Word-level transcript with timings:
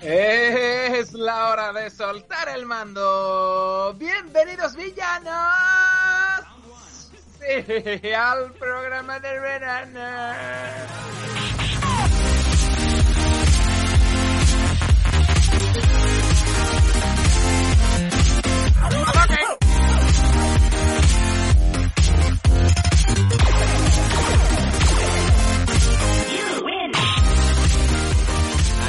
Es 0.00 1.12
la 1.12 1.50
hora 1.50 1.72
de 1.72 1.90
soltar 1.90 2.48
el 2.48 2.64
mando. 2.64 3.94
Bienvenidos 3.98 4.74
villanos. 4.74 5.34
Sí, 7.38 8.12
al 8.12 8.52
programa 8.54 9.20
del 9.20 9.40
verano. 9.40 11.37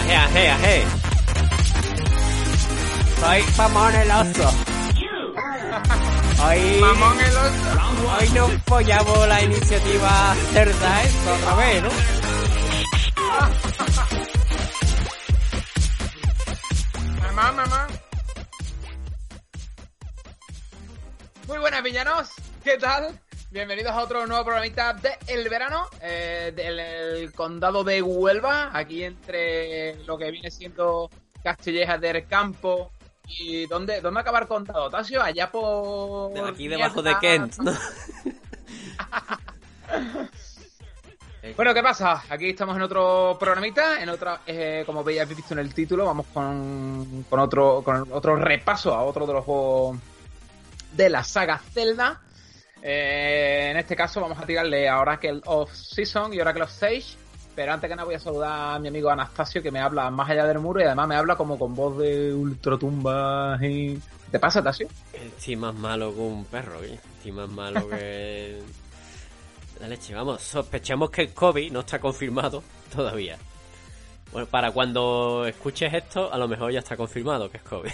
Ajé, 0.10 0.18
ajé, 0.18 0.50
ajé. 0.50 0.86
Soy 3.20 3.44
Mamón 3.58 3.96
el 3.96 4.12
oso. 4.12 4.52
Hoy, 6.48 6.82
Mamón 6.82 7.20
el 7.20 7.38
oso. 7.38 8.18
hoy 8.20 8.30
nos 8.30 8.52
follamos 8.64 9.28
la 9.28 9.42
iniciativa 9.44 10.36
cerda 10.52 11.04
esta 11.04 11.34
otra 11.34 11.56
vez, 11.56 11.84
¿no? 11.84 11.90
Mamá, 17.22 17.52
mamá. 17.52 17.88
Muy 21.48 21.58
buenas 21.60 21.84
villanos, 21.84 22.30
¿qué 22.64 22.78
tal? 22.78 23.20
Bienvenidos 23.52 23.94
a 23.94 24.04
otro 24.04 24.28
nuevo 24.28 24.46
programita 24.46 24.94
de 24.94 25.18
El 25.26 25.50
Verano, 25.50 25.88
eh, 26.04 26.54
del 26.56 26.80
el 26.80 27.34
condado 27.34 27.84
de 27.84 28.00
Huelva, 28.00 28.70
aquí 28.72 29.04
entre 29.04 29.96
lo 30.06 30.20
que 30.20 30.30
viene 30.30 30.52
siendo 30.52 31.10
Castilleja 31.44 31.98
del 31.98 32.28
Campo 32.28 32.92
y 33.26 33.66
¿dónde, 33.66 34.02
dónde 34.02 34.20
acaba 34.20 34.38
el 34.38 34.48
condado? 34.48 34.92
Tasio, 34.92 35.24
allá 35.24 35.52
por... 35.52 36.38
Aquí 36.48 36.68
debajo 36.68 37.02
de. 37.02 37.18
Kent, 37.20 37.58
¿no? 37.64 37.74
Bueno, 41.56 41.74
¿qué 41.74 41.82
pasa? 41.82 42.24
Aquí 42.30 42.50
estamos 42.50 42.76
en 42.76 42.84
otro 42.84 43.36
programita, 43.40 44.00
en 44.00 44.10
otra, 44.10 44.42
eh, 44.46 44.84
como 44.86 45.04
veis, 45.04 45.22
habéis 45.22 45.38
visto 45.38 45.56
en 45.56 45.62
el 45.62 45.74
título, 45.74 46.06
vamos 46.06 46.28
con, 46.32 47.26
con 47.28 47.40
otro 47.40 47.82
con 47.84 48.12
otro 48.12 48.36
repaso 48.36 48.94
a 48.94 49.02
otro 49.02 49.26
de 49.26 49.34
los 49.34 49.44
juegos 49.44 49.98
de 50.92 51.10
la 51.10 51.24
saga 51.24 51.58
Zelda. 51.58 52.22
Eh, 52.82 53.70
en 53.72 53.78
este 53.78 53.96
caso 53.96 54.22
vamos 54.22 54.38
a 54.38 54.46
tirarle 54.46 54.88
a 54.88 55.00
Oracle 55.00 55.42
of 55.46 55.72
Season 55.74 56.34
y 56.34 56.40
Oracle 56.40 56.64
of 56.64 56.72
Sage. 56.72 57.18
Pero 57.56 57.74
antes 57.74 57.90
que 57.90 57.96
nada 57.96 58.06
voy 58.06 58.16
a 58.16 58.20
saludar 58.20 58.76
a 58.76 58.80
mi 58.80 58.88
amigo 58.88 59.10
Anastasio 59.10 59.62
que 59.62 59.72
me 59.72 59.80
habla 59.80 60.10
más 60.10 60.30
allá 60.30 60.46
del 60.46 60.60
muro 60.60 60.80
y 60.80 60.84
además 60.84 61.08
me 61.08 61.16
habla 61.16 61.36
como 61.36 61.60
con 61.60 61.76
voz 61.76 61.98
de 61.98 62.34
ultratumba 62.34 63.58
y... 63.62 63.96
¿Qué 63.96 64.34
¿Te 64.34 64.40
pasa, 64.40 64.64
Tasio? 64.64 64.88
Estoy 65.12 65.56
más 65.56 65.74
malo 65.74 66.14
que 66.14 66.22
un 66.22 66.46
perro, 66.46 66.82
¿eh? 66.84 67.00
Estoy 67.18 67.32
más 67.32 67.50
malo 67.50 67.90
que... 67.90 68.62
La 69.82 69.88
leche, 69.88 70.14
vamos, 70.14 70.42
sospechamos 70.42 71.10
que 71.10 71.24
el 71.24 71.34
COVID 71.34 71.72
no 71.72 71.82
está 71.82 72.00
confirmado 72.00 72.64
todavía. 72.94 73.38
Bueno, 74.32 74.48
para 74.48 74.72
cuando 74.72 75.46
escuches 75.46 75.94
esto, 75.94 76.32
a 76.32 76.38
lo 76.38 76.48
mejor 76.48 76.72
ya 76.72 76.80
está 76.80 76.96
confirmado 76.96 77.50
que 77.50 77.58
es 77.58 77.64
COVID. 77.64 77.92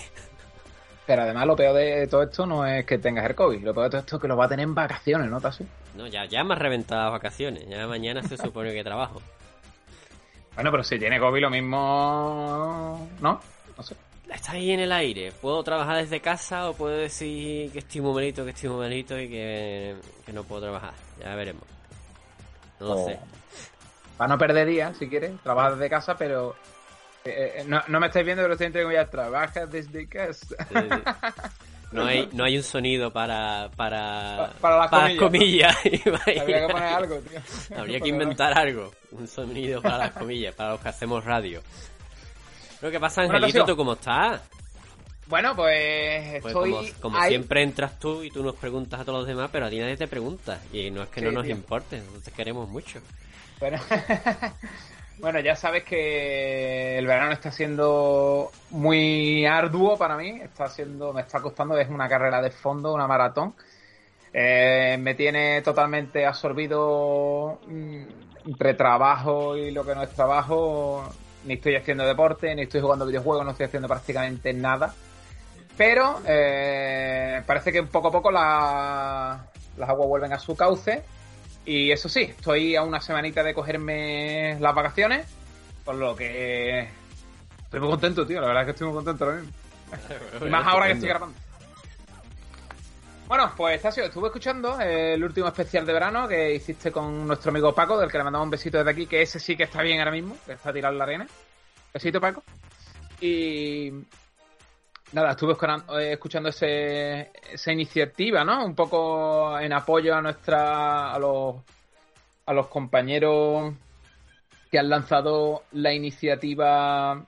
Pero 1.08 1.22
además 1.22 1.46
lo 1.46 1.56
peor 1.56 1.76
de 1.76 2.08
todo 2.08 2.24
esto 2.24 2.46
no 2.48 2.66
es 2.66 2.84
que 2.86 2.98
tengas 2.98 3.26
el 3.26 3.36
COVID, 3.36 3.64
lo 3.64 3.74
peor 3.74 3.86
de 3.86 3.90
todo 3.92 4.00
esto 4.02 4.16
es 4.16 4.22
que 4.24 4.28
lo 4.28 4.36
va 4.36 4.46
a 4.46 4.50
tener 4.50 4.64
en 4.64 4.74
vacaciones, 4.74 5.30
¿no, 5.30 5.40
Tasio? 5.40 5.68
No, 5.96 6.08
ya, 6.08 6.26
ya 6.26 6.44
me 6.44 6.54
has 6.56 6.60
reventado 6.60 7.04
las 7.04 7.12
vacaciones. 7.12 7.68
Ya 7.70 7.86
mañana 7.88 8.24
se 8.24 8.38
supone 8.38 8.74
que 8.74 8.84
trabajo. 8.84 9.22
Bueno, 10.56 10.72
pero 10.72 10.84
si 10.84 10.98
tiene 10.98 11.20
COVID 11.20 11.42
lo 11.42 11.50
mismo... 11.50 13.10
¿No? 13.22 13.40
No 13.78 13.84
sé. 13.84 13.96
Está 14.34 14.54
ahí 14.54 14.72
en 14.72 14.80
el 14.80 14.92
aire. 14.92 15.32
Puedo 15.42 15.64
trabajar 15.64 15.98
desde 15.98 16.20
casa 16.22 16.70
o 16.70 16.74
puedo 16.74 16.98
decir 16.98 17.72
que 17.72 17.80
estoy 17.80 18.02
muy 18.02 18.14
malito, 18.14 18.44
que 18.44 18.52
estoy 18.52 18.70
muy 18.70 18.80
malito 18.80 19.20
y 19.20 19.30
que, 19.30 19.96
que 20.26 20.34
no 20.34 20.44
puedo 20.44 20.62
trabajar. 20.64 20.94
Ya 21.20 21.36
veremos. 21.36 21.64
No 22.80 22.88
lo 22.88 22.94
O- 22.94 23.06
sé. 23.08 23.20
Para 24.18 24.30
no 24.30 24.38
perder 24.38 24.66
días, 24.68 24.98
si 24.98 25.08
quieres, 25.10 25.34
trabajas 25.44 25.78
desde 25.78 25.90
casa, 25.90 26.16
pero... 26.18 26.56
eh, 27.26 27.54
eh, 27.58 27.64
no, 27.68 27.82
no 27.88 28.00
me 28.00 28.08
estáis 28.08 28.26
viendo, 28.26 28.42
pero 28.44 28.54
estoy 28.54 28.68
entre 28.68 28.84
comillas, 28.84 29.10
trabajas 29.10 29.70
desde 29.72 30.08
casa. 30.08 30.56
Sí. 30.70 30.76
No 31.92 32.06
hay, 32.06 32.28
no 32.34 32.44
hay 32.44 32.58
un 32.58 32.64
sonido 32.64 33.12
para 33.14 33.70
para, 33.76 34.52
Pa- 34.60 34.80
para 34.90 35.08
las 35.08 35.18
comillas. 35.18 35.76
Habría 35.86 36.46
que 36.46 36.68
poner 36.72 36.84
algo, 36.94 37.20
tío. 37.20 37.78
Habría 37.78 38.00
que 38.02 38.10
inventar 38.10 38.58
algo. 38.58 38.92
Un 39.12 39.28
sonido 39.28 39.82
para 39.82 39.98
las 40.00 40.12
comillas, 40.12 40.54
para 40.56 40.72
los 40.72 40.82
que 40.82 40.90
hacemos 40.90 41.24
radio. 41.24 41.62
Pero 42.82 42.92
¿qué 42.92 43.00
pasa, 43.00 43.22
Angelito? 43.22 43.64
¿Tú 43.66 43.76
cómo 43.78 43.94
estás? 43.94 44.42
Bueno, 45.28 45.56
pues 45.56 46.42
Pues 46.42 46.54
estoy... 46.54 46.72
como, 46.72 46.84
como 47.02 47.18
ahí. 47.18 47.30
siempre 47.30 47.64
entras 47.64 47.98
tú 47.98 48.24
y 48.24 48.30
tú 48.30 48.44
nos 48.44 48.56
preguntas 48.56 49.00
a 49.00 49.06
todos 49.06 49.20
los 49.20 49.28
demás, 49.28 49.50
pero 49.52 49.66
a 49.68 49.70
ti 49.70 49.80
nadie 49.80 49.96
te 49.96 50.08
pregunta. 50.08 50.60
Y 50.74 50.92
no 50.92 51.04
es 51.04 51.10
que 51.10 51.22
no 51.22 51.32
nos 51.32 51.44
tío. 51.46 51.56
importe, 51.56 51.98
nosotros 52.00 52.24
te 52.24 52.32
queremos 52.32 52.68
mucho. 52.68 53.00
Bueno, 53.60 53.80
bueno, 55.20 55.40
ya 55.40 55.56
sabes 55.56 55.84
que 55.84 56.98
el 56.98 57.08
verano 57.08 57.32
está 57.32 57.52
siendo 57.52 58.52
muy 58.72 59.46
arduo 59.46 59.98
para 59.98 60.18
mí. 60.18 60.40
Está 60.42 60.68
siendo, 60.68 61.14
me 61.14 61.22
está 61.22 61.40
costando, 61.42 61.78
es 61.78 61.90
una 61.90 62.08
carrera 62.10 62.42
de 62.42 62.52
fondo, 62.52 62.94
una 62.94 63.08
maratón. 63.08 63.56
Eh, 64.34 64.98
me 65.00 65.16
tiene 65.16 65.62
totalmente 65.62 66.26
absorbido 66.26 67.60
mm, 67.68 68.04
entre 68.48 68.74
trabajo 68.74 69.56
y 69.56 69.72
lo 69.72 69.86
que 69.86 69.96
no 69.96 70.04
es 70.04 70.10
trabajo. 70.12 71.04
Ni 71.46 71.54
estoy 71.56 71.76
haciendo 71.76 72.06
deporte, 72.06 72.54
ni 72.56 72.64
estoy 72.64 72.82
jugando 72.82 73.06
videojuegos, 73.06 73.46
no 73.46 73.52
estoy 73.52 73.68
haciendo 73.68 73.88
prácticamente 73.88 74.52
nada. 74.52 74.94
Pero 75.78 76.20
eh, 76.28 77.42
parece 77.46 77.72
que 77.72 77.84
poco 77.84 78.08
a 78.10 78.12
poco 78.12 78.32
la- 78.32 79.46
las 79.78 79.90
aguas 79.90 80.08
vuelven 80.08 80.34
a 80.34 80.40
su 80.40 80.56
cauce. 80.56 81.04
Y 81.66 81.92
eso 81.92 82.08
sí, 82.08 82.22
estoy 82.22 82.76
a 82.76 82.84
una 82.84 83.02
semanita 83.02 83.44
de 83.44 83.54
cogerme 83.54 84.58
las 84.60 84.76
vacaciones, 84.76 85.28
por 85.84 85.96
lo 85.96 86.16
que 86.16 86.88
estoy 87.64 87.80
muy 87.80 87.90
contento, 87.90 88.26
tío. 88.26 88.40
La 88.40 88.48
verdad 88.48 88.64
es 88.64 88.66
que 88.68 88.72
estoy 88.72 88.88
muy 88.88 88.96
contento 88.96 89.26
ahora 89.26 89.38
mismo. 89.38 89.54
Más 90.50 90.68
ahora 90.68 90.86
que 90.88 90.94
estoy 90.94 91.10
grabando. 91.10 91.36
Bueno, 93.28 93.52
pues 93.58 93.82
Tasio, 93.82 94.04
estuve 94.04 94.28
escuchando 94.28 94.80
el 94.80 95.24
último 95.24 95.48
especial 95.48 95.84
de 95.84 95.94
verano 95.94 96.28
que 96.28 96.54
hiciste 96.54 96.92
con 96.92 97.26
nuestro 97.26 97.50
amigo 97.50 97.74
Paco, 97.74 97.98
del 97.98 98.12
que 98.12 98.20
le 98.20 98.24
mandamos 98.24 98.46
un 98.46 98.52
besito 98.52 98.78
desde 98.78 98.92
aquí, 98.92 99.08
que 99.08 99.24
ese 99.24 99.40
sí 99.40 99.58
que 99.58 99.64
está 99.64 99.82
bien 99.82 99.98
ahora 99.98 100.12
mismo, 100.12 100.38
que 100.46 100.54
está 100.54 100.72
tirado 100.72 100.94
en 100.94 101.00
la 101.00 101.04
arena. 101.06 101.28
Besito, 101.92 102.22
Paco. 102.22 102.44
Y 103.20 103.92
nada, 105.14 105.32
estuve 105.32 105.54
escuchando, 105.54 106.00
eh, 106.00 106.14
escuchando 106.14 106.50
ese, 106.50 107.32
esa 107.52 107.72
iniciativa, 107.72 108.44
¿no? 108.44 108.66
Un 108.66 108.76
poco 108.76 109.60
en 109.60 109.74
apoyo 109.74 110.16
a 110.16 110.22
nuestra, 110.22 111.14
a 111.14 111.20
los, 111.20 111.56
a 112.46 112.54
los 112.54 112.68
compañeros 112.68 113.74
que 114.72 114.80
han 114.80 114.90
lanzado 114.90 115.64
la 115.74 115.94
iniciativa 115.94 117.26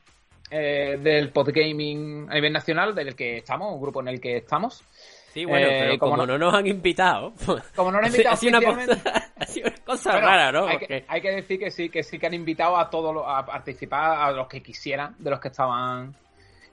eh, 0.49 0.97
del 1.01 1.29
podgaming 1.29 2.27
a 2.29 2.33
nivel 2.33 2.53
nacional, 2.53 2.93
del 2.95 3.15
que 3.15 3.37
estamos, 3.37 3.73
un 3.73 3.81
grupo 3.81 4.01
en 4.01 4.09
el 4.09 4.19
que 4.21 4.37
estamos. 4.37 4.83
Sí, 5.33 5.45
bueno, 5.45 5.67
Eh, 5.67 5.77
pero 5.81 5.99
como 5.99 6.11
como, 6.13 6.25
no- 6.25 6.37
no... 6.37 6.45
nos 6.47 6.53
han 6.55 6.65
invitado, 6.67 7.31
pues, 7.45 7.63
Como 7.75 7.91
no 7.91 7.99
nos 8.01 8.07
han 8.07 8.13
ha 8.13 8.15
invitado 8.15 8.35
sido 8.37 8.57
una 8.57 8.69
oficialmente- 8.69 9.03
cosa, 9.03 9.31
ha 9.39 9.45
sido 9.45 9.67
una 9.67 9.77
cosa 9.85 10.11
Bueno, 10.13 10.27
rara, 10.27 10.51
¿no? 10.51 10.67
Hay 10.67 10.77
que, 10.79 11.05
hay 11.07 11.21
que 11.21 11.31
decir 11.31 11.59
que 11.59 11.71
sí, 11.71 11.89
que 11.89 12.03
sí 12.03 12.17
que 12.17 12.25
han 12.27 12.33
invitado 12.33 12.75
a 12.77 12.89
todos 12.89 13.13
los- 13.13 13.23
a 13.27 13.45
participar, 13.45 14.19
a 14.19 14.31
los 14.31 14.47
que 14.47 14.61
quisieran, 14.63 15.15
de 15.19 15.29
los 15.29 15.39
que 15.39 15.49
estaban 15.49 16.15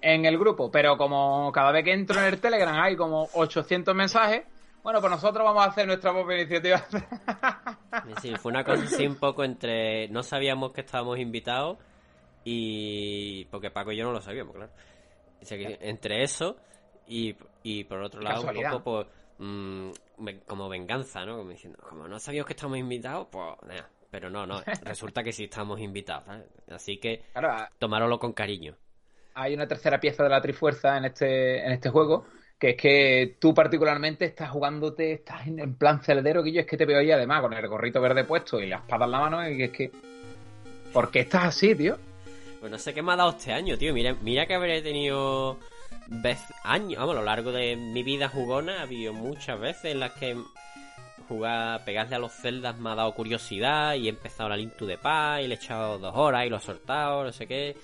en 0.05 0.25
el 0.27 0.39
grupo. 0.39 0.71
Pero 0.71 0.97
como 0.97 1.51
cada 1.53 1.73
vez 1.73 1.85
que 1.85 1.93
entro 1.93 2.21
en 2.21 2.27
el 2.27 2.41
Telegram 2.41 2.79
hay 2.81 2.95
como 2.97 3.29
800 3.33 3.95
mensajes, 3.95 4.45
bueno, 4.83 5.01
pues 5.01 5.11
nosotros 5.11 5.45
vamos 5.45 5.65
a 5.65 5.71
hacer 5.71 5.87
nuestra 5.87 6.13
propia 6.13 6.37
iniciativa. 6.41 6.85
Sí, 8.21 8.35
fue 8.37 8.53
una 8.53 8.65
cosa 8.65 8.83
así 8.85 9.07
un 9.07 9.17
poco 9.17 9.43
entre... 9.45 10.09
No 10.09 10.23
sabíamos 10.23 10.73
que 10.73 10.83
estábamos 10.83 11.19
invitados 11.19 11.79
y... 12.45 13.45
Porque 13.47 13.71
Paco 13.71 13.93
y 13.93 13.97
yo 13.97 14.05
no 14.05 14.13
lo 14.13 14.21
sabíamos, 14.21 14.55
claro. 14.55 14.71
O 15.41 15.45
sea, 15.45 15.59
que 15.59 15.79
entre 15.81 16.23
eso 16.23 16.57
y, 17.07 17.35
y 17.63 17.85
por 17.85 18.03
otro 18.03 18.21
lado 18.21 18.37
Casualidad. 18.43 18.73
un 18.75 18.79
poco 18.83 19.05
pues, 19.05 19.07
mm, 19.39 19.91
ven- 20.19 20.43
como 20.47 20.69
venganza, 20.69 21.25
¿no? 21.25 21.39
Como 21.39 21.51
diciendo, 21.51 21.79
como 21.89 22.09
no 22.09 22.19
sabíamos 22.19 22.47
que 22.47 22.53
estamos 22.55 22.79
invitados, 22.79 23.29
pues 23.31 23.55
nada. 23.67 23.89
Pero 24.11 24.31
no, 24.31 24.47
no, 24.47 24.61
resulta 24.83 25.23
que 25.23 25.33
sí 25.33 25.45
estamos 25.45 25.81
invitados, 25.81 26.25
¿sabes? 26.27 26.47
Así 26.71 26.99
que 26.99 27.25
Claro, 27.33 27.67
tomároslo 27.79 28.19
con 28.19 28.33
cariño. 28.33 28.75
Hay 29.35 29.55
una 29.55 29.67
tercera 29.67 30.01
pieza 30.01 30.23
de 30.23 30.29
la 30.29 30.41
Trifuerza 30.41 30.97
en 30.97 31.07
este, 31.07 31.65
en 31.65 31.73
este 31.73 31.91
juego, 31.91 32.27
que 32.59 32.71
es 32.71 32.77
que 32.77 33.37
tú 33.41 33.53
particularmente 33.53 34.25
estás 34.25 34.51
jugándote, 34.51 35.13
estás 35.13 35.47
en, 35.47 35.75
plan 35.75 36.03
celdero, 36.03 36.43
que 36.43 36.53
yo 36.53 36.61
es 36.61 36.67
que 36.67 36.77
te 36.77 36.87
veo 36.87 36.99
ahí 36.99 37.11
además 37.11 37.43
con 37.43 37.53
el 37.53 37.69
gorrito 37.69 38.01
verde 38.01 38.25
puesto 38.25 38.61
y 38.61 38.69
la 38.69 38.77
espada 38.77 39.05
en 39.05 39.11
la 39.11 39.21
mano, 39.21 39.49
y 39.49 39.63
es 39.63 39.71
que... 39.71 39.91
¿Por 40.93 41.11
qué 41.11 41.21
estás 41.21 41.47
así, 41.47 41.75
tío? 41.75 41.99
Pues 42.61 42.71
no 42.71 42.79
sé 42.79 42.95
qué 42.95 43.03
me 43.03 43.13
ha 43.13 43.17
dado 43.17 43.31
este 43.31 43.53
año, 43.53 43.77
tío. 43.77 43.93
Mira, 43.93 44.15
mira 44.23 44.47
que 44.47 44.55
habré 44.55 44.81
tenido 44.81 45.59
vez, 46.07 46.39
años, 46.63 47.01
vamos, 47.01 47.17
a 47.17 47.19
lo 47.19 47.25
largo 47.25 47.51
de 47.51 47.75
mi 47.75 48.03
vida 48.03 48.29
jugona 48.29 48.79
ha 48.79 48.83
habido 48.83 49.13
muchas 49.13 49.59
veces 49.59 49.87
en 49.87 50.01
las 50.01 50.13
que 50.13 50.37
jugar, 51.29 51.85
pegarle 51.85 52.17
a 52.17 52.19
los 52.19 52.33
celdas 52.33 52.79
me 52.79 52.91
ha 52.91 52.95
dado 52.95 53.13
curiosidad 53.13 53.95
y 53.95 54.07
he 54.07 54.11
empezado 54.11 54.49
la 54.49 54.57
Link 54.57 54.77
to 54.77 54.87
the 54.87 54.99
Past 54.99 55.43
y 55.43 55.49
le 55.49 55.55
he 55.55 55.57
echado 55.57 55.99
dos 55.99 56.15
horas 56.15 56.47
y 56.47 56.51
lo 56.51 56.59
he 56.59 56.61
soltado, 56.61 57.25
no 57.25 57.33
sé 57.33 57.47
qué. 57.47 57.77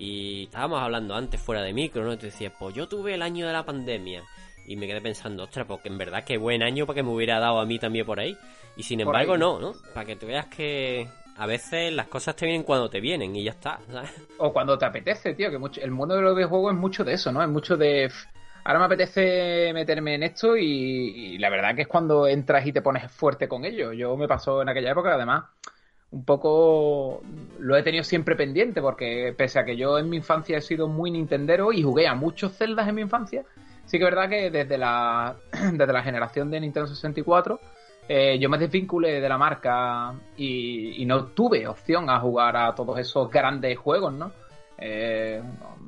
Y 0.00 0.44
estábamos 0.44 0.80
hablando 0.80 1.14
antes 1.14 1.38
fuera 1.38 1.60
de 1.60 1.74
micro, 1.74 2.02
¿no? 2.02 2.14
Y 2.14 2.16
tú 2.16 2.24
decías, 2.24 2.54
pues 2.58 2.74
yo 2.74 2.88
tuve 2.88 3.12
el 3.12 3.20
año 3.20 3.46
de 3.46 3.52
la 3.52 3.66
pandemia. 3.66 4.22
Y 4.66 4.76
me 4.76 4.86
quedé 4.86 5.02
pensando, 5.02 5.42
ostras, 5.44 5.66
porque 5.68 5.88
en 5.88 5.98
verdad 5.98 6.24
qué 6.24 6.38
buen 6.38 6.62
año 6.62 6.86
para 6.86 6.94
que 6.94 7.02
me 7.02 7.10
hubiera 7.10 7.38
dado 7.38 7.60
a 7.60 7.66
mí 7.66 7.78
también 7.78 8.06
por 8.06 8.18
ahí. 8.18 8.34
Y 8.76 8.82
sin 8.82 9.00
embargo, 9.00 9.36
no, 9.36 9.60
¿no? 9.60 9.74
Para 9.92 10.06
que 10.06 10.16
tú 10.16 10.26
veas 10.26 10.46
que 10.46 11.06
a 11.36 11.44
veces 11.44 11.92
las 11.92 12.06
cosas 12.06 12.34
te 12.34 12.46
vienen 12.46 12.62
cuando 12.62 12.88
te 12.88 12.98
vienen 12.98 13.36
y 13.36 13.44
ya 13.44 13.50
está, 13.50 13.78
¿sabes? 13.92 14.10
O 14.38 14.54
cuando 14.54 14.78
te 14.78 14.86
apetece, 14.86 15.34
tío, 15.34 15.50
que 15.50 15.58
mucho, 15.58 15.82
el 15.82 15.90
mundo 15.90 16.14
de 16.14 16.22
los 16.22 16.34
videojuegos 16.34 16.72
es 16.72 16.80
mucho 16.80 17.04
de 17.04 17.12
eso, 17.12 17.30
¿no? 17.30 17.42
Es 17.42 17.48
mucho 17.50 17.76
de... 17.76 18.10
Ahora 18.64 18.78
me 18.78 18.86
apetece 18.86 19.70
meterme 19.74 20.14
en 20.14 20.22
esto 20.22 20.56
y, 20.56 20.64
y, 20.64 21.38
la 21.38 21.50
verdad 21.50 21.74
que 21.74 21.82
es 21.82 21.88
cuando 21.88 22.26
entras 22.26 22.66
y 22.66 22.72
te 22.72 22.80
pones 22.80 23.12
fuerte 23.12 23.48
con 23.48 23.66
ello. 23.66 23.92
Yo 23.92 24.16
me 24.16 24.26
pasó 24.26 24.62
en 24.62 24.70
aquella 24.70 24.92
época, 24.92 25.14
además, 25.14 25.44
un 26.12 26.24
poco 26.24 27.22
lo 27.58 27.76
he 27.76 27.82
tenido 27.82 28.02
siempre 28.02 28.34
pendiente 28.34 28.80
porque 28.80 29.32
pese 29.36 29.58
a 29.60 29.64
que 29.64 29.76
yo 29.76 29.98
en 29.98 30.08
mi 30.08 30.16
infancia 30.16 30.58
he 30.58 30.60
sido 30.60 30.88
muy 30.88 31.10
nintendero 31.10 31.72
y 31.72 31.82
jugué 31.82 32.08
a 32.08 32.14
muchos 32.14 32.56
celdas 32.56 32.88
en 32.88 32.96
mi 32.96 33.02
infancia, 33.02 33.44
sí 33.84 33.98
que 33.98 34.04
es 34.04 34.10
verdad 34.10 34.28
que 34.28 34.50
desde 34.50 34.76
la, 34.76 35.36
desde 35.72 35.92
la 35.92 36.02
generación 36.02 36.50
de 36.50 36.60
Nintendo 36.60 36.88
64 36.88 37.60
eh, 38.08 38.40
yo 38.40 38.50
me 38.50 38.58
desvinculé 38.58 39.20
de 39.20 39.28
la 39.28 39.38
marca 39.38 40.12
y, 40.36 41.04
no 41.06 41.26
tuve 41.26 41.68
opción 41.68 42.10
a 42.10 42.18
jugar 42.18 42.56
a 42.56 42.74
todos 42.74 42.98
esos 42.98 43.30
grandes 43.30 43.78
juegos, 43.78 44.12
¿no? 44.12 44.32
Eh, 44.76 45.40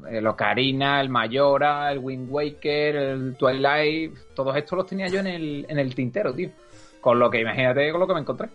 el 0.08 0.26
Ocarina, 0.28 1.00
el 1.00 1.08
Mayora, 1.08 1.90
el 1.90 1.98
Wind 1.98 2.30
Waker, 2.30 2.94
el 2.94 3.36
Twilight, 3.36 4.14
todos 4.36 4.56
estos 4.56 4.76
los 4.76 4.86
tenía 4.86 5.08
yo 5.08 5.18
en 5.18 5.26
el, 5.26 5.66
en 5.68 5.80
el 5.80 5.96
tintero, 5.96 6.32
tío. 6.32 6.50
Con 7.00 7.18
lo 7.18 7.28
que 7.28 7.40
imagínate 7.40 7.90
con 7.90 7.98
lo 7.98 8.06
que 8.06 8.14
me 8.14 8.20
encontré. 8.20 8.48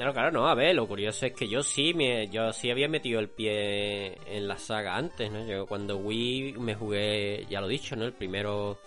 Claro, 0.00 0.14
claro, 0.14 0.30
no, 0.30 0.48
a 0.48 0.54
ver, 0.54 0.74
lo 0.74 0.88
curioso 0.88 1.26
es 1.26 1.34
que 1.34 1.46
yo 1.46 1.62
sí 1.62 1.92
me, 1.92 2.26
yo 2.28 2.54
sí 2.54 2.70
había 2.70 2.88
metido 2.88 3.20
el 3.20 3.28
pie 3.28 4.16
en 4.34 4.48
la 4.48 4.56
saga 4.56 4.96
antes, 4.96 5.30
¿no? 5.30 5.44
Yo 5.44 5.66
cuando 5.66 5.98
Wii 5.98 6.54
me 6.54 6.74
jugué, 6.74 7.44
ya 7.50 7.60
lo 7.60 7.66
he 7.66 7.72
dicho, 7.72 7.96
¿no? 7.96 8.06
El 8.06 8.14
primero, 8.14 8.78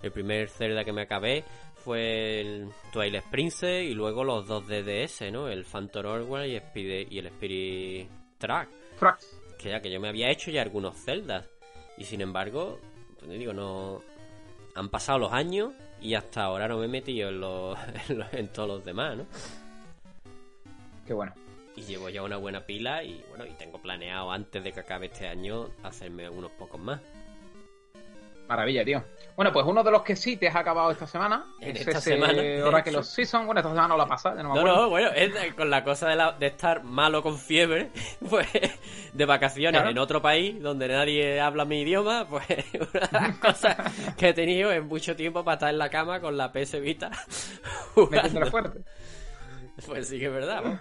el 0.00 0.10
primer 0.12 0.48
Zelda 0.48 0.82
que 0.82 0.94
me 0.94 1.02
acabé 1.02 1.44
fue 1.74 2.40
el 2.40 2.70
Twilight 2.90 3.26
Princess 3.30 3.84
y 3.84 3.92
luego 3.92 4.24
los 4.24 4.46
dos 4.46 4.66
DDS, 4.66 5.30
¿no? 5.30 5.46
El 5.48 5.66
Phantom 5.66 6.06
Hourglass 6.06 6.48
y, 6.74 7.18
el 7.18 7.26
Spirit 7.26 8.08
Track. 8.38 8.70
Track. 8.98 9.20
Que 9.58 9.68
ya 9.68 9.80
que 9.82 9.90
yo 9.90 10.00
me 10.00 10.08
había 10.08 10.30
hecho 10.30 10.50
ya 10.50 10.62
algunos 10.62 10.96
Zeldas 10.96 11.46
y 11.98 12.04
sin 12.04 12.22
embargo, 12.22 12.80
pues 13.18 13.30
digo, 13.38 13.52
no 13.52 14.00
han 14.74 14.88
pasado 14.88 15.18
los 15.18 15.34
años 15.34 15.74
y 16.00 16.14
hasta 16.14 16.44
ahora 16.44 16.66
no 16.66 16.78
me 16.78 16.86
he 16.86 16.88
metido 16.88 17.28
en, 17.28 17.40
los, 17.40 17.78
en, 18.08 18.18
los, 18.20 18.32
en 18.32 18.48
todos 18.48 18.68
los 18.70 18.84
demás, 18.86 19.18
¿no? 19.18 19.26
Qué 21.06 21.14
bueno. 21.14 21.32
Y 21.76 21.82
llevo 21.82 22.08
ya 22.08 22.22
una 22.22 22.36
buena 22.38 22.60
pila 22.64 23.02
y 23.04 23.22
bueno, 23.28 23.44
y 23.46 23.50
tengo 23.52 23.80
planeado 23.80 24.32
antes 24.32 24.64
de 24.64 24.72
que 24.72 24.80
acabe 24.80 25.06
este 25.06 25.28
año 25.28 25.68
hacerme 25.82 26.28
unos 26.28 26.50
pocos 26.52 26.80
más. 26.80 27.00
Maravilla, 28.48 28.84
tío. 28.84 29.02
Bueno, 29.34 29.52
pues 29.52 29.66
uno 29.66 29.82
de 29.82 29.90
los 29.90 30.02
que 30.02 30.14
sí 30.14 30.36
te 30.36 30.46
has 30.46 30.54
acabado 30.54 30.92
esta 30.92 31.04
semana 31.08 31.44
En 31.60 31.74
es 31.76 31.80
esta 31.80 31.98
ese 31.98 32.10
semana, 32.14 32.40
Ahora 32.64 32.82
que 32.84 32.92
los 32.92 33.08
Season, 33.08 33.44
bueno, 33.44 33.58
esta 33.60 33.70
semana 33.70 33.88
no 33.88 33.96
la 33.96 34.06
pasa, 34.06 34.30
no 34.30 34.36
me 34.36 34.42
No, 34.44 34.50
acuerdo. 34.60 34.76
no, 34.82 34.88
bueno, 34.88 35.08
es 35.10 35.34
de- 35.34 35.52
con 35.56 35.68
la 35.68 35.82
cosa 35.82 36.08
de, 36.10 36.14
la- 36.16 36.30
de 36.30 36.46
estar 36.46 36.84
malo 36.84 37.24
con 37.24 37.36
fiebre, 37.36 37.90
pues 38.30 38.46
de 39.12 39.24
vacaciones 39.24 39.72
Claro. 39.80 39.90
en 39.90 39.98
otro 39.98 40.22
país 40.22 40.62
donde 40.62 40.86
nadie 40.86 41.40
habla 41.40 41.64
mi 41.64 41.80
idioma, 41.82 42.26
pues 42.28 42.46
una 42.74 43.00
de 43.00 43.08
las 43.10 43.38
cosas 43.38 43.76
que 44.16 44.28
he 44.28 44.32
tenido 44.32 44.70
es 44.70 44.82
mucho 44.84 45.16
tiempo 45.16 45.42
para 45.44 45.54
estar 45.56 45.70
en 45.70 45.78
la 45.78 45.90
cama 45.90 46.20
con 46.20 46.36
la 46.36 46.52
PS 46.52 46.80
Vita 46.80 47.10
jugando. 47.96 48.46
fuerte. 48.46 48.80
Pues 49.86 50.06
sí 50.08 50.20
que 50.20 50.26
es 50.26 50.32
verdad, 50.32 50.62
¿no? 50.62 50.78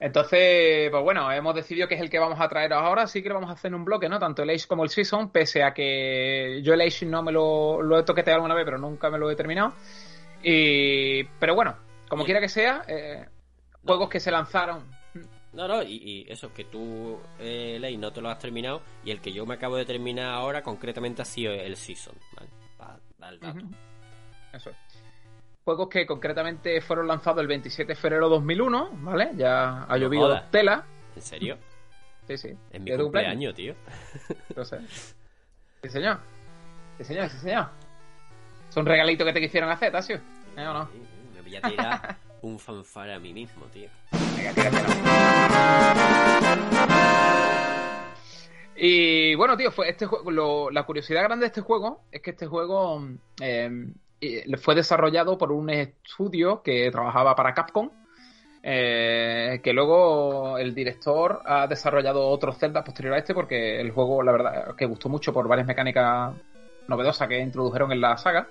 Entonces, 0.00 0.90
pues 0.90 1.02
bueno, 1.02 1.30
hemos 1.30 1.54
decidido 1.54 1.86
que 1.86 1.94
es 1.94 2.00
el 2.00 2.08
que 2.08 2.18
vamos 2.18 2.40
a 2.40 2.48
traer 2.48 2.72
ahora, 2.72 3.02
así 3.02 3.22
que 3.22 3.28
lo 3.28 3.34
vamos 3.34 3.50
a 3.50 3.52
hacer 3.52 3.68
en 3.68 3.74
un 3.74 3.84
bloque, 3.84 4.08
¿no? 4.08 4.18
Tanto 4.18 4.42
el 4.42 4.48
Age 4.48 4.66
como 4.66 4.82
el 4.82 4.88
Season, 4.88 5.30
pese 5.30 5.62
a 5.62 5.74
que 5.74 6.62
yo 6.62 6.72
el 6.72 6.80
Age 6.80 7.04
no 7.04 7.22
me 7.22 7.30
lo, 7.30 7.82
lo 7.82 7.98
he 7.98 8.02
toqueteado 8.02 8.36
alguna 8.36 8.54
vez, 8.54 8.64
pero 8.64 8.78
nunca 8.78 9.10
me 9.10 9.18
lo 9.18 9.30
he 9.30 9.36
terminado. 9.36 9.74
Y, 10.42 11.22
pero 11.38 11.54
bueno, 11.54 11.76
como 12.08 12.24
quiera 12.24 12.40
que 12.40 12.48
sea, 12.48 12.82
eh, 12.88 13.28
juegos 13.84 14.08
que 14.08 14.20
se 14.20 14.30
lanzaron. 14.30 14.84
No, 15.52 15.68
no, 15.68 15.82
y, 15.82 15.96
y 15.96 16.32
eso, 16.32 16.54
que 16.54 16.64
tú, 16.64 17.20
eh, 17.38 17.76
Ley, 17.78 17.98
no 17.98 18.10
te 18.10 18.22
lo 18.22 18.30
has 18.30 18.38
terminado 18.38 18.80
y 19.04 19.10
el 19.10 19.20
que 19.20 19.32
yo 19.32 19.44
me 19.44 19.54
acabo 19.54 19.76
de 19.76 19.84
terminar 19.84 20.32
ahora 20.32 20.62
concretamente 20.62 21.20
ha 21.20 21.26
sido 21.26 21.52
el 21.52 21.76
Season, 21.76 22.14
¿vale? 22.36 22.48
Para 22.78 22.98
dar 23.18 23.34
el 23.34 23.40
dato. 23.40 23.66
Eso 24.54 24.70
es. 24.70 24.76
Juegos 25.70 25.88
que 25.88 26.04
concretamente 26.04 26.80
fueron 26.80 27.06
lanzados 27.06 27.40
el 27.42 27.46
27 27.46 27.92
de 27.92 27.94
febrero 27.94 28.24
de 28.28 28.34
2001, 28.34 28.90
¿vale? 29.02 29.30
Ya 29.36 29.84
ha 29.84 29.86
No 29.90 29.96
llovido 29.98 30.42
tela. 30.50 30.84
¿En 31.14 31.22
serio? 31.22 31.58
Sí, 32.26 32.36
sí. 32.38 32.48
Es 32.72 32.80
mi 32.80 32.90
¿De 32.90 32.96
tu 32.96 33.04
cumpleaños, 33.04 33.54
tío. 33.54 33.74
Lo 34.56 34.64
sé. 34.64 34.80
Sí, 35.80 35.88
señor. 35.88 36.18
Sí, 36.98 37.04
señor, 37.04 37.28
sí, 37.28 37.38
señor. 37.38 37.66
Es 38.68 38.76
un 38.76 38.84
regalito 38.84 39.24
que 39.24 39.32
te 39.32 39.40
quisieron 39.40 39.70
hacer, 39.70 39.92
Tasio. 39.92 40.16
¿Eh 40.56 40.66
o 40.66 40.72
no? 40.74 40.86
Sí, 40.86 41.00
Me 41.36 41.40
voy 41.40 41.54
a 41.54 41.60
tirar 41.62 42.16
un 42.42 42.58
fanfare 42.58 43.14
a 43.14 43.20
mí 43.20 43.32
mismo, 43.32 43.66
tío. 43.66 43.88
Venga, 44.36 44.52
tíratelo. 44.52 44.88
Y 48.74 49.34
bueno, 49.36 49.56
tío, 49.56 49.70
fue 49.70 49.88
este 49.88 50.06
juego, 50.06 50.30
lo- 50.32 50.70
la 50.72 50.82
curiosidad 50.82 51.22
grande 51.22 51.44
de 51.44 51.48
este 51.48 51.60
juego 51.60 52.00
es 52.10 52.22
que 52.22 52.30
este 52.30 52.46
juego 52.48 53.06
eh, 53.40 53.70
eh, 54.20 54.56
fue 54.58 54.74
desarrollado 54.74 55.38
por 55.38 55.52
un 55.52 55.70
estudio 55.70 56.62
que 56.62 56.90
trabajaba 56.90 57.34
para 57.34 57.54
Capcom, 57.54 57.90
eh, 58.62 59.60
que 59.62 59.72
luego 59.72 60.58
el 60.58 60.74
director 60.74 61.40
ha 61.46 61.66
desarrollado 61.66 62.28
otros 62.28 62.58
Zelda 62.58 62.84
posterior 62.84 63.14
a 63.14 63.18
este 63.18 63.32
porque 63.32 63.80
el 63.80 63.90
juego, 63.90 64.22
la 64.22 64.32
verdad, 64.32 64.76
que 64.76 64.84
gustó 64.84 65.08
mucho 65.08 65.32
por 65.32 65.48
varias 65.48 65.66
mecánicas 65.66 66.34
novedosas 66.86 67.28
que 67.28 67.38
introdujeron 67.38 67.92
en 67.92 68.00
la 68.00 68.16
saga. 68.18 68.48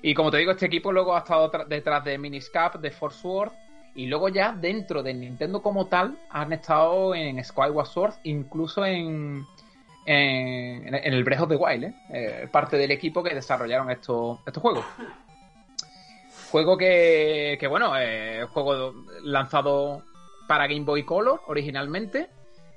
Y 0.00 0.14
como 0.14 0.30
te 0.30 0.38
digo, 0.38 0.52
este 0.52 0.66
equipo 0.66 0.90
luego 0.90 1.14
ha 1.14 1.18
estado 1.18 1.50
detrás 1.68 2.04
de 2.04 2.18
Miniscap, 2.18 2.76
de 2.76 2.90
Force 2.90 3.20
Sword, 3.20 3.52
y 3.94 4.06
luego 4.06 4.28
ya 4.30 4.52
dentro 4.52 5.02
de 5.02 5.12
Nintendo 5.12 5.60
como 5.62 5.86
tal 5.86 6.16
han 6.30 6.52
estado 6.52 7.14
en 7.14 7.44
Skyward 7.44 7.86
Sword, 7.86 8.14
incluso 8.24 8.84
en, 8.84 9.44
en, 10.04 10.94
el 10.94 11.24
Breath 11.24 11.42
of 11.42 11.48
the 11.48 11.56
Wild, 11.56 11.84
¿eh? 11.84 11.94
Eh, 12.10 12.48
parte 12.50 12.76
del 12.76 12.90
equipo 12.90 13.22
que 13.22 13.34
desarrollaron 13.34 13.90
estos, 13.90 14.38
estos 14.46 14.62
juegos. 14.62 14.84
Juego 16.50 16.76
que, 16.76 17.56
que 17.58 17.66
bueno, 17.66 17.92
eh, 17.98 18.46
juego 18.50 18.92
lanzado 19.22 20.02
para 20.46 20.66
Game 20.66 20.84
Boy 20.84 21.04
Color 21.04 21.40
originalmente 21.46 22.28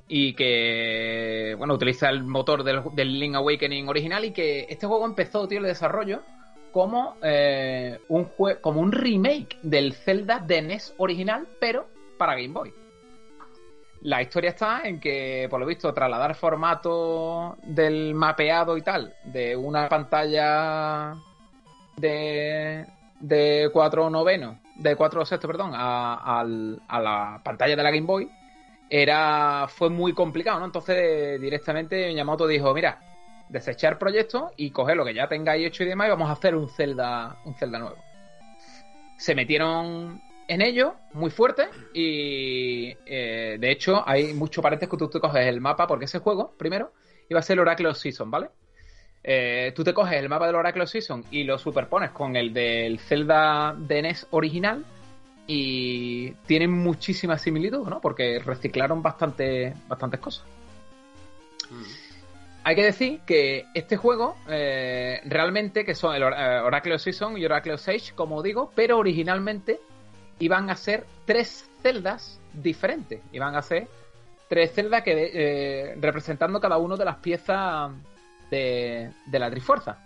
y 0.08 0.34
que, 0.34 1.56
bueno, 1.58 1.74
utiliza 1.74 2.10
el 2.10 2.24
motor 2.24 2.64
del, 2.64 3.20
Link 3.20 3.36
Awakening 3.36 3.90
original 3.90 4.24
y 4.24 4.32
que 4.32 4.68
este 4.70 4.88
juego 4.88 5.06
empezó, 5.06 5.48
tío, 5.48 5.60
el 5.60 5.66
desarrollo 5.66 6.22
como, 6.72 7.16
eh, 7.24 8.00
un 8.10 8.30
como 8.62 8.82
un 8.82 8.92
remake 8.92 9.58
del 9.64 9.94
Zelda 9.94 10.40
de 10.40 10.62
NES 10.62 10.94
original, 10.98 11.48
pero 11.60 11.88
para 12.18 12.36
Game 12.36 12.50
Boy. 12.50 12.85
La 14.02 14.22
historia 14.22 14.52
está 14.52 14.82
en 14.84 15.00
que, 15.00 15.48
por 15.50 15.60
lo 15.60 15.66
visto, 15.66 15.94
trasladar 15.94 16.36
formato 16.36 17.58
del 17.64 18.14
mapeado 18.14 18.78
y 18.78 18.82
tal 18.82 19.16
de 19.24 19.56
una 19.56 19.90
pantalla 19.90 21.16
de, 21.98 22.86
de 23.20 23.70
4 23.74 24.10
novenos, 24.10 24.58
de 24.76 24.96
4 24.96 25.26
sextos, 25.26 25.48
perdón, 25.48 25.72
a, 25.74 26.42
a 26.42 27.02
la 27.02 27.42
pantalla 27.44 27.76
de 27.76 27.84
la 27.84 27.92
Game 27.92 28.06
Boy, 28.06 28.30
era 28.90 29.68
fue 29.68 29.90
muy 29.90 30.14
complicado, 30.14 30.60
¿no? 30.60 30.66
Entonces, 30.66 31.42
directamente 31.42 32.08
Miyamoto 32.08 32.48
dijo, 32.48 32.74
mira, 32.74 33.00
desechar 33.50 33.98
proyectos 33.98 34.52
y 34.58 34.72
coger 34.72 34.98
lo 34.98 35.06
que 35.06 35.14
ya 35.14 35.28
tengáis 35.28 35.66
hecho 35.68 35.84
y 35.84 35.88
demás 35.88 36.08
y 36.08 36.12
vamos 36.12 36.30
a 36.30 36.34
hacer 36.34 36.56
un 36.56 36.70
Zelda, 36.70 37.38
un 37.46 37.56
Zelda 37.56 37.80
nuevo. 37.80 37.98
Se 39.18 39.34
metieron 39.36 40.22
en 40.48 40.62
ello 40.62 40.96
muy 41.14 41.32
fuerte 41.32 41.68
y 41.94 42.96
eh, 43.06 43.58
de 43.60 43.72
hecho 43.72 44.08
hay 44.08 44.34
muchos 44.34 44.62
paréntesis 44.62 44.92
que 44.92 44.98
tú 44.98 45.10
te 45.10 45.20
coges 45.20 45.46
el 45.48 45.62
mapa 45.62 45.88
porque 45.88 46.06
ese 46.06 46.20
juego, 46.20 46.54
primero, 46.58 46.94
iba 47.30 47.40
a 47.40 47.44
ser 47.44 47.56
el 47.56 47.62
Oracle 47.62 47.88
of 47.88 47.98
Season, 47.98 48.30
¿vale? 48.30 48.50
Eh, 49.24 49.74
tú 49.76 49.84
te 49.84 49.94
coges 49.94 50.18
el 50.20 50.30
mapa 50.30 50.46
del 50.46 50.56
Oracle 50.56 50.84
of 50.84 50.90
Season 50.90 51.24
y 51.32 51.44
lo 51.46 51.58
superpones 51.58 52.12
con 52.12 52.36
el 52.36 52.54
del 52.54 53.00
Zelda 53.00 53.74
de 53.78 54.02
NES 54.04 54.28
original 54.32 54.86
y 55.48 56.32
tienen 56.48 56.72
muchísima 56.72 57.38
similitud, 57.38 57.88
¿no? 57.88 58.02
Porque 58.02 58.40
reciclaron 58.40 59.02
bastante, 59.02 59.74
bastantes 59.88 60.20
cosas. 60.20 60.46
Hay 62.64 62.76
que 62.76 62.84
decir 62.84 63.20
que 63.28 63.66
este 63.76 63.96
juego, 63.96 64.36
eh, 64.50 65.22
realmente, 65.26 65.86
que 65.86 65.94
son 65.94 66.16
el 66.16 66.24
Or- 66.24 66.34
Oracle 66.34 66.96
of 66.96 67.02
Season 67.02 67.38
y 67.38 67.46
Oracle 67.46 67.74
of 67.74 67.82
Sage, 67.82 68.14
como 68.16 68.42
digo, 68.42 68.72
pero 68.76 68.98
originalmente 68.98 69.80
iban 70.40 70.70
a 70.70 70.76
ser 70.76 71.06
tres 71.26 71.70
celdas 71.82 72.40
diferentes. 72.54 73.22
Iban 73.32 73.56
a 73.56 73.62
ser 73.62 73.88
tres 74.48 74.74
celdas 74.74 75.04
que 75.04 75.32
eh, 75.34 75.96
representando 76.00 76.60
cada 76.60 76.78
uno 76.78 76.98
de 76.98 77.06
las 77.06 77.18
piezas 77.18 77.92
de, 78.50 79.12
de 79.26 79.40
la 79.40 79.50
Trifuerza. 79.50 80.04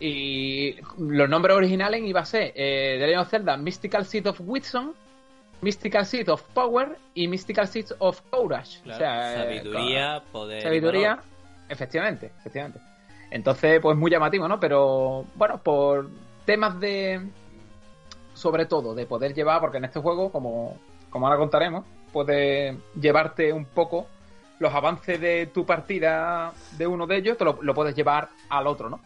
Y 0.00 0.74
los 0.98 1.28
nombres 1.28 1.56
originales 1.56 2.02
iba 2.02 2.20
a 2.20 2.24
ser 2.24 2.52
eh, 2.56 2.98
de 2.98 3.16
of 3.16 3.28
Zelda 3.28 3.56
Mystical 3.56 4.04
Seed 4.04 4.26
of 4.26 4.40
Wisdom, 4.40 4.94
Mystical 5.60 6.04
Seed 6.04 6.28
of 6.28 6.42
Power 6.54 6.98
y 7.14 7.28
Mystical 7.28 7.68
Seed 7.68 7.86
of 8.00 8.20
Courage. 8.30 8.80
Claro, 8.82 8.96
o 8.96 8.98
sea, 8.98 9.32
eh, 9.32 9.36
sabiduría, 9.36 10.22
poder. 10.32 10.62
Sabiduría, 10.62 11.08
valor. 11.10 11.24
efectivamente, 11.68 12.32
efectivamente. 12.40 12.80
Entonces, 13.30 13.80
pues 13.80 13.96
muy 13.96 14.10
llamativo, 14.10 14.48
¿no? 14.48 14.58
Pero 14.58 15.24
bueno, 15.36 15.62
por 15.62 16.10
temas 16.44 16.78
de. 16.80 17.20
Sobre 18.42 18.66
todo, 18.66 18.92
de 18.94 19.06
poder 19.06 19.34
llevar, 19.34 19.60
porque 19.60 19.78
en 19.78 19.84
este 19.84 20.00
juego, 20.00 20.32
como, 20.32 20.76
como 21.10 21.26
ahora 21.26 21.38
contaremos, 21.38 21.84
puede 22.12 22.76
llevarte 23.00 23.52
un 23.52 23.66
poco 23.66 24.08
los 24.58 24.74
avances 24.74 25.20
de 25.20 25.46
tu 25.46 25.64
partida 25.64 26.52
de 26.76 26.86
uno 26.88 27.06
de 27.06 27.18
ellos, 27.18 27.38
te 27.38 27.44
lo, 27.44 27.62
lo 27.62 27.72
puedes 27.72 27.94
llevar 27.94 28.30
al 28.48 28.66
otro, 28.66 28.90
¿no? 28.90 29.00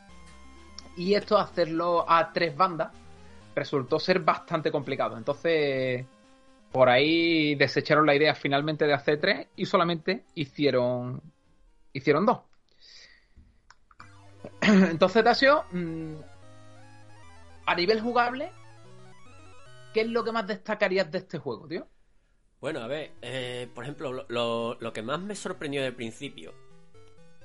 Y 0.96 1.12
esto, 1.12 1.36
hacerlo 1.36 2.06
a 2.08 2.32
tres 2.32 2.56
bandas, 2.56 2.92
resultó 3.54 3.98
ser 3.98 4.20
bastante 4.20 4.70
complicado. 4.70 5.18
Entonces, 5.18 6.06
por 6.72 6.88
ahí 6.88 7.54
desecharon 7.56 8.06
la 8.06 8.14
idea 8.14 8.34
finalmente 8.34 8.86
de 8.86 8.94
hacer 8.94 9.20
tres 9.20 9.48
y 9.56 9.66
solamente 9.66 10.24
hicieron 10.34 11.20
hicieron 11.92 12.24
dos. 12.26 12.40
Entonces, 14.60 15.24
Tasio, 15.24 15.64
mm, 15.72 16.14
a 17.66 17.74
nivel 17.74 18.00
jugable, 18.00 18.50
¿qué 19.96 20.02
es 20.02 20.08
lo 20.08 20.22
que 20.24 20.32
más 20.32 20.46
destacarías 20.46 21.10
de 21.10 21.18
este 21.18 21.38
juego, 21.38 21.66
tío? 21.66 21.88
Bueno, 22.60 22.80
a 22.80 22.86
ver, 22.86 23.12
eh, 23.22 23.68
por 23.74 23.84
ejemplo, 23.84 24.12
lo, 24.12 24.26
lo- 24.28 24.74
lo 24.80 24.92
que 24.92 25.02
más 25.02 25.20
me 25.20 25.34
sorprendió 25.34 25.82
del 25.82 25.94
principio 25.94 26.52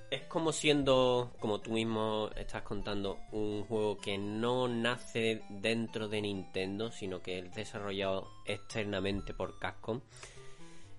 es 0.09 0.23
como 0.23 0.51
siendo, 0.51 1.33
como 1.39 1.61
tú 1.61 1.71
mismo 1.71 2.29
estás 2.35 2.63
contando, 2.63 3.19
un 3.31 3.63
juego 3.63 3.97
que 3.97 4.17
no 4.17 4.67
nace 4.67 5.41
dentro 5.49 6.09
de 6.09 6.21
Nintendo, 6.21 6.91
sino 6.91 7.21
que 7.21 7.39
es 7.39 7.55
desarrollado 7.55 8.27
externamente 8.45 9.33
por 9.33 9.57
Capcom. 9.59 10.01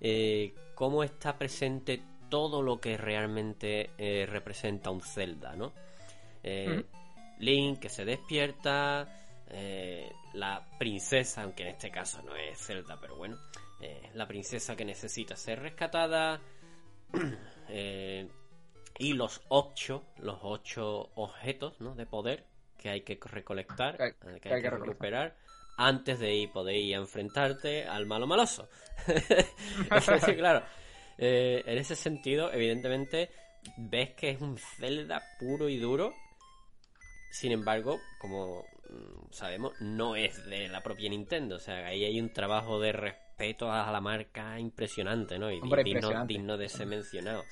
Eh, 0.01 0.55
cómo 0.73 1.03
está 1.03 1.37
presente 1.37 2.01
todo 2.29 2.63
lo 2.63 2.81
que 2.81 2.97
realmente 2.97 3.91
eh, 3.99 4.25
representa 4.27 4.89
un 4.89 5.01
Zelda, 5.01 5.55
¿no? 5.55 5.73
Link 7.39 7.79
que 7.79 7.89
se 7.89 8.05
despierta, 8.05 9.07
eh, 9.49 10.11
la 10.33 10.65
princesa, 10.79 11.43
aunque 11.43 11.63
en 11.63 11.69
este 11.69 11.91
caso 11.91 12.21
no 12.23 12.35
es 12.35 12.57
Zelda, 12.59 12.97
pero 12.99 13.15
bueno, 13.17 13.37
eh, 13.81 14.09
la 14.13 14.27
princesa 14.27 14.75
que 14.75 14.85
necesita 14.85 15.35
ser 15.35 15.59
rescatada, 15.59 16.39
eh, 17.69 18.27
y 18.99 19.13
los 19.13 19.41
ocho, 19.49 20.03
los 20.17 20.39
ocho 20.41 21.09
objetos 21.15 21.79
¿no? 21.81 21.95
de 21.95 22.05
poder 22.05 22.45
que 22.77 22.89
hay 22.89 23.01
que 23.01 23.17
recolectar, 23.21 23.97
Que 23.97 24.03
hay- 24.03 24.11
que 24.13 24.27
hay 24.27 24.39
que 24.39 24.49
hay 24.49 24.55
que 24.55 24.61
que 24.61 24.69
recolectar. 24.69 24.87
recuperar 24.87 25.35
antes 25.77 26.19
de 26.19 26.35
ir, 26.35 26.51
poder 26.51 26.75
ir 26.75 26.95
a 26.95 26.99
enfrentarte 26.99 27.85
al 27.85 28.05
malo 28.05 28.27
maloso. 28.27 28.69
Entonces, 29.07 30.35
claro, 30.37 30.63
eh, 31.17 31.63
en 31.65 31.77
ese 31.77 31.95
sentido, 31.95 32.51
evidentemente, 32.53 33.29
ves 33.77 34.11
que 34.13 34.29
es 34.31 34.41
un 34.41 34.57
Zelda 34.57 35.21
puro 35.39 35.69
y 35.69 35.77
duro. 35.77 36.13
Sin 37.31 37.51
embargo, 37.51 37.99
como 38.19 38.63
sabemos, 39.31 39.73
no 39.79 40.15
es 40.15 40.45
de 40.45 40.67
la 40.67 40.81
propia 40.81 41.09
Nintendo. 41.09 41.55
O 41.55 41.59
sea, 41.59 41.87
ahí 41.87 42.03
hay 42.05 42.19
un 42.19 42.31
trabajo 42.31 42.79
de 42.79 42.91
respeto 42.91 43.71
a 43.71 43.91
la 43.91 44.01
marca 44.01 44.59
impresionante, 44.59 45.37
¿no? 45.39 45.51
Y 45.51 45.59
Hombre, 45.59 45.83
digno, 45.83 45.99
impresionante. 45.99 46.33
digno 46.33 46.57
de 46.57 46.69
ser 46.69 46.87
mencionado. 46.87 47.43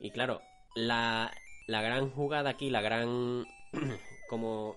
Y 0.00 0.10
claro, 0.10 0.40
la, 0.74 1.32
la 1.66 1.82
gran 1.82 2.10
jugada 2.10 2.50
aquí, 2.50 2.70
la 2.70 2.80
gran. 2.80 3.46
como. 4.28 4.76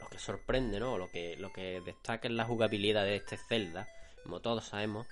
Lo 0.00 0.08
que 0.08 0.18
sorprende, 0.18 0.78
¿no? 0.80 0.98
Lo 0.98 1.08
que, 1.10 1.36
lo 1.38 1.52
que 1.52 1.80
destaca 1.80 2.28
es 2.28 2.34
la 2.34 2.44
jugabilidad 2.44 3.04
de 3.04 3.16
este 3.16 3.36
Zelda. 3.36 3.88
Como 4.22 4.40
todos 4.40 4.64
sabemos, 4.66 5.06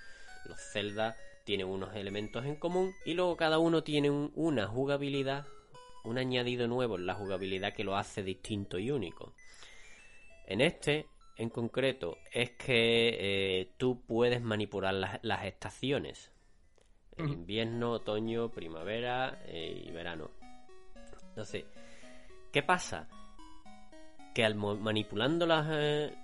los 0.44 0.60
Zelda 0.72 1.16
tienen 1.44 1.66
unos 1.66 1.94
elementos 1.96 2.44
en 2.44 2.56
común 2.56 2.92
y 3.04 3.14
luego 3.14 3.36
cada 3.36 3.58
uno 3.58 3.82
tiene 3.82 4.10
un- 4.10 4.32
una 4.34 4.66
jugabilidad, 4.66 5.46
un 6.04 6.18
añadido 6.18 6.68
nuevo 6.68 6.96
en 6.96 7.06
la 7.06 7.14
jugabilidad 7.14 7.72
que 7.74 7.84
lo 7.84 7.96
hace 7.96 8.22
distinto 8.22 8.78
y 8.78 8.90
único. 8.90 9.34
En 10.46 10.60
este, 10.60 11.06
en 11.36 11.50
concreto, 11.50 12.18
es 12.32 12.50
que 12.50 13.60
eh, 13.60 13.72
tú 13.76 14.02
puedes 14.06 14.40
manipular 14.42 14.94
las, 14.94 15.18
las 15.22 15.44
estaciones. 15.44 16.30
El 17.16 17.28
invierno, 17.28 17.92
otoño, 17.92 18.50
primavera 18.50 19.42
eh, 19.46 19.84
y 19.86 19.90
verano. 19.90 20.30
Entonces, 21.28 21.64
¿qué 22.50 22.62
pasa? 22.62 23.08
Que 24.34 24.44
al 24.44 24.54
manipulando 24.54 25.46
las, 25.46 25.66
eh, 25.70 26.14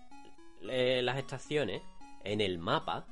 eh, 0.68 1.00
las 1.02 1.18
estaciones 1.18 1.82
en 2.24 2.40
el 2.40 2.58
mapa, 2.58 3.06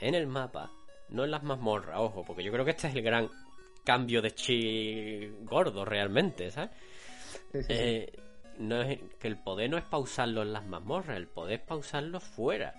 en 0.00 0.14
el 0.14 0.26
mapa, 0.26 0.70
no 1.08 1.24
en 1.24 1.30
las 1.30 1.42
mazmorras, 1.42 1.98
ojo, 1.98 2.24
porque 2.24 2.42
yo 2.42 2.52
creo 2.52 2.64
que 2.64 2.72
este 2.72 2.88
es 2.88 2.94
el 2.94 3.02
gran 3.02 3.30
cambio 3.84 4.22
de 4.22 4.32
chi 4.32 5.28
gordo 5.42 5.84
realmente, 5.84 6.50
¿sabes? 6.50 6.70
Sí, 7.52 7.62
sí, 7.62 7.62
sí. 7.62 7.72
Eh, 7.74 8.12
no 8.58 8.80
es, 8.82 8.98
que 9.18 9.28
el 9.28 9.36
poder 9.36 9.70
no 9.70 9.76
es 9.78 9.84
pausarlo 9.84 10.42
en 10.42 10.52
las 10.52 10.64
mazmorras, 10.66 11.16
el 11.16 11.26
poder 11.28 11.60
es 11.60 11.66
pausarlo 11.66 12.20
fuera, 12.20 12.74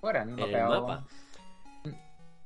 Fuera, 0.00 0.22
en 0.22 0.38
en 0.38 0.54
el 0.54 0.64
mapa. 0.64 1.04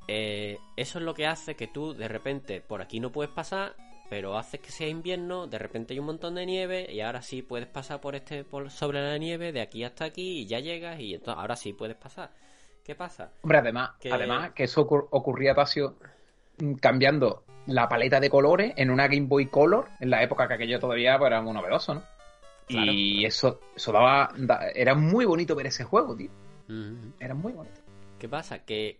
Eh, 0.08 0.58
eso 0.76 0.98
es 0.98 1.04
lo 1.04 1.14
que 1.14 1.26
hace 1.26 1.54
que 1.54 1.68
tú 1.68 1.94
de 1.94 2.08
repente 2.08 2.60
por 2.60 2.82
aquí 2.82 2.98
no 2.98 3.12
puedes 3.12 3.30
pasar, 3.32 3.74
pero 4.08 4.36
haces 4.36 4.60
que 4.60 4.72
sea 4.72 4.88
invierno, 4.88 5.46
de 5.46 5.58
repente 5.58 5.92
hay 5.94 6.00
un 6.00 6.06
montón 6.06 6.34
de 6.34 6.46
nieve 6.46 6.92
y 6.92 7.00
ahora 7.00 7.22
sí 7.22 7.42
puedes 7.42 7.68
pasar 7.68 8.00
por 8.00 8.16
este 8.16 8.42
por 8.42 8.70
sobre 8.70 9.00
la 9.02 9.16
nieve 9.18 9.52
de 9.52 9.60
aquí 9.60 9.84
hasta 9.84 10.06
aquí 10.06 10.40
y 10.40 10.46
ya 10.46 10.58
llegas 10.58 10.98
y 10.98 11.14
entonces 11.14 11.40
ahora 11.40 11.54
sí 11.54 11.72
puedes 11.72 11.96
pasar. 11.96 12.30
¿Qué 12.84 12.96
pasa? 12.96 13.30
Hombre, 13.42 13.58
además, 13.58 13.90
que- 14.00 14.10
además 14.12 14.50
que 14.52 14.64
eso 14.64 14.84
ocur- 14.84 15.06
ocurría, 15.10 15.54
Tasio, 15.54 15.96
mm, 16.58 16.74
cambiando 16.74 17.44
la 17.66 17.88
paleta 17.88 18.18
de 18.18 18.30
colores 18.30 18.72
en 18.76 18.90
una 18.90 19.06
Game 19.06 19.26
Boy 19.28 19.46
Color, 19.46 19.86
en 20.00 20.10
la 20.10 20.22
época 20.24 20.48
que 20.48 20.54
aquello 20.54 20.80
todavía 20.80 21.18
pues, 21.18 21.28
era 21.28 21.40
muy 21.40 21.52
novedoso, 21.52 21.94
¿no? 21.94 22.02
Claro. 22.70 22.92
Y 22.92 23.24
eso, 23.24 23.60
eso 23.74 23.92
daba, 23.92 24.32
da- 24.36 24.68
Era 24.74 24.94
muy 24.94 25.24
bonito 25.24 25.54
ver 25.54 25.66
ese 25.66 25.84
juego, 25.84 26.16
tío. 26.16 26.30
Era 27.18 27.34
muy 27.34 27.52
bonito. 27.52 27.80
¿Qué 28.18 28.28
pasa? 28.28 28.60
Que 28.64 28.98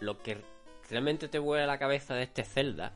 lo 0.00 0.18
que 0.18 0.38
realmente 0.90 1.28
te 1.28 1.38
vuela 1.38 1.66
la 1.66 1.78
cabeza 1.78 2.14
de 2.14 2.24
este 2.24 2.44
Zelda 2.44 2.92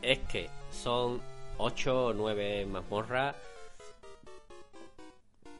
es 0.00 0.20
que 0.20 0.48
son 0.70 1.20
8 1.58 2.06
o 2.06 2.12
9 2.12 2.66
mazmorras, 2.66 3.34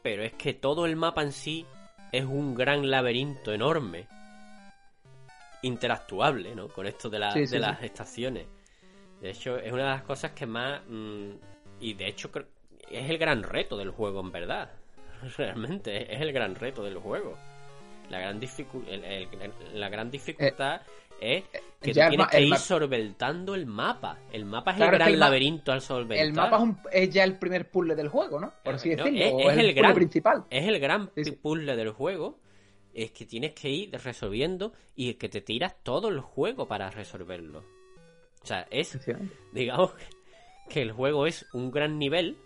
pero 0.02 0.22
es 0.22 0.32
que 0.34 0.54
todo 0.54 0.86
el 0.86 0.96
mapa 0.96 1.22
en 1.22 1.32
sí 1.32 1.66
es 2.12 2.24
un 2.24 2.54
gran 2.54 2.90
laberinto 2.90 3.52
enorme, 3.52 4.06
interactuable, 5.62 6.54
¿no? 6.54 6.68
Con 6.68 6.86
esto 6.86 7.08
de, 7.08 7.18
la- 7.18 7.32
Sí, 7.32 7.40
de 7.40 7.46
sí. 7.46 7.58
las 7.58 7.82
estaciones. 7.82 8.46
De 9.20 9.30
hecho, 9.30 9.56
es 9.58 9.72
una 9.72 9.82
de 9.84 9.90
las 9.90 10.02
cosas 10.02 10.32
que 10.32 10.46
más... 10.46 10.82
mm, 10.88 11.30
y 11.80 11.94
de 11.94 12.08
hecho, 12.08 12.30
creo- 12.30 12.46
es 12.92 13.08
el 13.10 13.18
gran 13.18 13.42
reto 13.42 13.76
del 13.76 13.90
juego, 13.90 14.20
en 14.20 14.32
verdad. 14.32 14.70
Realmente, 15.36 16.12
es 16.14 16.20
el 16.20 16.32
gran 16.32 16.54
reto 16.54 16.82
del 16.82 16.98
juego. 16.98 17.36
La 18.10 18.18
gran, 18.20 18.40
dificu- 18.40 18.84
el- 18.88 19.04
el- 19.04 19.28
la 19.80 19.88
gran 19.88 20.10
dificultad 20.10 20.82
es 21.20 21.44
que 21.44 21.58
Eh, 21.58 21.62
tú 21.80 22.00
el 22.00 22.08
tienes 22.08 22.26
que 22.28 22.42
ir 22.42 22.56
solventando 22.56 23.54
el 23.54 23.64
mapa. 23.66 24.18
El 24.32 24.44
mapa 24.44 24.72
es 24.72 24.76
Claro, 24.76 24.96
el 24.96 25.02
es 25.02 25.06
que 25.06 25.10
gran 25.12 25.20
laberinto 25.20 25.72
al 25.72 25.80
solventar. 25.80 26.26
El 26.26 26.32
mapa 26.34 26.56
es, 26.56 26.62
un- 26.62 26.78
es 26.92 27.10
ya 27.10 27.24
el 27.24 27.38
primer 27.38 27.70
puzzle 27.70 27.94
del 27.94 28.08
juego, 28.08 28.40
¿no? 28.40 28.52
Por 28.64 28.74
así 28.74 28.94
No, 28.96 29.04
decirlo. 29.04 29.38
es- 29.40 29.46
es 29.46 29.52
es, 29.52 29.58
el 29.58 29.74
gran- 29.74 29.94
principal. 29.94 30.44
Es 30.50 30.66
el 30.66 30.78
gran 30.80 31.10
Sí, 31.14 31.24
sí. 31.24 31.30
puzzle 31.32 31.76
del 31.76 31.90
juego. 31.92 32.38
Es 32.92 33.12
que 33.12 33.24
tienes 33.24 33.54
que 33.54 33.70
ir 33.70 33.90
resolviendo 34.04 34.74
y 34.96 35.14
que 35.14 35.28
te 35.30 35.40
tiras 35.40 35.76
todo 35.82 36.08
el 36.08 36.20
juego 36.20 36.66
para 36.68 36.90
resolverlo. 36.90 37.60
O 38.42 38.46
sea, 38.46 38.66
es, 38.70 38.98
digamos, 39.52 39.94
que 40.68 40.82
el 40.82 40.92
juego 40.92 41.26
es 41.26 41.46
un 41.54 41.70
gran 41.70 41.98
nivel 41.98 42.36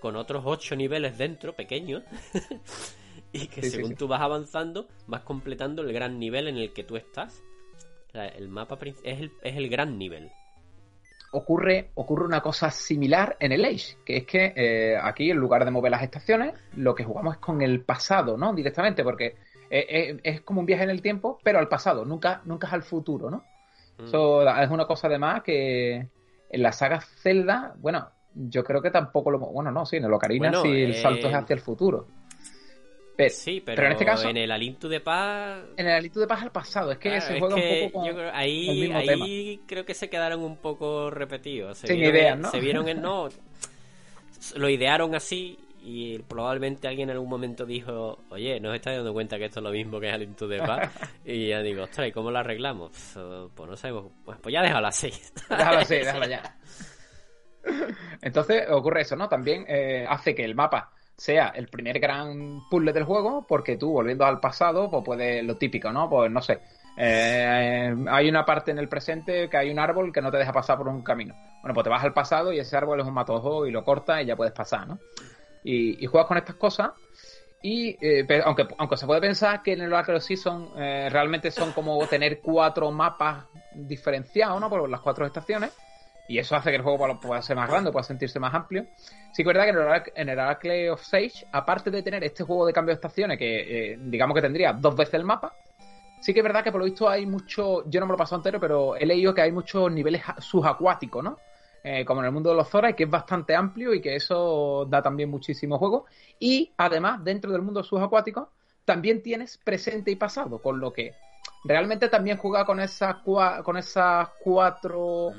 con 0.00 0.16
otros 0.16 0.42
ocho 0.46 0.76
niveles 0.76 1.18
dentro, 1.18 1.54
pequeños. 1.54 2.02
y 3.32 3.48
que 3.48 3.62
Sí, 3.62 3.70
según 3.70 3.90
sí. 3.90 3.96
tú 3.96 4.08
vas 4.08 4.20
avanzando, 4.20 4.88
vas 5.06 5.22
completando 5.22 5.82
el 5.82 5.92
gran 5.92 6.18
nivel 6.18 6.48
en 6.48 6.56
el 6.58 6.72
que 6.72 6.84
tú 6.84 6.96
estás. 6.96 7.42
O 8.08 8.12
sea, 8.12 8.26
el 8.28 8.48
mapa 8.48 8.78
es 8.82 9.20
el, 9.20 9.32
es 9.42 9.56
el 9.56 9.68
gran 9.68 9.98
nivel. 9.98 10.30
ocurre, 11.32 11.90
ocurre 11.94 12.24
una 12.24 12.40
cosa 12.40 12.70
similar 12.70 13.36
en 13.40 13.52
el 13.52 13.64
Age, 13.64 13.98
que 14.04 14.16
es 14.18 14.26
que 14.26 14.52
eh, 14.56 14.96
aquí 15.00 15.30
en 15.30 15.36
lugar 15.38 15.64
de 15.64 15.70
mover 15.70 15.90
las 15.90 16.02
estaciones, 16.02 16.54
lo 16.76 16.94
que 16.94 17.04
jugamos 17.04 17.34
es 17.34 17.40
con 17.40 17.60
el 17.62 17.82
pasado, 17.82 18.36
¿no? 18.38 18.54
Directamente, 18.54 19.02
porque 19.04 19.36
eh, 19.70 19.86
eh, 19.88 20.20
es 20.22 20.40
como 20.42 20.60
un 20.60 20.66
viaje 20.66 20.84
en 20.84 20.90
el 20.90 21.02
tiempo, 21.02 21.38
pero 21.42 21.58
al 21.58 21.68
pasado, 21.68 22.04
nunca, 22.04 22.40
nunca 22.44 22.68
es 22.68 22.72
al 22.72 22.82
futuro, 22.84 23.30
¿no? 23.30 23.44
Mm. 23.98 24.04
Eso 24.06 24.48
es 24.48 24.70
una 24.70 24.86
cosa 24.86 25.08
además 25.08 25.42
que 25.42 26.08
en 26.48 26.62
la 26.62 26.72
saga 26.72 27.00
Zelda, 27.00 27.74
bueno, 27.78 28.08
yo 28.36 28.62
creo 28.62 28.82
que 28.82 28.90
tampoco 28.90 29.30
lo... 29.30 29.38
Bueno, 29.38 29.70
no, 29.70 29.86
sí, 29.86 29.96
en 29.96 30.04
el 30.04 30.12
Ocarina 30.12 30.50
Bueno, 30.50 30.62
sí 30.62 30.68
el 30.68 30.90
eh, 30.92 31.02
salto 31.02 31.28
es 31.28 31.34
hacia 31.34 31.54
el 31.54 31.60
futuro. 31.60 32.06
sí, 33.30 33.62
pero, 33.64 33.86
en 33.86 33.92
este 33.92 34.04
caso. 34.04 34.28
En 34.28 34.36
el 34.36 34.50
Alinto 34.50 34.88
de 34.88 35.00
Paz. 35.00 35.62
En 35.76 35.86
el 35.86 35.94
Alinto 35.94 36.20
de 36.20 36.26
Paz 36.26 36.42
al 36.42 36.52
pasado. 36.52 36.92
Es 36.92 36.98
que 36.98 37.20
se 37.20 37.38
juega 37.38 37.54
un 37.54 37.62
poco 37.90 38.00
con. 38.00 38.14
creo, 38.14 38.30
ahí, 38.32 38.92
ahí 38.92 39.60
creo 39.66 39.84
que 39.84 39.94
se 39.94 40.10
quedaron 40.10 40.42
un 40.42 40.56
poco 40.58 41.10
repetidos. 41.10 41.78
Sin 41.78 41.98
ideas, 41.98 42.38
¿no? 42.38 42.50
Se 42.50 42.60
vieron 42.60 42.88
en. 42.88 42.96
No. 43.06 43.28
lo 44.56 44.68
idearon 44.68 45.14
así 45.14 45.58
y 45.88 46.18
probablemente 46.18 46.88
alguien 46.88 47.10
en 47.10 47.14
algún 47.14 47.28
momento 47.28 47.64
dijo, 47.64 48.18
oye, 48.30 48.58
¿no 48.58 48.70
os 48.70 48.74
estáis 48.74 48.96
dando 48.96 49.12
cuenta 49.12 49.38
que 49.38 49.44
esto 49.44 49.60
es 49.60 49.64
lo 49.64 49.70
mismo 49.70 50.00
que 50.00 50.08
es 50.12 50.36
to 50.36 50.48
de 50.48 50.58
Paz? 50.58 50.90
y 51.24 51.46
ya 51.46 51.62
digo, 51.62 51.84
ostras, 51.84 52.08
¿y 52.08 52.12
cómo 52.12 52.32
lo 52.32 52.40
arreglamos? 52.40 52.90
Pues, 52.90 53.50
pues 53.54 53.70
no 53.70 53.76
sabemos. 53.76 54.10
Pues, 54.24 54.36
pues 54.42 54.52
ya 54.52 54.62
déjalo 54.62 54.88
así. 54.88 55.12
déjalo 55.48 55.78
así, 55.78 55.94
déjalo 55.94 56.26
ya. 56.26 56.56
Entonces 58.22 58.70
ocurre 58.70 59.02
eso, 59.02 59.16
¿no? 59.16 59.28
También 59.28 59.64
eh, 59.68 60.06
hace 60.08 60.34
que 60.34 60.44
el 60.44 60.54
mapa 60.54 60.90
sea 61.16 61.48
el 61.48 61.68
primer 61.68 61.98
gran 61.98 62.60
puzzle 62.70 62.92
del 62.92 63.04
juego, 63.04 63.46
porque 63.46 63.76
tú, 63.76 63.92
volviendo 63.92 64.24
al 64.24 64.40
pasado, 64.40 64.90
pues 64.90 65.02
puede 65.04 65.42
lo 65.42 65.56
típico, 65.56 65.90
¿no? 65.92 66.08
Pues 66.10 66.30
no 66.30 66.42
sé. 66.42 66.60
Eh, 66.98 67.94
hay 68.08 68.28
una 68.28 68.44
parte 68.44 68.70
en 68.70 68.78
el 68.78 68.88
presente 68.88 69.48
que 69.48 69.56
hay 69.56 69.70
un 69.70 69.78
árbol 69.78 70.12
que 70.12 70.22
no 70.22 70.30
te 70.30 70.38
deja 70.38 70.52
pasar 70.52 70.78
por 70.78 70.88
un 70.88 71.02
camino. 71.02 71.34
Bueno, 71.62 71.74
pues 71.74 71.84
te 71.84 71.90
vas 71.90 72.04
al 72.04 72.12
pasado 72.12 72.52
y 72.52 72.58
ese 72.58 72.76
árbol 72.76 73.00
es 73.00 73.06
un 73.06 73.14
matojo 73.14 73.66
y 73.66 73.70
lo 73.70 73.84
cortas 73.84 74.22
y 74.22 74.26
ya 74.26 74.36
puedes 74.36 74.54
pasar, 74.54 74.86
¿no? 74.86 74.98
y, 75.66 76.06
juegas 76.06 76.28
con 76.28 76.38
estas 76.38 76.56
cosas. 76.56 76.90
Y 77.62 77.96
eh, 78.00 78.26
aunque, 78.44 78.68
aunque 78.78 78.96
se 78.96 79.06
puede 79.06 79.20
pensar 79.20 79.62
que 79.62 79.72
en 79.72 79.80
el 79.80 79.92
Oracle 79.92 80.20
Season 80.20 80.70
eh, 80.76 81.08
realmente 81.10 81.50
son 81.50 81.72
como 81.72 81.98
tener 82.06 82.40
cuatro 82.40 82.90
mapas 82.92 83.46
diferenciados, 83.74 84.60
¿no? 84.60 84.70
Por 84.70 84.88
las 84.88 85.00
cuatro 85.00 85.26
estaciones. 85.26 85.72
Y 86.28 86.38
eso 86.38 86.56
hace 86.56 86.70
que 86.70 86.76
el 86.76 86.82
juego 86.82 87.20
pueda 87.20 87.40
ser 87.42 87.56
más 87.56 87.68
grande, 87.68 87.92
pueda 87.92 88.02
sentirse 88.02 88.40
más 88.40 88.52
amplio. 88.54 88.86
Sí 89.32 89.42
que 89.42 89.50
es 89.50 89.54
verdad 89.54 89.64
que 90.02 90.12
en 90.20 90.28
el, 90.28 90.38
Oracle, 90.38 90.90
of 90.90 91.02
Sage, 91.02 91.46
aparte 91.52 91.90
de 91.90 92.02
tener 92.02 92.24
este 92.24 92.44
juego 92.44 92.66
de 92.66 92.72
cambio 92.72 92.92
de 92.92 92.96
estaciones, 92.96 93.38
que 93.38 93.92
eh, 93.92 93.98
digamos 94.00 94.34
que 94.34 94.42
tendría 94.42 94.72
dos 94.72 94.96
veces 94.96 95.14
el 95.14 95.24
mapa, 95.24 95.54
sí 96.20 96.32
que 96.32 96.40
es 96.40 96.44
verdad 96.44 96.64
que 96.64 96.72
por 96.72 96.80
lo 96.80 96.86
visto 96.86 97.08
hay 97.08 97.26
mucho, 97.26 97.88
yo 97.88 98.00
no 98.00 98.06
me 98.06 98.12
lo 98.12 98.18
paso 98.18 98.34
entero, 98.34 98.58
pero 98.58 98.96
he 98.96 99.06
leído 99.06 99.34
que 99.34 99.42
hay 99.42 99.52
muchos 99.52 99.90
niveles 99.92 100.22
subacuáticos, 100.38 101.22
¿no? 101.22 101.38
Eh, 101.84 102.04
como 102.04 102.20
en 102.20 102.26
el 102.26 102.32
mundo 102.32 102.50
de 102.50 102.56
los 102.56 102.68
Zora, 102.68 102.94
que 102.94 103.04
es 103.04 103.10
bastante 103.10 103.54
amplio 103.54 103.94
y 103.94 104.00
que 104.00 104.16
eso 104.16 104.86
da 104.88 105.00
también 105.00 105.30
muchísimo 105.30 105.78
juego. 105.78 106.06
Y 106.40 106.72
además, 106.76 107.22
dentro 107.22 107.52
del 107.52 107.62
mundo 107.62 107.84
subacuático, 107.84 108.50
también 108.84 109.22
tienes 109.22 109.56
presente 109.58 110.10
y 110.10 110.16
pasado, 110.16 110.60
con 110.60 110.80
lo 110.80 110.92
que 110.92 111.14
realmente 111.62 112.08
también 112.08 112.38
juega 112.38 112.64
con 112.64 112.80
esas, 112.80 113.16
con 113.22 113.76
esas 113.76 114.28
cuatro. 114.42 115.32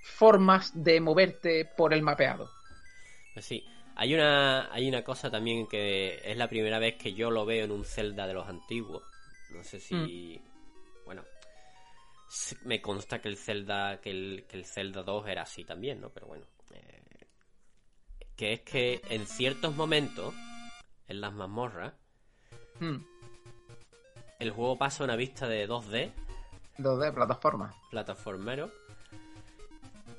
Formas 0.00 0.72
de 0.74 1.00
moverte 1.00 1.64
por 1.64 1.92
el 1.92 2.02
mapeado. 2.02 2.50
Pues 3.34 3.46
sí, 3.46 3.64
hay 3.96 4.14
una, 4.14 4.72
hay 4.72 4.88
una 4.88 5.02
cosa 5.04 5.30
también 5.30 5.66
que 5.66 6.20
es 6.24 6.36
la 6.36 6.48
primera 6.48 6.78
vez 6.78 6.96
que 6.96 7.14
yo 7.14 7.30
lo 7.30 7.44
veo 7.46 7.64
en 7.64 7.70
un 7.70 7.84
Zelda 7.84 8.26
de 8.26 8.34
los 8.34 8.48
antiguos. 8.48 9.02
No 9.50 9.62
sé 9.64 9.80
si. 9.80 9.94
Mm 9.94 10.50
me 12.64 12.80
consta 12.80 13.20
que 13.20 13.28
el 13.28 13.36
Zelda 13.36 14.00
que 14.00 14.10
el, 14.10 14.44
que 14.48 14.56
el 14.56 14.64
Zelda 14.64 15.02
2 15.02 15.26
era 15.28 15.42
así 15.42 15.64
también, 15.64 16.00
¿no? 16.00 16.10
Pero 16.10 16.26
bueno. 16.26 16.46
Eh, 16.72 17.26
que 18.36 18.52
es 18.54 18.60
que 18.60 19.02
en 19.10 19.26
ciertos 19.26 19.74
momentos, 19.74 20.34
en 21.08 21.20
las 21.20 21.32
mazmorras, 21.32 21.92
hmm. 22.78 22.96
el 24.38 24.50
juego 24.50 24.78
pasa 24.78 25.02
a 25.02 25.06
una 25.06 25.16
vista 25.16 25.46
de 25.46 25.68
2D. 25.68 26.12
2D, 26.78 27.12
plataforma. 27.12 27.74
Plataformero. 27.90 28.70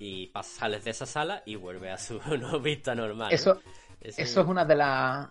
Y 0.01 0.31
sales 0.41 0.83
de 0.83 0.89
esa 0.89 1.05
sala 1.05 1.43
y 1.45 1.55
vuelve 1.57 1.91
a 1.91 1.97
su 1.99 2.19
vista 2.63 2.95
normal. 2.95 3.31
Eso, 3.31 3.61
eso 4.01 4.41
es 4.41 4.47
una 4.47 4.65
de, 4.65 4.73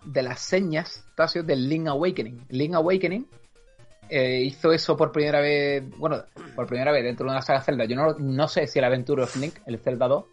de 0.05 0.23
las 0.23 0.39
señas, 0.39 1.05
Tasio, 1.13 1.43
del 1.43 1.67
Link 1.67 1.87
Awakening. 1.87 2.45
Link 2.47 2.75
Awakening 2.75 3.27
eh, 4.07 4.43
hizo 4.43 4.71
eso 4.71 4.95
por 4.95 5.11
primera 5.11 5.41
vez, 5.41 5.83
bueno, 5.97 6.23
por 6.55 6.67
primera 6.67 6.93
vez 6.93 7.03
dentro 7.03 7.25
de 7.25 7.31
una 7.33 7.41
saga 7.41 7.59
Zelda. 7.59 7.83
Yo 7.83 7.97
no, 7.97 8.13
no 8.17 8.47
sé 8.47 8.65
si 8.65 8.79
el 8.79 8.85
Aventure 8.85 9.23
of 9.23 9.35
Link, 9.35 9.55
el 9.65 9.77
Zelda 9.77 10.07
2, 10.07 10.25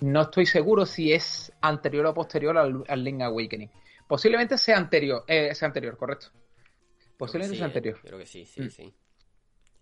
no 0.00 0.22
estoy 0.22 0.44
seguro 0.44 0.84
si 0.84 1.14
es 1.14 1.50
anterior 1.62 2.04
o 2.04 2.12
posterior 2.12 2.58
al, 2.58 3.02
Link 3.02 3.22
Awakening. 3.22 3.70
Posiblemente 4.06 4.58
sea 4.58 4.76
anterior, 4.76 5.24
eh, 5.26 5.54
sea 5.54 5.68
anterior, 5.68 5.96
correcto. 5.96 6.26
Posiblemente 7.16 7.56
sea 7.56 7.64
anterior. 7.64 7.98
Creo 8.02 8.18
que 8.18 8.26
sí, 8.26 8.44
sí, 8.44 8.60
mm. 8.60 8.70
sí. 8.70 8.94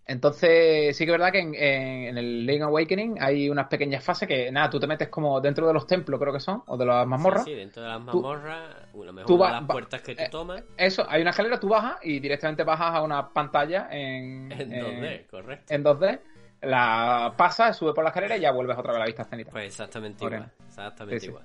Entonces, 0.09 0.97
sí 0.97 1.05
que 1.05 1.13
es 1.13 1.19
verdad 1.19 1.31
que 1.31 1.39
en, 1.41 2.17
el 2.17 2.47
Link 2.47 2.63
Awakening 2.63 3.19
hay 3.21 3.51
unas 3.51 3.67
pequeñas 3.69 4.03
fases 4.03 4.27
que, 4.27 4.51
nada, 4.51 4.71
tú 4.71 4.81
te 4.81 4.87
metes 4.87 5.09
como 5.11 5.39
dentro 5.39 5.67
de 5.67 5.75
los 5.75 5.87
templos, 5.87 6.19
creo 6.19 6.33
que 6.33 6.41
son, 6.41 6.63
o 6.67 6.79
de 6.79 6.87
las 6.87 7.07
mazmorras. 7.07 7.45
Sí, 7.45 7.53
dentro 7.53 7.83
de 7.83 7.89
las 7.91 8.01
mazmorras, 8.01 8.95
lo 8.95 9.13
mejor 9.13 9.39
de 9.39 9.53
las 9.53 9.65
puertas 9.65 10.01
que 10.01 10.17
tú 10.17 10.23
eh, 10.23 10.29
tomas. 10.31 10.65
Eso, 10.79 11.05
hay 11.07 11.21
una 11.21 11.29
escalera, 11.31 11.61
tú 11.61 11.69
bajas 11.69 11.99
y 12.03 12.21
directamente 12.21 12.65
bajas 12.65 12.95
a 12.95 13.03
una 13.03 13.29
pantalla 13.29 13.89
en... 13.91 14.51
En 14.59 14.71
2D, 14.71 15.27
correcto. 15.27 15.75
En 15.75 15.85
2D, 15.85 16.21
la 16.63 17.35
pasas, 17.37 17.77
sube 17.77 17.93
por 17.93 18.03
la 18.03 18.09
escalera 18.09 18.39
y 18.39 18.41
ya 18.41 18.51
vuelves 18.51 18.79
otra 18.79 18.93
vez 18.93 18.97
a 18.97 19.01
la 19.01 19.07
vista 19.07 19.23
escénica. 19.25 19.51
Pues 19.51 19.67
exactamente 19.67 20.25
igual, 20.25 20.51
exactamente 20.67 21.27
igual. 21.27 21.45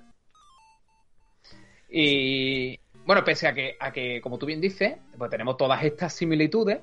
Y 1.90 2.80
bueno, 3.04 3.22
pese 3.24 3.46
a 3.46 3.52
que, 3.52 3.76
a 3.78 3.92
que, 3.92 4.22
como 4.22 4.38
tú 4.38 4.46
bien 4.46 4.62
dices, 4.62 4.96
pues 5.18 5.30
tenemos 5.30 5.58
todas 5.58 5.84
estas 5.84 6.14
similitudes, 6.14 6.80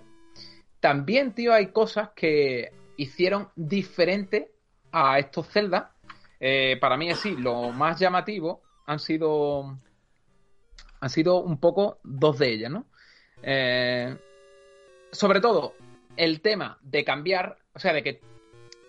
también, 0.81 1.33
tío, 1.33 1.53
hay 1.53 1.67
cosas 1.67 2.09
que 2.15 2.73
hicieron 2.97 3.49
diferente 3.55 4.51
a 4.91 5.19
estos 5.19 5.47
Zelda. 5.47 5.93
Eh, 6.39 6.77
para 6.81 6.97
mí, 6.97 7.09
así, 7.09 7.35
lo 7.37 7.71
más 7.71 7.99
llamativo 7.99 8.61
han 8.87 8.99
sido. 8.99 9.77
Han 10.99 11.09
sido 11.09 11.41
un 11.41 11.59
poco 11.59 11.99
dos 12.03 12.37
de 12.39 12.51
ellas, 12.51 12.71
¿no? 12.71 12.85
Eh, 13.41 14.15
sobre 15.11 15.39
todo, 15.39 15.73
el 16.17 16.41
tema 16.41 16.77
de 16.81 17.03
cambiar, 17.03 17.57
o 17.73 17.79
sea, 17.79 17.93
de 17.93 18.03
que, 18.03 18.21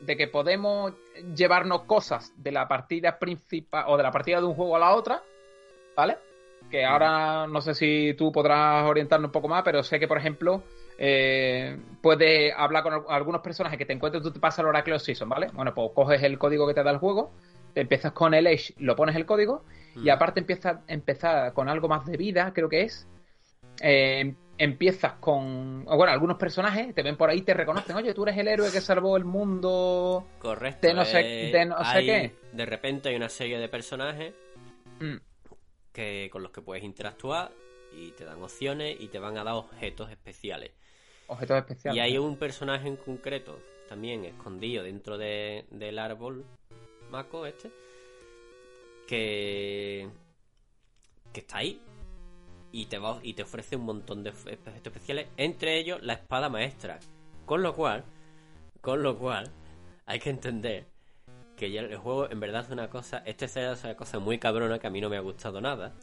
de 0.01 0.17
que 0.17 0.29
podemos 0.29 0.93
llevarnos 1.35 1.85
cosas 1.85 2.33
de 2.37 2.53
la 2.53 2.69
partida 2.69 3.19
principal 3.19 3.85
o 3.89 3.97
de 3.97 4.03
la 4.03 4.11
partida 4.11 4.41
de 4.41 4.47
un 4.47 4.55
juego 4.55 4.77
a 4.77 4.81
la 4.81 4.95
otra, 4.95 5.23
¿vale? 5.97 6.19
Que 6.71 6.85
ahora 6.85 7.47
no 7.47 7.61
sé 7.61 7.75
si 7.75 8.15
tú 8.15 8.31
podrás 8.31 8.85
orientarnos 8.85 9.29
un 9.29 9.33
poco 9.33 9.49
más, 9.49 9.63
pero 9.63 9.83
sé 9.83 9.99
que, 9.99 10.09
por 10.09 10.19
ejemplo, 10.19 10.63
eh, 11.05 11.77
puedes 12.01 12.55
hablar 12.57 12.85
con 12.85 13.05
algunos 13.09 13.41
personajes 13.41 13.77
que 13.77 13.85
te 13.85 13.93
encuentres, 13.93 14.23
tú 14.23 14.31
te 14.31 14.39
pasas 14.39 14.61
el 14.61 14.67
Oracle 14.67 15.01
Season, 15.01 15.29
¿vale? 15.29 15.49
Bueno, 15.53 15.75
pues 15.75 15.91
coges 15.97 16.23
el 16.23 16.39
código 16.39 16.65
que 16.69 16.75
te 16.75 16.85
da 16.85 16.93
el 16.93 16.99
juego, 16.99 17.33
te 17.75 17.81
empiezas 17.81 18.13
con 18.13 18.35
el 18.35 18.47
Edge, 18.47 18.73
lo 18.79 18.95
pones 18.95 19.17
el 19.17 19.27
código, 19.27 19.65
y 19.97 20.07
mm. 20.07 20.11
aparte 20.11 20.39
empiezas 20.39 20.79
empezar 20.87 21.53
con 21.55 21.69
algo 21.69 21.89
más 21.89 22.07
de 22.07 22.17
vida, 22.17 22.53
creo 22.55 22.69
que 22.69 22.83
es. 22.83 23.09
Eh, 23.81 24.33
empiezas 24.57 25.15
con. 25.15 25.85
bueno, 25.87 26.13
algunos 26.13 26.37
personajes 26.37 26.95
te 26.95 27.03
ven 27.03 27.17
por 27.17 27.31
ahí 27.31 27.43
te 27.43 27.53
reconocen. 27.53 27.97
Oye, 27.97 28.15
tú 28.15 28.23
eres 28.23 28.39
el 28.39 28.47
héroe 28.47 28.71
que 28.71 28.81
salvó 28.81 29.17
el 29.17 29.25
mundo. 29.25 30.25
Correcto. 30.39 30.87
De 30.87 30.95
no 30.95 31.05
sé, 31.05 31.19
de 31.19 31.67
no 31.67 31.85
sé 31.85 32.05
qué. 32.05 32.37
De 32.53 32.65
repente 32.65 33.09
hay 33.09 33.17
una 33.17 33.29
serie 33.29 33.59
de 33.59 33.69
personajes 33.69 34.35
mm. 35.01 35.17
que, 35.93 36.29
con 36.31 36.45
los 36.45 36.53
que 36.53 36.63
puedes 36.63 36.85
interactuar 36.85 37.51
y 37.91 38.13
te 38.13 38.25
dan 38.25 38.41
opciones 38.41 39.01
y 39.01 39.09
te 39.09 39.19
van 39.19 39.37
a 39.37 39.43
dar 39.43 39.55
objetos 39.55 40.09
especiales. 40.13 40.71
Objetos 41.33 41.57
especiales. 41.59 41.97
Y 41.97 42.01
hay 42.01 42.19
un 42.19 42.37
personaje 42.37 42.89
en 42.89 42.97
concreto, 42.97 43.59
también 43.89 44.27
escondido 44.27 44.85
dentro 44.85 45.17
del 45.17 45.99
árbol 45.99 46.45
maco 47.11 47.47
este, 47.47 47.71
que, 49.07 50.09
que 51.33 51.41
está 51.41 51.59
ahí 51.59 51.81
y 52.71 52.85
te, 52.87 52.99
va, 52.99 53.19
y 53.23 53.33
te 53.33 53.45
ofrece 53.45 53.77
un 53.77 53.85
montón 53.85 54.23
de 54.23 54.31
objetos 54.31 54.75
especiales, 54.75 55.29
entre 55.39 55.79
ellos 55.79 56.03
la 56.03 56.15
espada 56.15 56.51
maestra. 56.51 56.99
Con 57.47 57.63
lo 57.63 57.75
cual, 57.75 58.05
con 58.83 59.03
lo 59.03 59.19
cual, 59.19 59.51
hay 60.05 60.21
que 60.21 60.31
entender 60.31 60.87
que 61.57 61.71
ya 61.71 61.81
el 61.81 61.97
juego 61.97 62.31
en 62.31 62.41
verdad 62.41 62.65
es 62.65 62.71
una 62.71 62.91
cosa, 62.91 63.23
este 63.25 63.47
es 63.47 63.57
una 63.57 63.95
cosa 63.97 64.19
muy 64.19 64.39
cabrona 64.39 64.79
que 64.79 64.87
a 64.87 64.91
mí 64.91 65.01
no 65.01 65.09
me 65.09 65.17
ha 65.17 65.21
gustado 65.21 65.61
nada 65.63 65.95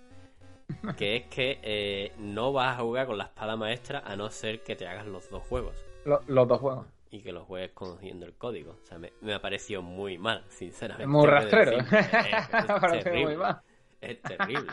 que 0.97 1.17
es 1.17 1.25
que 1.27 1.59
eh, 1.63 2.11
no 2.17 2.53
vas 2.53 2.77
a 2.77 2.81
jugar 2.81 3.07
con 3.07 3.17
la 3.17 3.25
espada 3.25 3.55
maestra 3.55 4.03
a 4.05 4.15
no 4.15 4.29
ser 4.29 4.61
que 4.63 4.75
te 4.75 4.87
hagas 4.87 5.07
los 5.07 5.29
dos 5.29 5.43
juegos. 5.43 5.75
los 6.05 6.47
dos 6.47 6.59
juegos. 6.59 6.85
Y 7.11 7.21
que 7.21 7.31
los 7.31 7.45
juegues 7.47 7.71
conociendo 7.71 8.25
el 8.25 8.33
código. 8.33 8.77
O 8.83 8.85
sea, 8.85 8.99
me, 8.99 9.33
ha 9.33 9.41
parecido 9.41 9.81
muy 9.81 10.19
mal, 10.19 10.43
sinceramente. 10.49 11.07
Muy 11.07 11.25
rastrero. 11.25 11.79
Es, 11.79 13.03
terrible. 13.03 13.37
Es 14.01 14.21
terrible. 14.21 14.71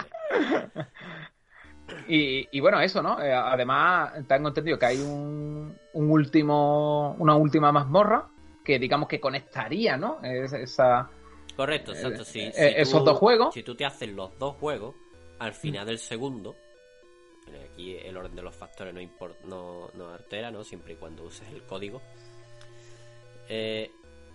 Y, 2.07 2.61
bueno, 2.61 2.81
eso, 2.81 3.03
¿no? 3.03 3.21
Eh, 3.21 3.33
además, 3.33 4.13
tengo 4.29 4.49
entendido 4.49 4.79
que 4.79 4.87
hay 4.87 4.99
un, 4.99 5.77
un 5.95 6.11
último, 6.11 7.17
una 7.19 7.35
última 7.35 7.73
mazmorra 7.73 8.29
que 8.65 8.79
digamos 8.79 9.09
que 9.09 9.21
conectaría, 9.21 9.97
¿no? 9.97 10.21
esa, 10.23 11.09
Correcto, 11.57 11.93
exacto, 11.93 12.25
sí. 12.25 12.41
Eh, 12.41 12.75
esos 12.77 13.05
dos 13.05 13.17
juegos. 13.17 13.55
Si 13.55 13.63
tú 13.63 13.75
te 13.75 13.87
haces 13.87 14.11
los 14.11 14.39
dos 14.39 14.57
juegos, 14.57 14.95
al 15.38 15.53
final 15.55 15.87
del 15.87 15.99
segundo, 15.99 16.57
aquí 17.72 17.94
el 17.96 18.16
orden 18.16 18.35
de 18.35 18.42
los 18.42 18.55
factores 18.55 18.92
no, 18.94 19.01
importa, 19.01 19.38
no, 19.46 19.88
no 19.94 20.09
altera, 20.11 20.51
¿no? 20.51 20.64
Siempre 20.64 20.94
y 20.94 20.96
cuando 20.96 21.25
uses 21.25 21.49
el 21.53 21.62
código. 21.64 22.01
Eh, 23.49 23.90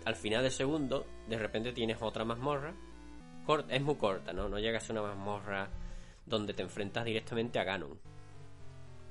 al 0.05 0.15
final 0.15 0.43
del 0.43 0.51
segundo, 0.51 1.05
de 1.27 1.37
repente 1.37 1.73
tienes 1.73 1.97
otra 2.01 2.23
mazmorra. 2.25 2.73
es 3.69 3.81
muy 3.81 3.95
corta, 3.95 4.33
¿no? 4.33 4.47
No 4.49 4.59
llega 4.59 4.77
a 4.77 4.81
ser 4.81 4.97
una 4.97 5.13
mazmorra 5.13 5.69
donde 6.25 6.53
te 6.53 6.61
enfrentas 6.63 7.03
directamente 7.05 7.59
a 7.59 7.63
Ganon. 7.63 7.99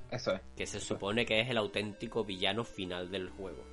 Eso 0.09 0.33
es. 0.33 0.41
Que 0.57 0.65
se 0.65 0.79
supone 0.79 1.25
que 1.25 1.39
es 1.39 1.49
el 1.49 1.57
auténtico 1.57 2.23
villano 2.25 2.63
final 2.63 3.11
del 3.11 3.29
juego. 3.29 3.63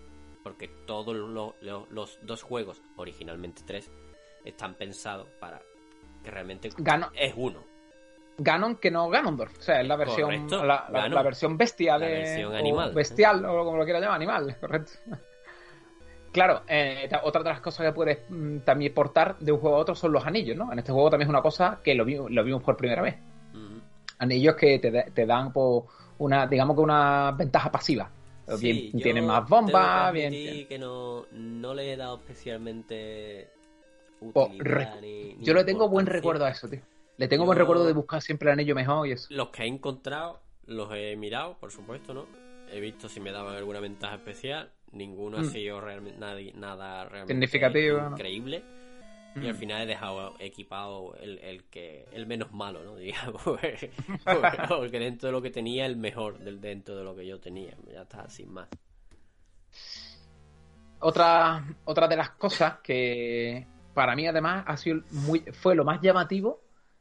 Porque 0.44 0.68
todos 0.86 1.16
lo- 1.16 1.56
lo- 1.60 1.86
los 1.90 2.18
dos 2.22 2.42
juegos, 2.42 2.80
originalmente 2.96 3.62
tres, 3.66 3.90
están 4.44 4.74
pensados 4.74 5.28
para 5.40 5.60
que 6.22 6.30
realmente 6.30 6.68
Gano- 6.78 7.10
es 7.14 7.32
uno. 7.36 7.64
Ganon 8.38 8.76
que 8.76 8.90
no 8.90 9.08
Ganondorf. 9.10 9.58
O 9.58 9.62
sea, 9.62 9.80
es 9.80 9.86
la 9.88 9.96
versión, 9.96 10.30
la, 10.50 10.86
la- 10.90 11.08
la 11.08 11.22
versión 11.22 11.56
bestia 11.58 11.98
La 11.98 12.06
de. 12.06 12.12
versión 12.14 12.52
o 12.52 12.56
animal. 12.56 12.94
Bestial, 12.94 13.44
o 13.44 13.64
como 13.64 13.76
lo 13.78 13.84
quiera 13.84 14.00
llamar, 14.00 14.16
animal, 14.16 14.56
correcto. 14.60 14.92
Claro, 16.30 16.62
eh, 16.68 17.08
otra 17.22 17.42
de 17.42 17.48
las 17.48 17.60
cosas 17.60 17.86
que 17.86 17.92
puedes 17.92 18.18
mm, 18.28 18.58
también 18.58 18.92
portar 18.94 19.38
de 19.38 19.50
un 19.50 19.58
juego 19.58 19.76
a 19.76 19.80
otro 19.80 19.94
son 19.94 20.12
los 20.12 20.24
anillos, 20.26 20.56
¿no? 20.56 20.70
En 20.72 20.78
este 20.78 20.92
juego 20.92 21.10
también 21.10 21.26
es 21.26 21.30
una 21.30 21.42
cosa 21.42 21.80
que 21.82 21.94
lo, 21.94 22.04
vi- 22.04 22.18
lo 22.28 22.44
vimos 22.44 22.62
por 22.62 22.76
primera 22.76 23.02
vez. 23.02 23.16
Anillos 24.20 24.56
que 24.56 24.78
te, 24.78 24.90
te 25.12 25.26
dan 25.26 25.52
por 25.52 25.84
una, 26.18 26.46
digamos 26.46 26.76
que 26.76 26.82
una 26.82 27.30
ventaja 27.32 27.70
pasiva. 27.70 28.10
Bien, 28.60 28.92
tienen 28.92 29.26
más 29.26 29.48
bombas, 29.48 30.12
bien. 30.12 30.26
admitir 30.32 30.68
que 30.68 30.78
no, 30.78 31.26
no 31.32 31.74
le 31.74 31.92
he 31.92 31.96
dado 31.96 32.16
especialmente 32.16 33.48
utilidad 34.20 34.64
re- 34.94 35.00
ni- 35.00 35.34
ni 35.34 35.44
Yo 35.44 35.54
le 35.54 35.64
tengo 35.64 35.88
buen 35.88 36.06
recuerdo 36.06 36.44
a 36.44 36.50
eso, 36.50 36.68
tío. 36.68 36.80
Le 37.18 37.28
tengo 37.28 37.44
buen 37.44 37.56
Yo- 37.56 37.62
recuerdo 37.62 37.84
de 37.86 37.92
buscar 37.92 38.22
siempre 38.22 38.48
el 38.48 38.54
anillo 38.54 38.74
mejor 38.74 39.06
y 39.06 39.12
eso. 39.12 39.26
Los 39.30 39.48
que 39.50 39.64
he 39.64 39.66
encontrado 39.66 40.40
los 40.66 40.90
he 40.94 41.16
mirado, 41.16 41.58
por 41.58 41.70
supuesto, 41.70 42.14
¿no? 42.14 42.26
He 42.70 42.80
visto 42.80 43.08
si 43.08 43.20
me 43.20 43.32
daban 43.32 43.56
alguna 43.56 43.80
ventaja 43.80 44.14
especial. 44.16 44.70
Ninguno 44.92 45.38
ha 45.38 45.42
Mm. 45.42 45.50
sido 45.50 45.80
realmente 45.80 46.18
nada, 46.18 46.40
nada 46.54 47.04
realmente 47.04 47.34
Significativo, 47.34 48.00
¿no? 48.00 48.10
increíble. 48.12 48.62
Y 49.34 49.46
al 49.46 49.54
Mm. 49.54 49.58
final 49.58 49.82
he 49.82 49.86
dejado 49.86 50.34
equipado 50.38 51.14
el, 51.20 51.38
el 51.38 51.64
que 51.64 52.06
el 52.12 52.26
menos 52.26 52.52
malo, 52.52 52.82
¿no? 52.84 52.96
Digamos. 53.34 53.42
porque 54.68 54.98
dentro 54.98 55.28
de 55.28 55.32
lo 55.32 55.42
que 55.42 55.50
tenía, 55.50 55.86
el 55.86 55.96
mejor 55.96 56.38
del 56.38 56.60
dentro 56.60 56.96
de 56.96 57.04
lo 57.04 57.16
que 57.16 57.26
yo 57.26 57.40
tenía. 57.40 57.76
Ya 57.92 58.02
está, 58.02 58.28
sin 58.30 58.50
más. 58.52 58.68
Otra, 61.00 61.64
otra 61.84 62.08
de 62.08 62.16
las 62.16 62.30
cosas 62.30 62.78
que 62.82 63.66
para 63.94 64.14
mí 64.16 64.26
además 64.26 64.64
ha 64.66 64.76
sido 64.76 65.00
muy, 65.10 65.40
fue 65.52 65.74
lo 65.74 65.84
más 65.84 66.00
llamativo 66.00 66.60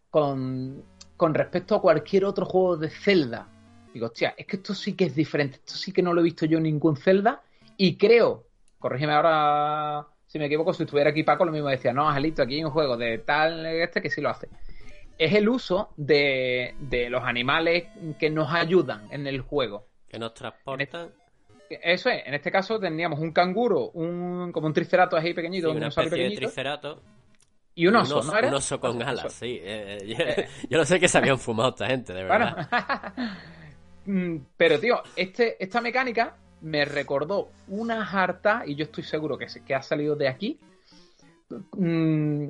con, 0.10 0.84
con 1.15 1.34
respecto 1.34 1.76
a 1.76 1.82
cualquier 1.82 2.26
otro 2.26 2.46
juego 2.46 2.78
de 2.78 2.89
Zelda. 2.89 3.48
Digo, 3.93 4.08
hostia, 4.08 4.36
es 4.38 4.46
que 4.46 4.58
esto 4.58 4.74
sí 4.74 4.96
que 4.96 5.06
es 5.06 5.15
diferente, 5.15 5.58
esto 5.58 5.74
sí 5.74 5.91
que 5.91 6.02
no 6.02 6.13
lo 6.13 6.22
he 6.22 6.24
visto 6.24 6.46
yo 6.46 6.58
en 6.58 6.63
ningún 6.63 6.98
Zelda 6.98 7.41
y 7.78 7.98
creo, 7.98 8.46
corrígeme 8.80 9.13
ahora 9.13 10.08
si 10.28 10.39
me 10.39 10.46
equivoco, 10.46 10.74
si 10.74 10.84
estuviera 10.84 11.10
aquí 11.10 11.24
Paco 11.24 11.46
lo 11.46 11.52
mismo 11.52 11.70
decía, 11.70 11.93
no, 11.93 12.08
Angelito, 12.08 12.43
aquí 12.43 12.56
hay 12.56 12.63
un 12.63 12.72
juego 12.72 12.98
de 12.98 13.17
tal 13.20 13.65
este 13.65 14.02
que 14.02 14.10
sí 14.10 14.22
lo 14.22 14.30
hace. 14.30 14.50
Es 15.17 15.34
el 15.34 15.50
uso 15.50 15.93
de, 15.96 16.76
de 16.80 17.10
los 17.10 17.24
animales 17.24 17.86
que 18.20 18.30
nos 18.30 18.54
ayudan 18.54 19.08
en 19.10 19.26
el 19.26 19.41
juego. 19.41 19.88
Que 20.08 20.20
nos 20.20 20.34
transportan. 20.34 21.12
Eso 21.70 22.10
es, 22.10 22.26
en 22.26 22.34
este 22.34 22.52
caso 22.52 22.80
teníamos 22.80 23.20
un 23.20 23.32
canguro, 23.32 23.89
un 23.91 24.52
como 24.52 24.67
un 24.67 24.74
triceratops 24.74 25.24
ahí 25.24 25.34
pequeñito, 25.34 25.67
sí, 25.67 25.72
un 25.72 25.78
una 25.78 25.88
especie 25.88 26.10
de 26.10 26.17
pequeñito, 26.17 26.41
triceratops. 26.41 27.02
Y 27.78 27.88
un 27.88 27.96
oso, 27.96 28.22
un 28.22 28.28
¿no 28.28 28.38
era? 28.38 28.50
un 28.50 28.54
oso 28.54 28.80
con 28.80 29.02
Oso, 29.02 29.10
alas, 29.10 29.26
oso. 29.28 29.40
sí. 29.40 29.60
eh, 29.62 29.98
eh, 30.18 30.50
yo, 30.70 30.78
no 30.80 30.86
sé 30.86 31.00
que 31.00 31.08
se 31.08 31.18
habían 31.18 31.40
fumado 31.40 31.70
esta 31.70 31.88
gente, 31.88 32.13
de 32.13 32.24
verdad. 32.24 32.60
Mm, 34.06 34.38
pero 34.56 34.80
tío, 34.80 35.04
este, 35.16 35.62
esta 35.63 35.82
mecánica 35.82 36.38
me 36.62 36.86
recordó 36.86 37.52
una 37.68 38.04
harta, 38.10 38.63
y 38.66 38.76
yo 38.76 38.86
estoy 38.86 39.04
seguro 39.04 39.38
que, 39.38 39.50
se- 39.50 39.63
que 39.66 39.76
ha 39.76 39.82
salido 39.82 40.16
de 40.16 40.30
aquí, 40.30 40.60
mm, 41.74 42.50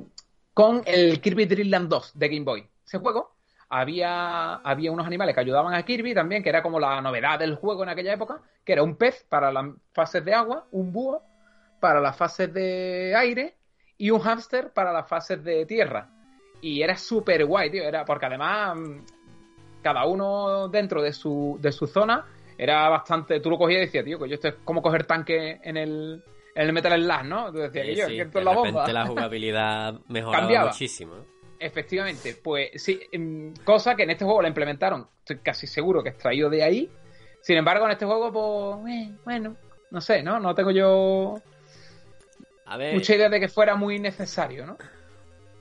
con 0.54 0.82
el 0.86 1.20
Kirby 1.20 1.46
Dream 1.46 1.68
Land 1.70 1.88
2 1.88 2.12
de 2.18 2.28
Game 2.28 2.44
Boy. 2.44 2.68
Ese 2.86 2.98
juego 2.98 3.36
había, 3.68 4.54
había 4.56 4.92
unos 4.92 5.06
animales 5.06 5.34
que 5.34 5.40
ayudaban 5.40 5.74
a 5.74 5.84
Kirby 5.84 6.14
también, 6.14 6.42
que 6.42 6.48
era 6.48 6.62
como 6.62 6.80
la 6.80 7.00
novedad 7.00 7.38
del 7.38 7.56
juego 7.56 7.82
en 7.82 7.90
aquella 7.90 8.14
época, 8.14 8.42
que 8.64 8.72
era 8.72 8.82
un 8.82 8.96
pez 8.96 9.24
para 9.28 9.52
las 9.52 9.66
fases 9.92 10.24
de 10.24 10.34
agua, 10.34 10.66
un 10.72 10.92
búho 10.92 11.22
para 11.80 12.00
las 12.00 12.16
fases 12.16 12.52
de 12.52 13.14
aire 13.16 13.57
y 13.98 14.10
un 14.10 14.20
hámster 14.20 14.70
para 14.72 14.92
las 14.92 15.08
fases 15.08 15.42
de 15.44 15.66
tierra. 15.66 16.08
Y 16.60 16.82
era 16.82 16.96
súper 16.96 17.44
guay, 17.44 17.70
tío, 17.70 17.82
era 17.84 18.04
porque 18.04 18.26
además 18.26 18.76
mm, 18.78 18.98
cada 19.82 20.06
uno 20.06 20.68
dentro 20.68 21.02
de 21.02 21.12
su, 21.12 21.56
de 21.60 21.70
su 21.72 21.86
zona 21.86 22.24
era 22.56 22.88
bastante. 22.88 23.40
Tú 23.40 23.50
lo 23.50 23.58
cogías 23.58 23.78
y 23.82 23.86
decías, 23.86 24.04
tío, 24.04 24.18
que 24.18 24.28
yo 24.28 24.34
esto 24.34 24.48
es 24.48 24.54
como 24.64 24.82
coger 24.82 25.04
tanque 25.04 25.60
en 25.62 25.76
el, 25.76 26.22
en 26.54 26.66
el 26.66 26.72
Metal 26.72 27.00
Slug, 27.00 27.24
¿no? 27.24 27.52
Tú 27.52 27.58
decías 27.58 27.84
Sí, 27.86 27.90
que 27.92 27.96
yo, 27.96 28.06
sí, 28.08 28.16
que 28.16 28.22
esto 28.22 28.38
es 28.40 28.44
la 28.44 28.54
bomba. 28.54 28.88
la 28.92 29.06
jugabilidad 29.08 29.94
mejoraba 30.08 30.40
Cambiaba. 30.40 30.66
muchísimo. 30.70 31.14
¿no? 31.14 31.24
Efectivamente, 31.60 32.36
pues 32.42 32.70
sí, 32.76 33.00
mm, 33.16 33.52
cosa 33.64 33.94
que 33.94 34.02
en 34.04 34.10
este 34.10 34.24
juego 34.24 34.42
la 34.42 34.48
implementaron, 34.48 35.06
estoy 35.20 35.38
casi 35.38 35.66
seguro 35.66 36.02
que 36.02 36.08
extraído 36.10 36.50
de 36.50 36.62
ahí. 36.62 36.90
Sin 37.40 37.56
embargo, 37.56 37.84
en 37.86 37.92
este 37.92 38.04
juego, 38.06 38.32
pues, 38.82 38.92
eh, 38.94 39.12
bueno, 39.24 39.56
no 39.92 40.00
sé, 40.00 40.22
¿no? 40.24 40.40
No 40.40 40.54
tengo 40.54 40.70
yo 40.72 41.36
A 42.68 42.76
ver, 42.76 42.94
mucha 42.94 43.14
idea 43.14 43.28
de 43.28 43.40
que 43.40 43.48
fuera 43.48 43.74
muy 43.76 43.98
necesario, 43.98 44.66
¿no? 44.66 44.76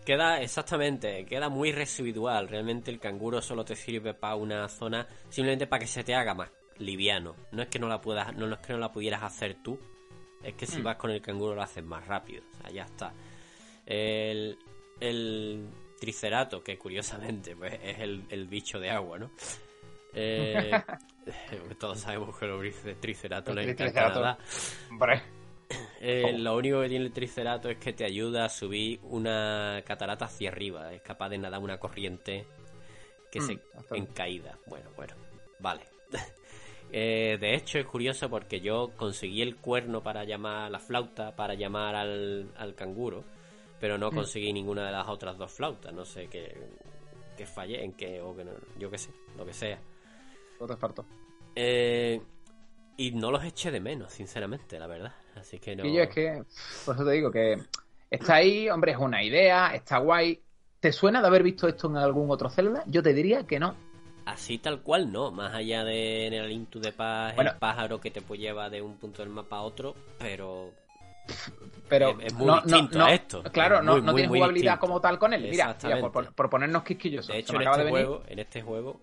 queda 0.06 0.42
exactamente, 0.42 1.26
queda 1.26 1.50
muy 1.50 1.72
residual. 1.74 2.48
Realmente 2.48 2.92
el 2.92 3.00
canguro 3.00 3.42
solo 3.42 3.66
te 3.66 3.76
sirve 3.76 4.14
para 4.14 4.36
una 4.36 4.68
zona, 4.70 5.06
simplemente 5.30 5.68
para 5.68 5.82
que 5.82 5.88
se 5.88 6.04
te 6.04 6.16
haga 6.16 6.34
más 6.34 6.50
liviano. 6.78 7.36
No 7.52 7.64
es 7.64 7.68
que 7.68 7.78
no 7.80 7.88
la 7.90 8.00
puedas, 8.00 8.34
no 8.36 8.52
es 8.54 8.60
que 8.60 8.72
no 8.74 8.80
la 8.80 8.92
pudieras 8.92 9.24
hacer 9.24 9.58
tú, 9.62 9.78
es 10.44 10.54
que 10.54 10.66
si 10.66 10.80
Mm. 10.80 10.84
vas 10.84 10.96
con 10.96 11.12
el 11.12 11.22
canguro 11.22 11.56
lo 11.56 11.62
haces 11.62 11.84
más 11.84 12.08
rápido. 12.08 12.42
O 12.54 12.62
sea, 12.62 12.72
ya 12.72 12.84
está. 12.84 13.14
El, 13.86 14.58
el 15.02 15.68
tricerato, 16.00 16.64
que 16.64 16.78
curiosamente 16.78 17.56
pues, 17.56 17.74
es 17.84 18.00
el, 18.00 18.24
el 18.30 18.48
bicho 18.48 18.80
de 18.80 18.90
agua, 18.92 19.20
¿no? 19.20 19.32
Eh, 20.14 20.72
todos 21.80 22.00
sabemos 22.00 22.38
que 22.38 22.46
los 22.48 22.64
El 22.64 23.56
les 23.56 23.68
encanta 23.68 23.76
triceratops. 23.76 24.16
nadar. 24.16 24.38
Hombre, 24.90 25.22
Eh, 26.00 26.34
lo 26.38 26.56
único 26.56 26.82
que 26.82 26.90
tiene 26.90 27.06
el 27.06 27.12
tricerato 27.12 27.70
es 27.70 27.78
que 27.78 27.92
te 27.94 28.06
ayuda 28.06 28.46
a 28.46 28.50
subir 28.50 29.00
una 29.04 29.82
catarata 29.86 30.26
hacia 30.26 30.50
arriba. 30.50 30.94
Es 30.94 31.02
capaz 31.02 31.30
de 31.30 31.38
nadar 31.40 31.60
una 31.62 31.80
corriente 31.80 32.46
que 33.32 33.40
Mm, 33.40 33.48
se 33.48 33.60
bastante. 33.74 33.98
en 33.98 34.06
caída. 34.08 34.58
Bueno, 34.66 34.90
bueno, 34.96 35.16
vale. 35.60 35.82
Eh, 36.90 37.38
de 37.42 37.54
hecho, 37.54 37.80
es 37.80 37.86
curioso 37.86 38.30
porque 38.30 38.62
yo 38.62 38.94
conseguí 38.96 39.42
el 39.42 39.58
cuerno 39.58 40.02
para 40.02 40.24
llamar 40.24 40.72
la 40.72 40.80
flauta, 40.80 41.36
para 41.36 41.54
llamar 41.54 41.96
al, 41.96 42.50
al 42.56 42.76
canguro, 42.76 43.26
pero 43.78 43.98
no 43.98 44.10
Mm. 44.10 44.16
conseguí 44.16 44.54
ninguna 44.54 44.86
de 44.86 44.94
las 44.94 45.08
otras 45.10 45.38
dos 45.38 45.52
flautas. 45.52 45.94
No 45.94 46.06
sé 46.06 46.30
qué, 46.30 46.56
qué 47.36 47.46
fallé, 47.46 47.84
en 47.84 47.92
qué, 47.92 48.22
o 48.22 48.34
que 48.34 48.46
no, 48.46 48.52
yo 48.80 48.90
qué 48.90 48.98
sé, 48.98 49.12
lo 49.36 49.46
que 49.46 49.52
sea. 49.54 49.82
otro 50.60 50.74
esparto. 50.76 51.06
Eh, 51.56 52.22
y 52.98 53.12
no 53.12 53.32
los 53.32 53.44
eché 53.44 53.72
de 53.72 53.80
menos, 53.80 54.12
sinceramente, 54.12 54.78
la 54.80 54.88
verdad. 54.88 55.14
Así 55.36 55.60
que 55.60 55.76
no. 55.76 55.86
Y 55.86 55.94
yo 55.94 56.04
es 56.04 56.10
que, 56.10 56.44
por 56.86 56.96
eso 56.96 57.06
te 57.06 57.12
digo 57.12 57.32
que 57.32 57.58
está 58.10 58.36
ahí, 58.36 58.70
hombre, 58.70 58.92
es 58.94 58.98
una 58.98 59.24
idea, 59.24 59.74
está 59.76 60.00
guay. 60.00 60.42
¿Te 60.80 60.92
suena 60.92 61.22
de 61.22 61.28
haber 61.28 61.44
visto 61.44 61.68
esto 61.68 61.88
en 61.88 61.98
algún 61.98 62.30
otro 62.30 62.50
Zelda? 62.50 62.84
Yo 62.88 63.02
te 63.04 63.14
diría 63.14 63.46
que 63.46 63.60
no. 63.60 63.76
Así 64.26 64.58
tal 64.58 64.82
cual 64.82 65.12
no, 65.12 65.32
más 65.32 65.54
allá 65.56 65.84
de 65.86 66.28
en 66.28 66.34
el 66.34 66.68
the 66.68 66.92
Past, 66.92 67.36
Bueno. 67.36 67.52
el 67.52 67.58
pájaro 67.58 68.02
que 68.02 68.12
te 68.12 68.22
puede 68.22 68.42
llevar 68.42 68.70
de 68.70 68.82
un 68.82 68.98
punto 68.98 69.22
del 69.22 69.32
mapa 69.32 69.58
a 69.58 69.62
otro, 69.62 69.96
pero 70.20 70.72
Pero 71.90 72.10
Es- 72.20 72.28
es 72.28 72.34
muy 72.34 72.48
no, 72.48 72.62
distinto 72.62 72.98
no, 73.00 73.06
a 73.06 73.14
esto. 73.14 73.44
Claro, 73.44 73.78
Es 73.78 73.84
no, 73.84 73.94
muy, 73.94 74.02
no 74.02 74.12
muy, 74.12 74.22
tiene 74.22 74.36
jugabilidad 74.38 74.74
distinto. 74.74 74.88
como 74.88 75.02
tal 75.02 75.20
con 75.20 75.34
él. 75.34 75.48
Mira, 75.50 75.78
mira, 75.84 76.00
por, 76.00 76.12
por- 76.12 76.34
por 76.34 76.50
ponernos 76.50 76.84
quisquillosos. 76.84 77.34
de 77.34 77.40
hecho 77.40 77.56
en 77.56 77.62
este 77.62 77.78
de 77.84 77.92
venir. 77.92 78.20
en 78.28 78.40
este 78.40 78.62
juego 78.62 79.00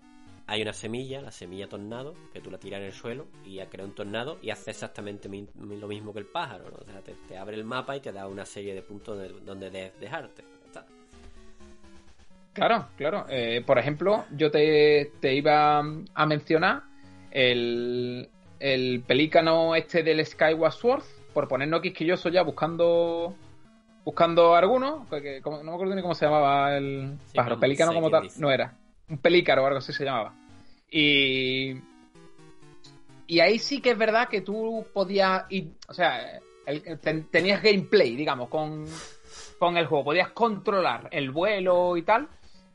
hay 0.47 0.61
una 0.61 0.73
semilla, 0.73 1.21
la 1.21 1.31
semilla 1.31 1.67
tornado, 1.67 2.13
que 2.33 2.39
tú 2.39 2.51
la 2.51 2.57
tiras 2.59 2.79
en 2.79 2.85
el 2.87 2.93
suelo 2.93 3.25
y 3.43 3.55
ya 3.55 3.67
crea 3.69 3.83
un 3.85 3.95
tornado 3.95 4.37
y 4.41 4.51
hace 4.51 4.71
exactamente 4.71 5.27
lo 5.27 5.87
mismo 5.87 6.13
que 6.13 6.19
el 6.19 6.25
pájaro, 6.27 6.65
¿no? 6.69 6.77
O 6.77 6.85
sea, 6.85 7.01
te, 7.01 7.13
te 7.27 7.37
abre 7.37 7.55
el 7.55 7.63
mapa 7.65 7.95
y 7.95 7.99
te 7.99 8.11
da 8.11 8.27
una 8.27 8.45
serie 8.45 8.73
de 8.75 8.81
puntos 8.83 9.17
donde, 9.17 9.39
donde 9.45 9.69
debes 9.71 9.99
dejarte. 9.99 10.43
Está. 10.65 10.85
Claro, 12.53 12.87
claro. 12.95 13.25
Eh, 13.29 13.63
por 13.65 13.77
ejemplo, 13.79 14.25
yo 14.35 14.49
te, 14.51 15.11
te 15.19 15.33
iba 15.33 15.79
a 15.79 16.25
mencionar 16.25 16.83
el, 17.31 18.29
el 18.59 19.01
pelícano 19.05 19.75
este 19.75 20.03
del 20.03 20.25
Skyward 20.25 20.71
Sword, 20.73 21.03
por 21.33 21.47
ponernos 21.47 21.81
quisquillosos 21.81 22.31
ya 22.31 22.43
buscando 22.43 23.35
buscando 24.05 24.53
alguno, 24.55 25.07
porque 25.09 25.41
como- 25.41 25.57
no 25.57 25.71
me 25.71 25.73
acuerdo 25.73 25.95
ni 25.95 26.01
cómo 26.03 26.13
se 26.13 26.25
llamaba 26.25 26.77
el 26.77 27.17
Sí, 27.25 27.35
pájaro, 27.37 27.55
no 27.55 27.59
pelícano 27.59 27.91
como 27.93 28.11
tal, 28.11 28.21
dice. 28.23 28.39
no 28.39 28.51
era. 28.51 28.75
Un 29.09 29.17
pelícaro 29.19 29.63
o 29.63 29.65
algo 29.67 29.79
así 29.79 29.93
se 29.93 30.03
llamaba. 30.03 30.33
Y 30.89 31.75
y 33.27 33.39
ahí 33.39 33.59
sí 33.59 33.81
que 33.81 33.91
es 33.91 33.97
verdad 33.97 34.27
que 34.29 34.41
tú 34.41 34.85
podías 34.93 35.45
ir, 35.49 35.73
o 35.87 35.93
sea, 35.93 36.39
tenías 37.31 37.61
gameplay, 37.61 38.15
digamos, 38.15 38.49
con, 38.49 38.85
con 39.57 39.77
el 39.77 39.87
juego, 39.87 40.05
podías 40.05 40.29
controlar 40.29 41.07
el 41.11 41.31
vuelo 41.31 41.97
y 41.97 42.03
tal, 42.03 42.27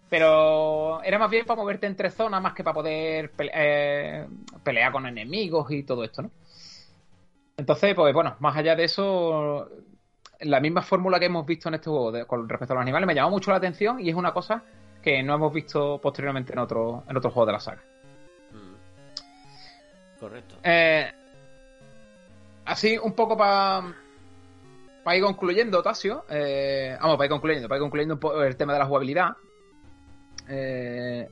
pero 0.08 1.02
era 1.04 1.18
más 1.18 1.30
bien 1.30 1.46
para 1.46 1.60
moverte 1.60 1.86
entre 1.86 2.10
zonas 2.10 2.42
más 2.42 2.52
que 2.52 2.64
para 2.64 2.74
poder 2.74 3.32
eh, 3.38 4.26
pelear 4.64 4.90
con 4.90 5.06
enemigos 5.06 5.70
y 5.70 5.84
todo 5.84 6.02
esto, 6.02 6.22
¿no? 6.22 6.30
Entonces, 7.56 7.94
pues 7.94 8.14
bueno, 8.14 8.36
más 8.40 8.56
allá 8.56 8.74
de 8.74 8.84
eso, 8.84 9.68
la 10.40 10.60
misma 10.60 10.82
fórmula 10.82 11.20
que 11.20 11.26
hemos 11.26 11.46
visto 11.46 11.68
en 11.68 11.74
este 11.76 11.90
juego 11.90 12.26
con 12.26 12.48
respecto 12.48 12.72
a 12.72 12.76
los 12.76 12.82
animales 12.82 13.06
me 13.06 13.14
llamó 13.14 13.30
mucho 13.30 13.50
la 13.50 13.58
atención 13.58 14.00
y 14.00 14.08
es 14.08 14.16
una 14.16 14.32
cosa 14.32 14.64
que 15.02 15.22
no 15.22 15.34
hemos 15.34 15.52
visto 15.52 15.98
posteriormente 16.00 16.52
en 16.52 16.58
otro, 16.58 17.04
en 17.08 17.16
otro 17.16 17.30
juego 17.30 17.46
de 17.46 17.52
la 17.52 17.60
saga. 17.60 17.82
Mm. 18.52 20.18
Correcto. 20.20 20.56
Eh, 20.62 21.10
así, 22.66 22.98
un 22.98 23.12
poco 23.14 23.36
para 23.36 23.94
para 25.02 25.16
ir 25.16 25.22
concluyendo, 25.22 25.82
Tasio. 25.82 26.24
Eh, 26.28 26.96
vamos, 27.00 27.16
para 27.16 27.26
ir 27.26 27.30
concluyendo, 27.30 27.68
para 27.68 27.78
ir 27.78 27.82
concluyendo 27.82 28.14
un 28.14 28.20
poco 28.20 28.42
el 28.42 28.54
tema 28.56 28.74
de 28.74 28.78
la 28.80 28.86
jugabilidad. 28.86 29.30
Eh, 30.48 31.28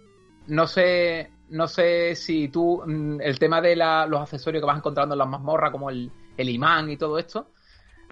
no 0.46 0.66
sé, 0.66 1.30
no 1.50 1.68
sé 1.68 2.14
si 2.14 2.48
tú, 2.48 2.82
mm, 2.86 3.20
el 3.20 3.38
tema 3.38 3.60
de 3.60 3.76
la- 3.76 4.06
los 4.06 4.22
accesorios 4.22 4.62
que 4.62 4.66
vas 4.66 4.78
encontrando 4.78 5.14
en 5.14 5.18
las 5.18 5.28
mazmorras, 5.28 5.70
como 5.70 5.90
el, 5.90 6.10
el 6.36 6.48
imán 6.48 6.90
y 6.90 6.96
todo 6.96 7.18
esto, 7.18 7.50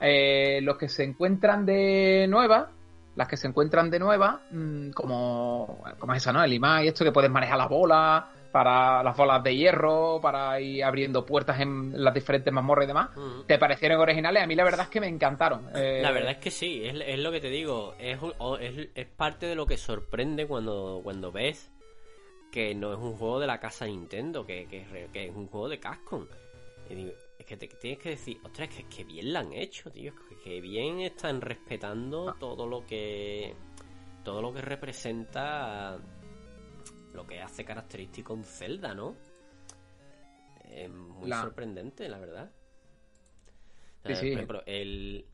eh, 0.00 0.60
los 0.62 0.76
que 0.76 0.88
se 0.88 1.04
encuentran 1.04 1.64
de 1.64 2.26
nueva, 2.28 2.70
las 3.16 3.26
que 3.28 3.36
se 3.36 3.48
encuentran 3.48 3.90
de 3.90 3.98
nueva, 3.98 4.42
mm, 4.50 4.90
como, 4.90 5.82
como 5.98 6.14
esa, 6.14 6.32
¿no? 6.32 6.44
El 6.44 6.52
imán 6.52 6.84
y 6.84 6.88
esto 6.88 7.04
que 7.04 7.12
puedes 7.12 7.30
manejar 7.30 7.58
las 7.58 7.68
bolas, 7.68 8.24
para 8.52 9.02
las 9.02 9.14
bolas 9.14 9.42
de 9.42 9.54
hierro, 9.54 10.18
para 10.22 10.58
ir 10.60 10.82
abriendo 10.82 11.26
puertas 11.26 11.60
en 11.60 12.02
las 12.02 12.14
diferentes 12.14 12.50
mazmorras 12.52 12.84
y 12.84 12.88
demás. 12.88 13.10
¿te 13.46 13.58
parecieron 13.58 14.00
originales? 14.00 14.42
A 14.42 14.46
mí 14.46 14.54
la 14.54 14.64
verdad 14.64 14.82
es 14.82 14.88
que 14.88 15.00
me 15.00 15.08
encantaron. 15.08 15.68
Eh, 15.74 16.00
La 16.02 16.10
verdad 16.10 16.32
es 16.32 16.38
que 16.38 16.50
sí, 16.50 16.82
es, 16.84 16.94
es 17.06 17.18
lo 17.18 17.30
que 17.32 17.40
te 17.40 17.50
digo, 17.50 17.94
es, 17.98 18.18
es, 18.60 18.88
es 18.94 19.06
parte 19.08 19.46
de 19.46 19.56
lo 19.56 19.66
que 19.66 19.76
sorprende 19.76 20.46
cuando, 20.46 21.00
cuando 21.02 21.32
ves 21.32 21.70
que 22.50 22.74
no 22.74 22.92
es 22.94 22.98
un 22.98 23.16
juego 23.16 23.40
de 23.40 23.46
la 23.46 23.60
casa 23.60 23.84
Nintendo, 23.84 24.46
que, 24.46 24.66
que, 24.66 24.78
es 24.82 25.10
que 25.10 25.26
es 25.26 25.34
un 25.34 25.48
juego 25.48 25.68
de 25.68 25.78
Capcom. 25.78 26.26
Y 26.88 26.94
digo, 26.94 27.12
es 27.38 27.44
que 27.44 27.56
te 27.58 27.68
tienes 27.68 27.98
que 27.98 28.10
decir, 28.10 28.38
ostras, 28.42 28.70
que, 28.70 28.84
que 28.84 29.04
bien 29.04 29.34
la 29.34 29.40
han 29.40 29.52
hecho, 29.52 29.90
tío, 29.90 30.14
que, 30.46 30.60
bien 30.60 31.00
están 31.00 31.40
respetando 31.40 32.30
Ah. 32.30 32.36
todo 32.38 32.66
lo 32.66 32.86
que 32.86 33.54
todo 34.24 34.42
lo 34.42 34.52
que 34.52 34.60
representa 34.60 35.98
lo 37.14 37.26
que 37.26 37.40
hace 37.40 37.64
característico 37.64 38.34
un 38.34 38.44
Zelda, 38.44 38.94
¿no? 38.94 39.14
Es 40.68 40.90
muy 40.90 41.28
La- 41.28 41.42
sorprendente, 41.42 42.08
la 42.08 42.18
verdad. 42.18 42.50
Sí, 44.04 44.12
Eh, 44.12 44.16
sí. 44.16 44.26
Por 44.30 44.32
ejemplo, 44.34 44.62
el, 44.66 45.24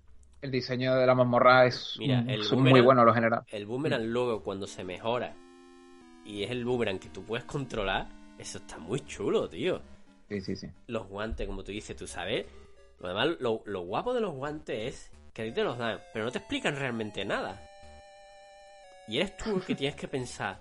El 0.42 0.50
diseño 0.50 0.94
de 0.96 1.06
la 1.06 1.14
mazmorra 1.14 1.66
es 1.66 1.96
Mira, 1.98 2.20
un- 2.20 2.30
el 2.30 2.40
es 2.40 2.52
muy 2.52 2.80
bueno, 2.80 3.04
lo 3.04 3.14
general. 3.14 3.42
el 3.48 3.66
boomerang 3.66 4.04
luego 4.06 4.42
cuando 4.42 4.66
se 4.66 4.82
mejora 4.84 5.34
y 6.24 6.42
es 6.42 6.50
el 6.50 6.64
boomerang 6.64 6.98
que 6.98 7.08
tú 7.10 7.22
puedes 7.24 7.44
controlar, 7.44 8.08
eso 8.38 8.58
está 8.58 8.78
muy 8.78 9.00
chulo, 9.00 9.48
tío. 9.48 9.80
Sí, 10.28 10.40
sí, 10.40 10.56
sí. 10.56 10.66
Los 10.86 11.06
guantes, 11.08 11.46
como 11.46 11.62
tú 11.64 11.72
dices, 11.72 11.94
tú 11.96 12.06
sabes. 12.06 12.46
Además, 13.02 13.36
lo, 13.40 13.62
lo 13.66 13.80
guapo 13.82 14.14
de 14.14 14.20
los 14.20 14.34
guantes 14.34 14.94
es 14.94 15.12
que 15.32 15.42
a 15.42 15.44
ti 15.44 15.52
te 15.52 15.64
los 15.64 15.78
dan, 15.78 16.00
pero 16.12 16.24
no 16.24 16.30
te 16.30 16.38
explican 16.38 16.76
realmente 16.76 17.24
nada. 17.24 17.60
Y 19.08 19.18
eres 19.18 19.36
tú 19.36 19.56
el 19.56 19.64
que 19.64 19.74
tienes 19.76 19.96
que 19.96 20.08
pensar, 20.08 20.60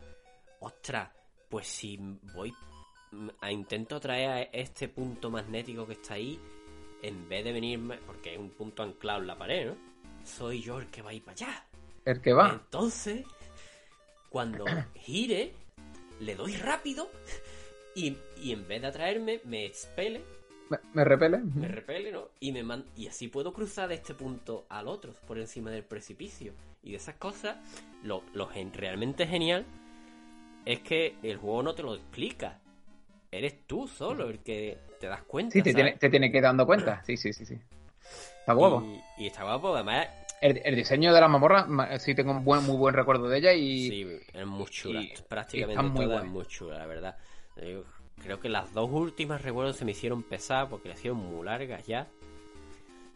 ostras, 0.59 1.09
pues 1.49 1.67
si 1.67 1.97
voy 2.33 2.53
a 3.41 3.51
intento 3.51 3.99
traer 3.99 4.29
a 4.29 4.41
este 4.41 4.87
punto 4.87 5.29
magnético 5.29 5.85
que 5.85 5.93
está 5.93 6.15
ahí, 6.15 6.39
en 7.01 7.27
vez 7.27 7.43
de 7.43 7.51
venirme, 7.51 7.97
porque 8.05 8.33
es 8.33 8.39
un 8.39 8.51
punto 8.51 8.83
anclado 8.83 9.21
en 9.21 9.27
la 9.27 9.37
pared, 9.37 9.67
¿no? 9.67 9.75
Soy 10.23 10.61
yo 10.61 10.79
el 10.79 10.87
que 10.87 11.01
va 11.01 11.09
a 11.09 11.13
ir 11.13 11.23
para 11.23 11.33
allá. 11.33 11.65
El 12.05 12.21
que 12.21 12.33
va. 12.33 12.51
Entonces, 12.51 13.25
cuando 14.29 14.65
gire, 14.95 15.53
le 16.19 16.35
doy 16.35 16.55
rápido 16.55 17.09
y, 17.95 18.17
y 18.37 18.53
en 18.53 18.67
vez 18.67 18.81
de 18.81 18.87
atraerme, 18.87 19.41
me 19.43 19.65
expele, 19.65 20.23
Me, 20.71 20.77
me 20.93 21.03
repele. 21.03 21.39
me 21.39 21.67
repele, 21.67 22.13
¿no? 22.13 22.29
Y, 22.39 22.53
me 22.53 22.63
man- 22.63 22.85
y 22.95 23.07
así 23.07 23.27
puedo 23.27 23.51
cruzar 23.51 23.89
de 23.89 23.95
este 23.95 24.13
punto 24.13 24.65
al 24.69 24.87
otro, 24.87 25.11
por 25.27 25.37
encima 25.37 25.69
del 25.69 25.83
precipicio. 25.83 26.53
Y 26.81 26.91
de 26.91 26.97
esas 26.97 27.15
cosas, 27.15 27.57
lo, 28.03 28.23
lo 28.33 28.47
gen- 28.47 28.71
realmente 28.73 29.27
genial 29.27 29.65
es 30.65 30.79
que 30.79 31.15
el 31.23 31.35
juego 31.37 31.61
no 31.61 31.75
te 31.75 31.83
lo 31.83 31.93
explica. 31.95 32.59
Eres 33.31 33.67
tú 33.67 33.85
solo 33.85 34.29
el 34.29 34.39
que 34.39 34.77
te 35.01 35.07
das 35.07 35.23
cuenta. 35.23 35.51
Sí, 35.51 35.61
te 35.61 35.73
tiene, 35.73 35.97
te 35.97 36.09
tiene 36.09 36.31
que 36.31 36.37
ir 36.37 36.43
dando 36.43 36.65
cuenta. 36.65 37.03
Sí, 37.05 37.17
sí, 37.17 37.33
sí, 37.33 37.45
sí. 37.45 37.59
Está 38.39 38.53
guapo. 38.53 38.81
Y, 39.17 39.23
y 39.23 39.27
está 39.27 39.43
guapo, 39.43 39.75
además, 39.75 40.07
El, 40.41 40.61
el 40.63 40.75
diseño 40.75 41.13
de 41.13 41.19
la 41.19 41.27
mazmorra, 41.27 41.65
ma- 41.65 41.99
sí 41.99 42.15
tengo 42.15 42.31
un 42.31 42.45
buen, 42.45 42.63
muy 42.63 42.77
buen 42.77 42.95
recuerdo 42.95 43.27
de 43.27 43.37
ella 43.39 43.53
y 43.53 43.89
Sí, 43.89 44.07
es 44.33 44.45
muy 44.47 44.65
chula. 44.67 45.01
y- 45.01 45.13
Prácticamente 45.27 45.83
y 45.83 45.87
está 45.87 45.93
muy 45.99 46.05
toda 46.05 46.23
es 46.23 46.25
muy 46.31 46.45
chula, 46.45 46.77
la 46.77 46.85
verdad. 46.85 47.17
Creo 48.23 48.39
que 48.39 48.49
las 48.49 48.73
dos 48.73 48.89
últimas 48.91 49.41
recuerdo 49.41 49.73
se 49.73 49.85
me 49.85 49.91
hicieron 49.91 50.23
pesar 50.23 50.69
porque 50.69 50.89
las 50.89 50.99
hicieron 50.99 51.19
muy 51.19 51.45
largas 51.45 51.85
ya. 51.87 52.07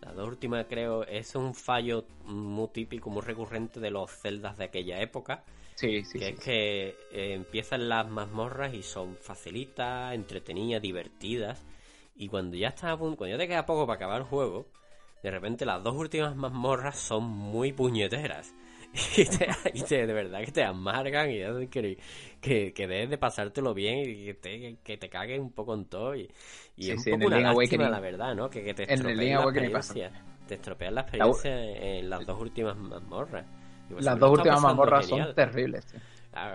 Las 0.02 0.15
dos 0.15 0.28
últimas 0.28 0.65
creo 0.70 1.04
es 1.04 1.36
un 1.36 1.56
fallo 1.56 2.06
muy 2.26 2.68
típico, 2.70 3.10
muy 3.10 3.22
recurrente 3.22 3.80
de 3.80 3.91
los 3.91 4.12
celdas 4.12 4.58
de 4.58 4.65
aquella 4.65 5.02
época. 5.02 5.44
sí, 5.76 6.04
sí, 6.06 6.20
que 6.20 6.28
sí, 6.28 6.34
es 6.34 6.39
que 6.39 6.88
eh, 7.12 7.34
empiezan 7.34 7.89
las 7.89 8.08
mazmorras 8.08 8.74
y 8.74 8.84
son 8.84 9.15
facilitas, 9.15 10.13
entretenidas, 10.13 10.82
divertidas. 10.82 11.63
Y 12.15 12.28
cuando 12.28 12.56
ya 12.56 12.70
estás 12.70 12.91
a 12.91 12.98
punto, 12.98 13.18
cuando 13.18 13.36
ya 13.36 13.41
te 13.41 13.48
queda 13.48 13.65
poco 13.65 13.86
para 13.86 13.98
acabar 13.98 14.22
el 14.22 14.28
juego, 14.28 14.68
de 15.22 15.32
repente 15.32 15.65
las 15.65 15.84
dos 15.84 15.96
últimas 15.96 16.36
mazmorras 16.36 16.98
son 16.98 17.24
muy 17.24 17.74
puñeteras. 17.74 18.54
Y, 19.17 19.25
te, 19.25 19.47
y 19.73 19.81
te- 19.84 20.08
de 20.08 20.13
verdad 20.13 20.39
que 20.45 20.51
te 20.51 20.63
amargan 20.63 21.29
y 21.29 21.41
hacen 21.41 21.67
que, 21.69 21.97
que, 22.41 22.73
que 22.73 22.88
debes 22.88 23.10
de 23.10 23.17
pasártelo 23.17 23.73
bien 23.73 23.99
y 24.10 24.25
que 24.25 24.34
te, 24.36 24.77
que 24.84 24.97
te 24.97 25.10
cagues 25.10 25.39
un 25.39 25.51
poco 25.51 25.73
en 25.73 25.86
todo. 25.86 26.15
Y, 26.15 26.29
y 26.77 26.84
Sí, 26.86 26.91
es 26.91 26.97
un 26.97 27.03
sí, 27.03 27.10
en 27.12 27.19
poco 27.19 27.34
el 27.34 27.39
una 27.39 27.53
lástima, 27.53 27.84
Awakening- 27.86 27.91
la 27.91 27.99
verdad, 27.99 28.36
¿no? 28.36 28.49
Que, 28.49 28.63
que 28.63 28.73
te 28.73 28.84
estropean 28.84 29.17
la 29.19 29.71
pasa. 29.71 29.93
experiencia. 29.93 30.12
Te 30.47 30.55
estropean 30.55 30.95
la 30.95 31.01
experiencia 31.01 31.63
en 31.99 32.10
las 32.10 32.25
dos 32.25 32.39
últimas 32.41 32.77
mazmorras. 32.77 33.45
Pues, 33.89 34.03
Las 34.05 34.17
dos 34.19 34.31
últimas 34.38 34.62
mazmorras 34.62 35.05
genial. 35.08 35.27
son 35.27 35.36
terribles. 35.36 35.86
tío. 35.86 35.99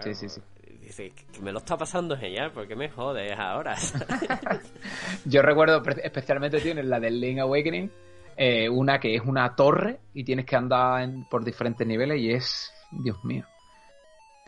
Sí, 0.03 0.14
sí, 0.14 0.29
sí. 0.29 0.40
Dice 0.81 1.11
que 1.33 1.40
me 1.40 1.53
lo 1.53 1.59
está 1.59 1.76
pasando 1.76 2.16
genial, 2.16 2.53
¿por 2.53 2.66
qué 2.66 2.74
me 2.74 2.88
jodes 2.88 3.33
ahora? 3.38 3.76
Yo 5.24 5.42
recuerdo 5.42 5.83
especialmente, 6.03 6.61
tío, 6.61 6.72
en 6.72 6.88
la 6.90 6.98
del 7.00 7.20
Link 7.20 7.38
Awakening, 7.38 7.90
eh, 8.37 8.69
una 8.69 8.99
que 9.01 9.14
es 9.14 9.23
una 9.25 9.55
torre 9.55 10.01
y 10.14 10.25
tienes 10.25 10.47
que 10.47 10.57
andar 10.57 11.03
en- 11.03 11.25
por 11.25 11.45
diferentes 11.45 11.87
niveles 11.87 12.19
y 12.21 12.33
es, 12.33 12.73
Dios 12.90 13.23
mío, 13.25 13.47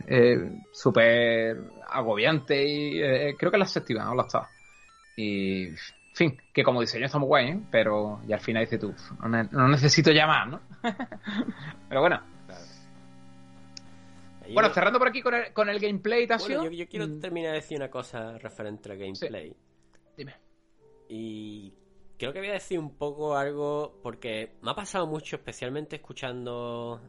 eh, 0.07 0.51
súper 0.71 1.57
agobiante 1.89 2.65
y 2.67 3.01
eh, 3.01 3.35
creo 3.37 3.51
que 3.51 3.57
es 3.57 3.59
la 3.59 3.65
séptima, 3.65 4.03
no 4.05 4.15
la 4.15 4.23
octava. 4.23 4.49
Y, 5.15 5.67
en 5.67 5.75
fin, 6.13 6.37
que 6.51 6.63
como 6.63 6.81
diseño 6.81 7.05
está 7.05 7.19
muy 7.19 7.27
guay, 7.27 7.49
¿eh? 7.49 7.59
pero 7.71 8.19
ya 8.27 8.35
al 8.35 8.41
final 8.41 8.63
dices 8.63 8.79
tú, 8.79 8.93
no, 9.21 9.29
ne- 9.29 9.49
no 9.51 9.67
necesito 9.67 10.11
llamar, 10.11 10.47
¿no? 10.47 10.59
pero 11.89 12.01
bueno. 12.01 12.21
Yo- 14.47 14.53
Bueno, 14.53 14.69
cerrando 14.73 14.99
por 14.99 15.07
aquí 15.07 15.21
con 15.21 15.33
el, 15.33 15.53
con 15.53 15.69
el 15.69 15.79
gameplay, 15.79 16.27
Tasio. 16.27 16.57
bueno, 16.59 16.71
yo, 16.71 16.83
yo 16.83 16.87
quiero 16.89 17.07
Mm, 17.07 17.19
terminar 17.19 17.51
de 17.51 17.55
decir 17.61 17.77
una 17.77 17.89
cosa 17.89 18.37
referente 18.37 18.91
al 18.91 18.97
gameplay. 18.97 19.55
Dime. 20.17 20.33
Y 21.09 21.73
creo 22.17 22.33
que 22.33 22.39
voy 22.39 22.49
a 22.49 22.53
decir 22.53 22.79
un 22.79 22.95
poco 22.95 23.35
algo 23.35 23.99
porque 24.01 24.55
me 24.61 24.71
ha 24.71 24.75
pasado 24.75 25.07
mucho, 25.07 25.37
especialmente 25.37 25.97
escuchando 25.97 27.01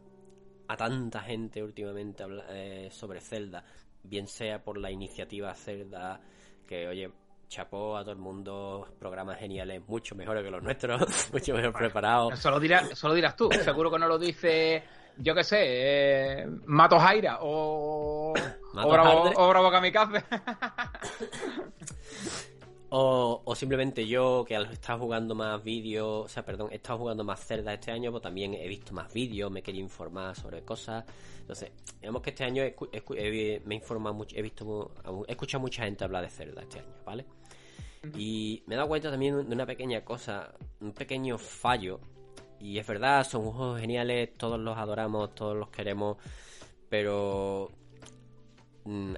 a 0.67 0.77
tanta 0.77 1.21
gente 1.21 1.63
últimamente 1.63 2.23
eh, 2.49 2.89
sobre 2.91 3.21
Zelda, 3.21 3.63
bien 4.03 4.27
sea 4.27 4.63
por 4.63 4.77
la 4.77 4.91
iniciativa 4.91 5.53
Zelda, 5.53 6.19
que 6.67 6.87
oye, 6.87 7.11
chapó 7.47 7.97
a 7.97 8.01
todo 8.01 8.11
el 8.11 8.17
mundo, 8.17 8.87
programas 8.99 9.39
geniales, 9.39 9.81
mucho 9.87 10.15
mejores 10.15 10.43
que 10.43 10.51
los 10.51 10.63
nuestros, 10.63 11.29
mucho 11.33 11.53
mejor 11.53 11.73
preparados. 11.73 12.33
Eso 12.33 12.51
lo, 12.51 12.59
dirás, 12.59 12.91
eso 12.91 13.07
lo 13.07 13.13
dirás 13.13 13.35
tú. 13.35 13.49
Seguro 13.51 13.91
que 13.91 13.99
no 13.99 14.07
lo 14.07 14.17
dice, 14.17 14.83
yo 15.17 15.35
qué 15.35 15.43
sé, 15.43 15.57
eh, 15.61 16.47
Mato 16.65 16.99
Jaira 16.99 17.39
o, 17.41 18.33
o, 18.33 18.89
Bravo, 18.89 19.31
o 19.35 19.49
Bravo 19.49 19.71
Kamikaze. 19.71 20.23
O, 22.89 23.41
o 23.43 23.55
simplemente 23.55 24.07
yo, 24.07 24.45
que 24.47 24.55
al 24.55 24.71
estar 24.71 24.97
jugando 24.99 25.33
más 25.35 25.61
vídeos, 25.63 26.25
o 26.25 26.29
sea, 26.29 26.45
perdón, 26.45 26.69
he 26.71 26.75
estado 26.75 26.99
jugando 26.99 27.23
más 27.23 27.43
Zelda 27.45 27.73
este 27.73 27.91
año, 27.91 28.11
pues 28.11 28.21
también 28.23 28.53
he 28.53 28.67
visto 28.67 28.93
más 28.93 29.11
vídeos, 29.13 29.51
me 29.51 29.59
he 29.61 29.63
querido 29.63 29.83
informar 29.83 30.35
sobre 30.35 30.61
cosas. 30.63 31.03
Entonces, 31.41 31.71
digamos 31.99 32.21
que 32.21 32.29
este 32.29 32.43
año 32.43 32.63
he 32.63 32.75
he 32.91 33.55
he- 33.55 33.59
me 33.65 33.75
he 33.75 33.77
informado 33.79 34.13
mucho, 34.15 34.35
he 34.37 34.41
visto, 34.41 34.91
he 35.27 35.31
escuchado 35.31 35.61
mucha 35.61 35.83
gente 35.83 36.03
hablar 36.03 36.23
de 36.23 36.29
Zelda 36.29 36.61
este 36.61 36.79
año, 36.79 36.87
¿vale? 37.05 37.25
Y 38.15 38.63
me 38.67 38.75
he 38.75 38.77
dado 38.77 38.87
cuenta 38.87 39.09
también 39.09 39.49
de 39.49 39.55
una 39.55 39.65
pequeña 39.65 40.05
cosa, 40.05 40.53
un 40.79 40.93
pequeño 40.93 41.37
fallo. 41.39 41.99
Y 42.59 42.77
es 42.77 42.87
verdad, 42.87 43.27
son 43.27 43.51
juegos 43.51 43.81
geniales, 43.81 44.37
todos 44.37 44.59
los 44.59 44.77
adoramos, 44.77 45.33
todos 45.35 45.55
los 45.57 45.69
queremos, 45.69 46.17
pero 46.89 47.71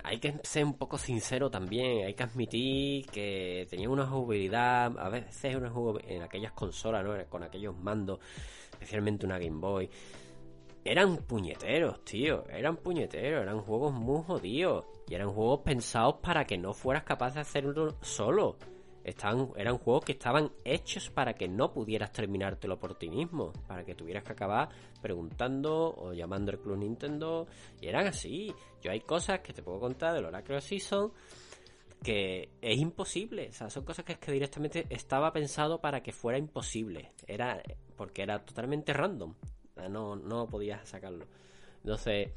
hay 0.04 0.20
que 0.20 0.40
ser 0.44 0.64
un 0.64 0.76
poco 0.76 0.98
sincero 0.98 1.50
también, 1.50 2.06
hay 2.06 2.14
que 2.14 2.24
admitir 2.24 3.06
que 3.08 3.68
tenía 3.70 3.90
una 3.90 4.06
jugabilidad, 4.06 4.98
a 4.98 5.10
veces 5.10 5.56
una 5.56 5.70
jugo- 5.70 6.00
en 6.08 6.22
aquellas 6.22 6.54
consolas, 6.54 7.04
¿no? 7.04 7.14
Con 7.30 7.44
aquellos 7.44 7.76
mandos, 7.78 8.20
especialmente 8.72 9.26
una 9.26 9.38
Game 9.38 9.60
Boy. 9.60 9.90
Eran 10.86 11.18
puñeteros, 11.18 12.04
tío, 12.06 12.46
eran 12.50 12.78
puñeteros, 12.78 13.44
eran 13.44 13.60
juegos 13.62 13.92
muy 13.92 14.24
jodidos. 14.24 14.86
Y 15.10 15.16
eran 15.16 15.32
juegos 15.32 15.62
pensados 15.62 16.16
para 16.22 16.46
que 16.46 16.58
no 16.58 16.74
fueras 16.74 17.04
capaz 17.04 17.34
de 17.34 17.42
hacerlo 17.42 17.98
solo. 18.02 18.58
Eran 19.56 19.78
juegos 19.78 20.04
que 20.04 20.12
estaban 20.12 20.52
hechos 20.66 21.10
para 21.10 21.34
que 21.34 21.48
no 21.48 21.72
pudieras 21.72 22.12
terminártelo 22.12 22.78
por 22.78 22.96
ti 22.96 23.10
mismo. 23.10 23.54
Para 23.68 23.86
que 23.86 23.96
tuvieras 23.96 24.24
que 24.24 24.34
acabar 24.34 24.70
preguntando 25.02 25.96
o 25.98 26.14
llamando 26.14 26.52
al 26.52 26.60
Club 26.60 26.78
Nintendo. 26.78 27.48
Y 27.80 27.88
eran 27.88 28.08
así. 28.08 28.54
Yo 28.82 28.92
hay 28.92 29.00
cosas 29.00 29.40
que 29.40 29.54
te 29.54 29.64
puedo 29.64 29.80
contar 29.80 30.14
del 30.14 30.26
Oracle 30.26 30.62
Season 30.62 31.12
que 32.04 32.50
es 32.62 32.78
imposible. 32.78 33.48
O 33.50 33.54
sea, 33.54 33.70
son 33.70 33.84
cosas 33.84 34.06
que 34.06 34.14
es 34.14 34.20
que 34.20 34.32
directamente 34.32 34.86
estaba 34.90 35.32
pensado 35.32 35.80
para 35.80 36.02
que 36.02 36.12
fuera 36.12 36.38
imposible. 36.38 37.12
Era 37.26 37.62
porque 37.96 38.24
era 38.24 38.44
totalmente 38.44 38.94
random. 38.94 39.34
No, 39.90 40.16
no 40.16 40.48
podías 40.48 40.88
sacarlo. 40.88 41.26
Entonces, 41.84 42.30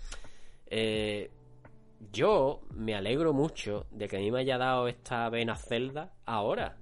eh, 0.66 1.30
yo 2.12 2.62
me 2.74 2.94
alegro 2.94 3.32
mucho 3.32 3.86
de 3.90 4.08
que 4.08 4.16
a 4.16 4.20
mí 4.20 4.30
me 4.30 4.40
haya 4.40 4.58
dado 4.58 4.88
esta 4.88 5.28
vena 5.28 5.56
Zelda 5.56 6.14
ahora. 6.24 6.78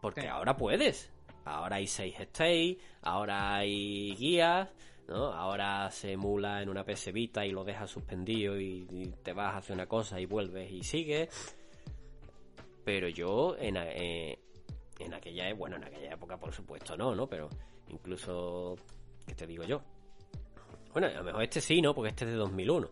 Porque 0.00 0.28
ahora 0.28 0.56
puedes. 0.56 1.12
Ahora 1.44 1.76
hay 1.76 1.86
6 1.86 2.14
states, 2.20 2.82
ahora 3.02 3.56
hay 3.56 4.14
guías, 4.16 4.68
¿no? 5.08 5.32
Ahora 5.32 5.90
se 5.90 6.12
emula 6.12 6.60
en 6.60 6.68
una 6.68 6.84
PS 6.84 7.12
Vita 7.12 7.46
y 7.46 7.52
lo 7.52 7.64
dejas 7.64 7.88
suspendido 7.90 8.60
y, 8.60 8.84
te 9.22 9.32
vas 9.32 9.54
a 9.54 9.58
hacer 9.58 9.74
una 9.74 9.86
cosa 9.86 10.20
y 10.20 10.26
vuelves 10.26 10.70
y 10.70 10.82
sigues. 10.82 11.56
Pero 12.84 13.08
yo 13.08 13.56
en, 13.58 13.76
eh, 13.76 14.38
en 14.98 15.14
aquella, 15.14 15.52
bueno, 15.54 15.76
en 15.76 15.84
aquella 15.84 16.12
época 16.12 16.36
por 16.36 16.52
supuesto 16.52 16.96
no, 16.96 17.14
¿no? 17.14 17.28
Pero 17.28 17.48
incluso, 17.88 18.76
¿qué 19.26 19.34
te 19.34 19.46
digo 19.46 19.64
yo? 19.64 19.82
Bueno, 20.96 21.08
a 21.08 21.18
lo 21.18 21.24
mejor 21.24 21.42
este 21.42 21.60
sí, 21.60 21.82
¿no? 21.82 21.94
Porque 21.94 22.08
este 22.08 22.24
es 22.24 22.30
de 22.30 22.38
2001. 22.38 22.88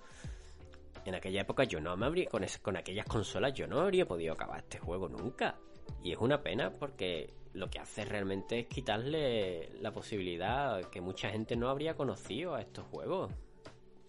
En 1.07 1.15
aquella 1.15 1.41
época 1.41 1.65
yo 1.65 1.81
no 1.81 1.97
me 1.97 2.05
habría, 2.05 2.29
con, 2.29 2.45
con 2.61 2.77
aquellas 2.77 3.07
consolas 3.07 3.55
yo 3.55 3.67
no 3.67 3.81
habría 3.81 4.05
podido 4.05 4.35
acabar 4.35 4.59
este 4.59 4.79
juego 4.79 5.09
nunca. 5.09 5.55
Y 6.03 6.13
es 6.13 6.19
una 6.19 6.43
pena 6.43 6.71
porque 6.71 7.33
lo 7.55 7.71
que 7.71 7.79
hace 7.79 8.05
realmente 8.05 8.61
es 8.61 8.67
quitarle 8.67 9.71
la 9.81 9.91
posibilidad 9.91 10.83
que 10.91 11.01
mucha 11.01 11.31
gente 11.31 11.57
no 11.57 11.71
habría 11.71 11.95
conocido 11.95 12.55
a 12.55 12.61
estos 12.61 12.85
juegos. 12.89 13.33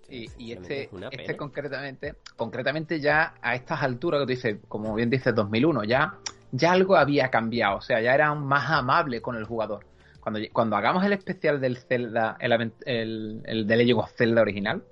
y 0.09 0.51
este, 0.51 0.89
este 1.11 1.37
concretamente, 1.37 2.15
concretamente 2.35 2.99
ya 2.99 3.35
a 3.41 3.55
estas 3.55 3.81
alturas 3.81 4.19
que 4.19 4.25
tú 4.25 4.31
dices, 4.31 4.57
como 4.67 4.93
bien 4.93 5.09
dices, 5.09 5.33
2001, 5.33 5.85
ya, 5.85 6.19
ya 6.51 6.73
algo 6.73 6.97
había 6.97 7.29
cambiado, 7.29 7.77
o 7.77 7.81
sea, 7.81 8.01
ya 8.01 8.13
era 8.13 8.35
más 8.35 8.69
amable 8.71 9.21
con 9.21 9.37
el 9.37 9.45
jugador. 9.45 9.85
Cuando, 10.25 10.39
cuando 10.51 10.75
hagamos 10.75 11.05
el 11.05 11.13
especial 11.13 11.61
del 11.61 11.77
Zelda, 11.77 12.35
el, 12.39 12.51
el, 12.87 13.41
el 13.45 13.67
de 13.67 13.75
Legend 13.77 13.99
of 13.99 14.11
Zelda 14.11 14.41
original, 14.41 14.83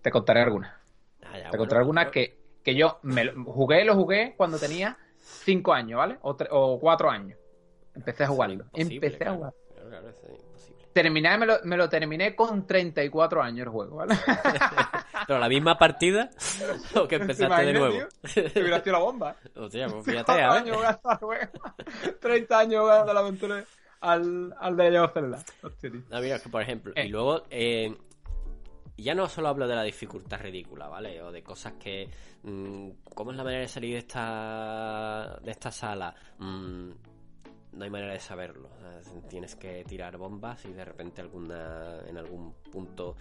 te 0.00 0.10
contaré 0.10 0.40
algunas. 0.40 0.72
Ah, 1.22 1.50
te 1.50 1.58
contaré 1.58 1.80
algunas 1.80 2.08
que, 2.10 2.38
que 2.62 2.74
yo 2.74 3.00
me 3.02 3.30
jugué, 3.34 3.84
lo 3.84 3.94
jugué 3.94 4.32
cuando 4.34 4.58
tenía 4.58 4.96
cinco 5.18 5.74
años, 5.74 5.98
¿vale? 5.98 6.16
O, 6.22 6.34
o 6.52 6.80
cuatro 6.80 7.10
años. 7.10 7.38
Empecé 7.94 8.24
a 8.24 8.28
jugarlo. 8.28 8.64
Empecé 8.72 9.28
a 9.28 9.34
jugar. 9.34 9.52
Terminé, 10.94 11.36
me 11.36 11.44
lo, 11.44 11.58
me 11.64 11.76
lo, 11.76 11.90
terminé 11.90 12.34
con 12.34 12.66
34 12.66 13.42
años 13.42 13.66
el 13.66 13.68
juego, 13.68 13.96
¿vale? 13.96 14.14
Pero 15.26 15.38
la 15.38 15.50
misma 15.50 15.76
partida 15.76 16.30
o 16.94 17.06
que 17.06 17.16
empezaste 17.16 17.62
de 17.62 17.72
nuevo. 17.74 18.08
Te 18.32 18.58
hubiera 18.58 18.82
la 18.86 18.98
bomba. 18.98 19.36
Hostia, 19.54 19.86
pues 19.86 20.06
fíjate, 20.06 20.32
años 20.32 20.78
30 22.20 22.58
años 22.58 22.80
jugando 22.80 23.12
la 23.12 23.20
aventura 23.20 23.64
al, 24.04 24.54
al 24.58 24.76
de 24.76 24.90
Legend 24.90 25.12
Zelda. 25.12 25.44
Hostia, 25.62 25.90
tío. 25.90 26.02
No, 26.10 26.20
mira, 26.20 26.38
que 26.38 26.48
por 26.48 26.62
ejemplo, 26.62 26.92
y 26.96 27.00
eh. 27.00 27.08
luego 27.08 27.44
eh, 27.50 27.96
ya 28.96 29.14
no 29.14 29.28
solo 29.28 29.48
hablo 29.48 29.66
de 29.66 29.74
la 29.74 29.82
dificultad 29.82 30.40
ridícula, 30.40 30.88
¿vale? 30.88 31.20
O 31.22 31.32
de 31.32 31.42
cosas 31.42 31.74
que... 31.74 32.08
Mmm, 32.42 32.90
¿Cómo 33.14 33.30
es 33.30 33.36
la 33.36 33.44
manera 33.44 33.62
de 33.62 33.68
salir 33.68 33.92
de 33.92 33.98
esta, 33.98 35.40
de 35.42 35.50
esta 35.50 35.70
sala? 35.70 36.14
Mmm, 36.38 36.90
no 37.72 37.84
hay 37.84 37.90
manera 37.90 38.12
de 38.12 38.20
saberlo. 38.20 38.70
tienes 39.28 39.56
que 39.56 39.84
tirar 39.84 40.16
bombas 40.16 40.64
y 40.64 40.72
de 40.72 40.84
repente 40.84 41.20
alguna 41.20 42.00
en 42.06 42.16
algún 42.16 42.54
punto 42.70 43.16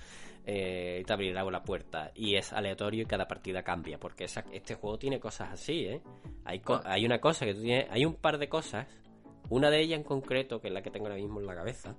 eh, 0.45 1.03
te 1.07 1.13
abrirá 1.13 1.43
la 1.43 1.63
puerta. 1.63 2.11
Y 2.13 2.35
es 2.35 2.53
aleatorio 2.53 3.01
y 3.01 3.05
cada 3.05 3.27
partida 3.27 3.63
cambia. 3.63 3.97
Porque 3.97 4.25
este 4.25 4.75
juego 4.75 4.99
tiene 4.99 5.19
cosas 5.19 5.53
así, 5.53 5.85
¿eh? 5.85 6.01
Hay, 6.45 6.61
hay 6.85 7.05
una 7.05 7.19
cosa 7.19 7.45
que 7.45 7.55
tú 7.55 7.61
tienes... 7.61 7.87
Hay 7.89 8.05
un 8.05 8.15
par 8.15 8.37
de 8.37 8.47
cosas. 8.47 8.85
Una 9.49 9.69
de 9.69 9.81
ellas 9.81 9.97
en 9.97 10.03
concreto, 10.03 10.59
que 10.59 10.67
es 10.67 10.73
la 10.73 10.81
que 10.81 10.91
tengo 10.91 11.07
ahora 11.07 11.17
mismo 11.17 11.39
en 11.39 11.45
la 11.45 11.55
cabeza, 11.55 11.95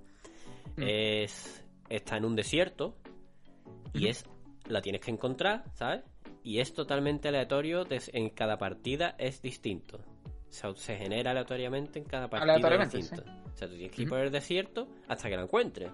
mm. 0.77 0.83
es... 0.83 1.61
Está 1.89 2.17
en 2.17 2.25
un 2.25 2.35
desierto 2.35 2.97
y 3.93 4.09
es... 4.09 4.25
La 4.67 4.81
tienes 4.81 5.03
que 5.03 5.11
encontrar, 5.11 5.65
¿sabes? 5.75 6.03
Y 6.43 6.61
es 6.61 6.73
totalmente 6.73 7.29
aleatorio. 7.29 7.87
En 7.91 8.31
cada 8.31 8.57
partida 8.57 9.15
es 9.19 9.43
distinto 9.43 10.01
se, 10.77 10.97
genera 10.97 11.33
aleatoriamente 11.33 11.99
en 11.99 12.05
cada 12.05 12.29
partida 12.29 12.77
distinto. 12.79 13.23
O 13.53 13.57
sea, 13.57 13.69
tú 13.69 13.75
tienes 13.75 13.93
que 13.93 14.03
ir 14.03 14.09
por 14.09 14.21
el 14.21 14.31
desierto 14.31 14.89
hasta 15.09 15.29
que 15.29 15.37
lo 15.37 15.43
encuentres. 15.43 15.91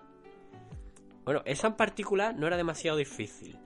Bueno, 1.24 1.42
esa 1.44 1.68
en 1.68 1.74
particular 1.74 2.36
no 2.36 2.46
era 2.46 2.56
demasiado 2.56 2.98
difícil. 2.98 3.58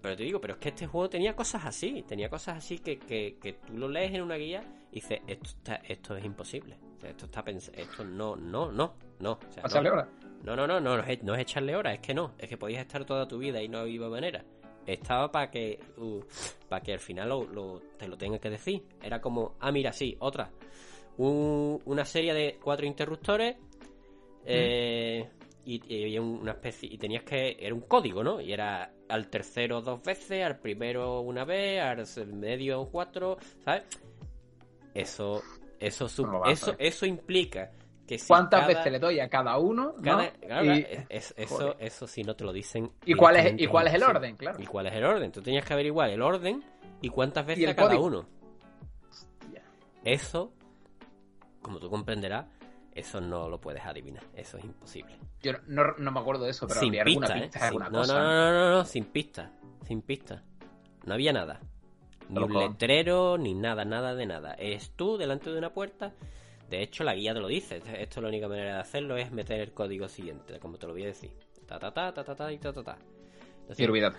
Pero 0.00 0.16
te 0.16 0.22
digo, 0.24 0.40
pero 0.40 0.54
es 0.54 0.60
que 0.60 0.70
este 0.70 0.86
juego 0.86 1.08
tenía 1.10 1.34
cosas 1.36 1.64
así. 1.64 2.02
Tenía 2.06 2.28
cosas 2.28 2.58
así 2.58 2.78
que, 2.78 2.98
que, 2.98 3.58
tú 3.66 3.76
lo 3.76 3.88
lees 3.88 4.14
en 4.14 4.22
una 4.22 4.36
guía 4.36 4.62
y 4.90 4.96
dices, 4.96 5.20
esto, 5.26 5.48
está, 5.48 5.74
esto 5.76 6.16
es 6.16 6.24
imposible. 6.24 6.76
esto 7.02 7.26
está 7.26 7.44
esto 7.46 8.04
no, 8.04 8.36
no, 8.36 8.72
no, 8.72 8.94
no. 9.18 9.32
O 9.62 9.68
sea, 9.68 9.82
no, 9.82 9.94
no, 10.42 10.56
no, 10.56 10.66
no, 10.66 10.80
no, 10.80 10.80
no 10.80 11.02
es, 11.02 11.22
no 11.22 11.34
es 11.34 11.40
echarle 11.40 11.76
horas, 11.76 11.94
es 11.94 12.00
que 12.00 12.14
no. 12.14 12.32
Es 12.38 12.48
que 12.48 12.56
podías 12.56 12.80
estar 12.80 13.04
toda 13.04 13.28
tu 13.28 13.38
vida 13.38 13.62
y 13.62 13.68
no 13.68 13.78
había 13.78 14.08
manera 14.08 14.44
estaba 14.86 15.30
para 15.30 15.50
que 15.50 15.78
uh, 15.98 16.20
para 16.68 16.82
que 16.82 16.92
al 16.92 17.00
final 17.00 17.28
lo, 17.28 17.80
te 17.96 18.08
lo 18.08 18.16
tenga 18.16 18.38
que 18.38 18.50
decir. 18.50 18.84
Era 19.02 19.20
como, 19.20 19.54
ah, 19.60 19.72
mira, 19.72 19.92
sí, 19.92 20.16
otra. 20.20 20.50
una 21.18 22.04
serie 22.04 22.32
de 22.34 22.58
cuatro 22.62 22.86
interruptores 22.86 23.56
eh, 24.44 25.28
y, 25.64 26.18
una 26.18 26.52
especie 26.52 26.88
y 26.92 26.98
tenías 26.98 27.22
que 27.24 27.56
era 27.58 27.74
un 27.74 27.82
código, 27.82 28.22
¿no? 28.22 28.40
Y 28.40 28.52
era 28.52 28.92
al 29.08 29.28
tercero 29.28 29.80
dos 29.80 30.02
veces, 30.02 30.44
al 30.44 30.58
primero 30.58 31.20
una 31.20 31.44
vez, 31.44 31.80
al 31.82 32.32
medio 32.32 32.88
cuatro, 32.90 33.38
¿sabes? 33.64 33.84
Eso 34.94 35.42
eso 35.78 36.06
eso 36.46 36.74
eso 36.78 37.06
implica 37.06 37.70
¿Cuántas 38.26 38.66
veces 38.66 38.92
le 38.92 38.98
doy 38.98 39.20
a 39.20 39.28
cada 39.28 39.58
uno? 39.58 39.94
eso, 41.08 41.76
eso 41.78 42.06
si 42.06 42.22
no 42.22 42.34
te 42.34 42.44
lo 42.44 42.52
dicen. 42.52 42.90
¿Y 43.04 43.14
cuál 43.14 43.36
es, 43.36 43.54
y 43.56 43.66
cuál 43.66 43.86
es 43.86 43.94
el 43.94 44.02
orden? 44.02 44.36
Claro. 44.36 44.60
¿Y 44.60 44.66
cuál 44.66 44.86
es 44.86 44.94
el 44.94 45.04
orden? 45.04 45.30
Tú 45.30 45.42
tenías 45.42 45.64
que 45.64 45.72
averiguar 45.72 46.10
el 46.10 46.22
orden 46.22 46.62
y 47.00 47.08
cuántas 47.08 47.46
veces 47.46 47.68
a 47.68 47.76
cada 47.76 47.98
uno. 47.98 48.26
Eso, 50.04 50.52
como 51.62 51.78
tú 51.78 51.90
comprenderás, 51.90 52.46
eso 52.94 53.20
no 53.20 53.48
lo 53.48 53.60
puedes 53.60 53.84
adivinar. 53.84 54.24
Eso 54.34 54.58
es 54.58 54.64
imposible. 54.64 55.18
Yo 55.42 55.52
no, 55.66 56.10
me 56.10 56.20
acuerdo 56.20 56.44
de 56.44 56.50
eso, 56.50 56.66
pero 56.66 56.80
sin 56.80 56.90
había 56.90 57.04
pista, 57.04 57.34
alguna 57.60 57.86
¿eh? 57.86 57.90
no, 57.90 58.04
No, 58.04 58.06
no, 58.06 58.52
no, 58.52 58.70
no, 58.70 58.84
sin 58.84 59.04
pista. 59.06 59.52
Sin 59.86 60.02
pista. 60.02 60.42
No 61.04 61.14
había 61.14 61.32
nada. 61.32 61.60
Ni 62.28 62.42
un 62.42 62.52
letrero, 62.52 63.38
ni 63.38 63.54
nada, 63.54 63.84
nada 63.84 64.14
de 64.14 64.26
nada. 64.26 64.54
Es 64.54 64.90
tú 64.90 65.16
delante 65.16 65.50
de 65.50 65.58
una 65.58 65.72
puerta 65.72 66.14
de 66.70 66.82
hecho, 66.82 67.02
la 67.02 67.14
guía 67.14 67.34
te 67.34 67.40
lo 67.40 67.48
dice. 67.48 67.82
Esto 67.98 68.20
la 68.20 68.28
única 68.28 68.46
manera 68.46 68.74
de 68.74 68.80
hacerlo 68.80 69.16
es 69.16 69.32
meter 69.32 69.60
el 69.60 69.72
código 69.72 70.08
siguiente, 70.08 70.60
como 70.60 70.78
te 70.78 70.86
lo 70.86 70.92
voy 70.92 71.02
a 71.02 71.06
decir. 71.06 71.32
Ta 71.66 71.80
ta 71.80 71.92
ta 71.92 72.14
ta 72.14 72.22
ta 72.22 72.34
ta 72.34 72.52
y 72.52 72.58
ta 72.58 72.72
ta 72.72 72.82
ta. 72.84 72.98
y 73.76 73.84
olvídate. 73.84 74.18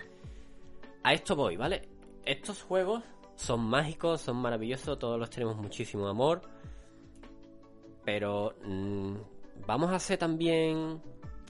A 1.02 1.14
esto 1.14 1.34
voy, 1.34 1.56
¿vale? 1.56 1.88
Estos 2.26 2.62
juegos 2.62 3.02
son 3.36 3.60
mágicos, 3.60 4.20
son 4.20 4.36
maravillosos, 4.36 4.98
todos 4.98 5.18
los 5.18 5.30
tenemos 5.30 5.56
muchísimo 5.56 6.06
amor. 6.06 6.42
Pero 8.04 8.54
mm, 8.64 9.14
vamos 9.66 9.92
a 9.92 9.98
ser 9.98 10.18
también 10.18 11.00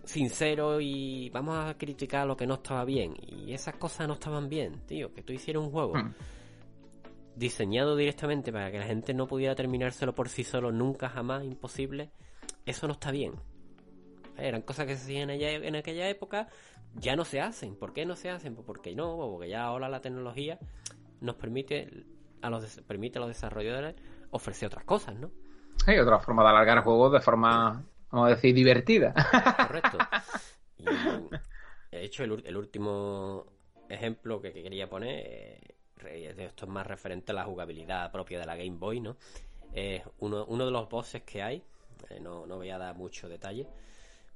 sinceros 0.05 0.83
y 0.83 1.31
vamos 1.31 1.57
a 1.57 1.77
criticar 1.79 2.27
lo 2.27 2.37
que 2.37 2.47
no 2.47 2.55
estaba 2.55 2.85
bien. 2.85 3.15
Y 3.21 3.53
esas 3.53 3.77
cosas 3.77 4.07
no 4.09 4.15
estaban 4.15 4.49
bien, 4.49 4.85
tío. 4.87 5.13
Que 5.13 5.23
tú 5.23 5.33
hicieras 5.33 5.63
un 5.63 5.71
juego. 5.71 5.95
Hmm 5.95 6.15
diseñado 7.37 7.97
directamente 7.97 8.53
para 8.53 8.71
que 8.71 8.79
la 8.79 8.87
gente 8.87 9.15
no 9.15 9.27
pudiera 9.27 9.55
terminárselo 9.55 10.15
por 10.15 10.29
sí 10.29 10.45
solo, 10.45 10.73
nunca, 10.73 11.09
jamás, 11.09 11.45
imposible, 11.45 12.11
eso 12.67 12.87
no 12.87 12.95
está 12.95 13.11
bien. 13.11 13.35
Eran 14.37 14.63
cosas 14.63 14.87
que 14.87 14.97
se 14.97 15.03
hacían 15.03 15.31
en 15.31 15.77
aquella 15.77 16.09
época, 16.09 16.49
ya 16.95 17.17
no 17.17 17.25
se 17.25 17.41
hacen. 17.41 17.77
¿Por 17.77 17.93
qué 17.93 18.07
no 18.07 18.17
se 18.17 18.31
hacen? 18.31 18.55
Pues 18.55 18.67
porque 18.67 18.95
no, 18.95 19.17
porque 19.17 19.49
ya 19.49 19.65
ahora 19.65 19.89
la 19.89 20.01
tecnología 20.01 20.59
nos 21.21 21.37
permite 21.37 22.07
a 22.41 22.51
los, 22.51 22.81
permite 22.87 23.19
a 23.19 23.21
los 23.21 23.29
desarrolladores 23.29 23.95
ofrecer 24.31 24.67
otras 24.67 24.85
cosas, 24.85 25.19
¿no? 25.19 25.31
Hay 25.87 25.99
otra 25.99 26.19
forma 26.19 26.43
de 26.43 26.49
alargar 26.51 26.85
juegos 26.85 27.13
de 27.13 27.21
forma, 27.21 27.83
vamos 28.11 28.27
a 28.27 28.31
decir, 28.31 28.55
divertida. 28.55 29.15
Correcto. 29.67 29.99
Y, 30.79 30.85
de 30.85 32.05
hecho, 32.05 32.25
el, 32.25 32.43
el 32.45 32.57
último 32.57 33.47
ejemplo 33.89 34.41
que, 34.41 34.53
quería 34.53 34.89
poner 34.89 35.17
eh, 36.07 36.35
esto 36.39 36.65
es 36.65 36.71
más 36.71 36.87
referente 36.87 37.33
a 37.33 37.35
la 37.35 37.45
jugabilidad 37.45 38.11
propia 38.11 38.41
de 38.41 38.47
la 38.47 38.57
Game 38.57 38.79
Boy, 38.79 39.01
¿no? 39.01 39.17
Es 39.73 40.03
uno, 40.19 40.45
uno 40.47 40.65
de 40.65 40.71
los 40.71 40.89
bosses 40.89 41.23
que 41.23 41.43
hay, 41.43 41.63
eh, 42.11 42.21
no, 42.21 42.47
no 42.47 42.57
voy 42.57 42.71
a 42.71 42.79
dar 42.79 42.97
mucho 42.97 43.29
detalle, 43.29 43.67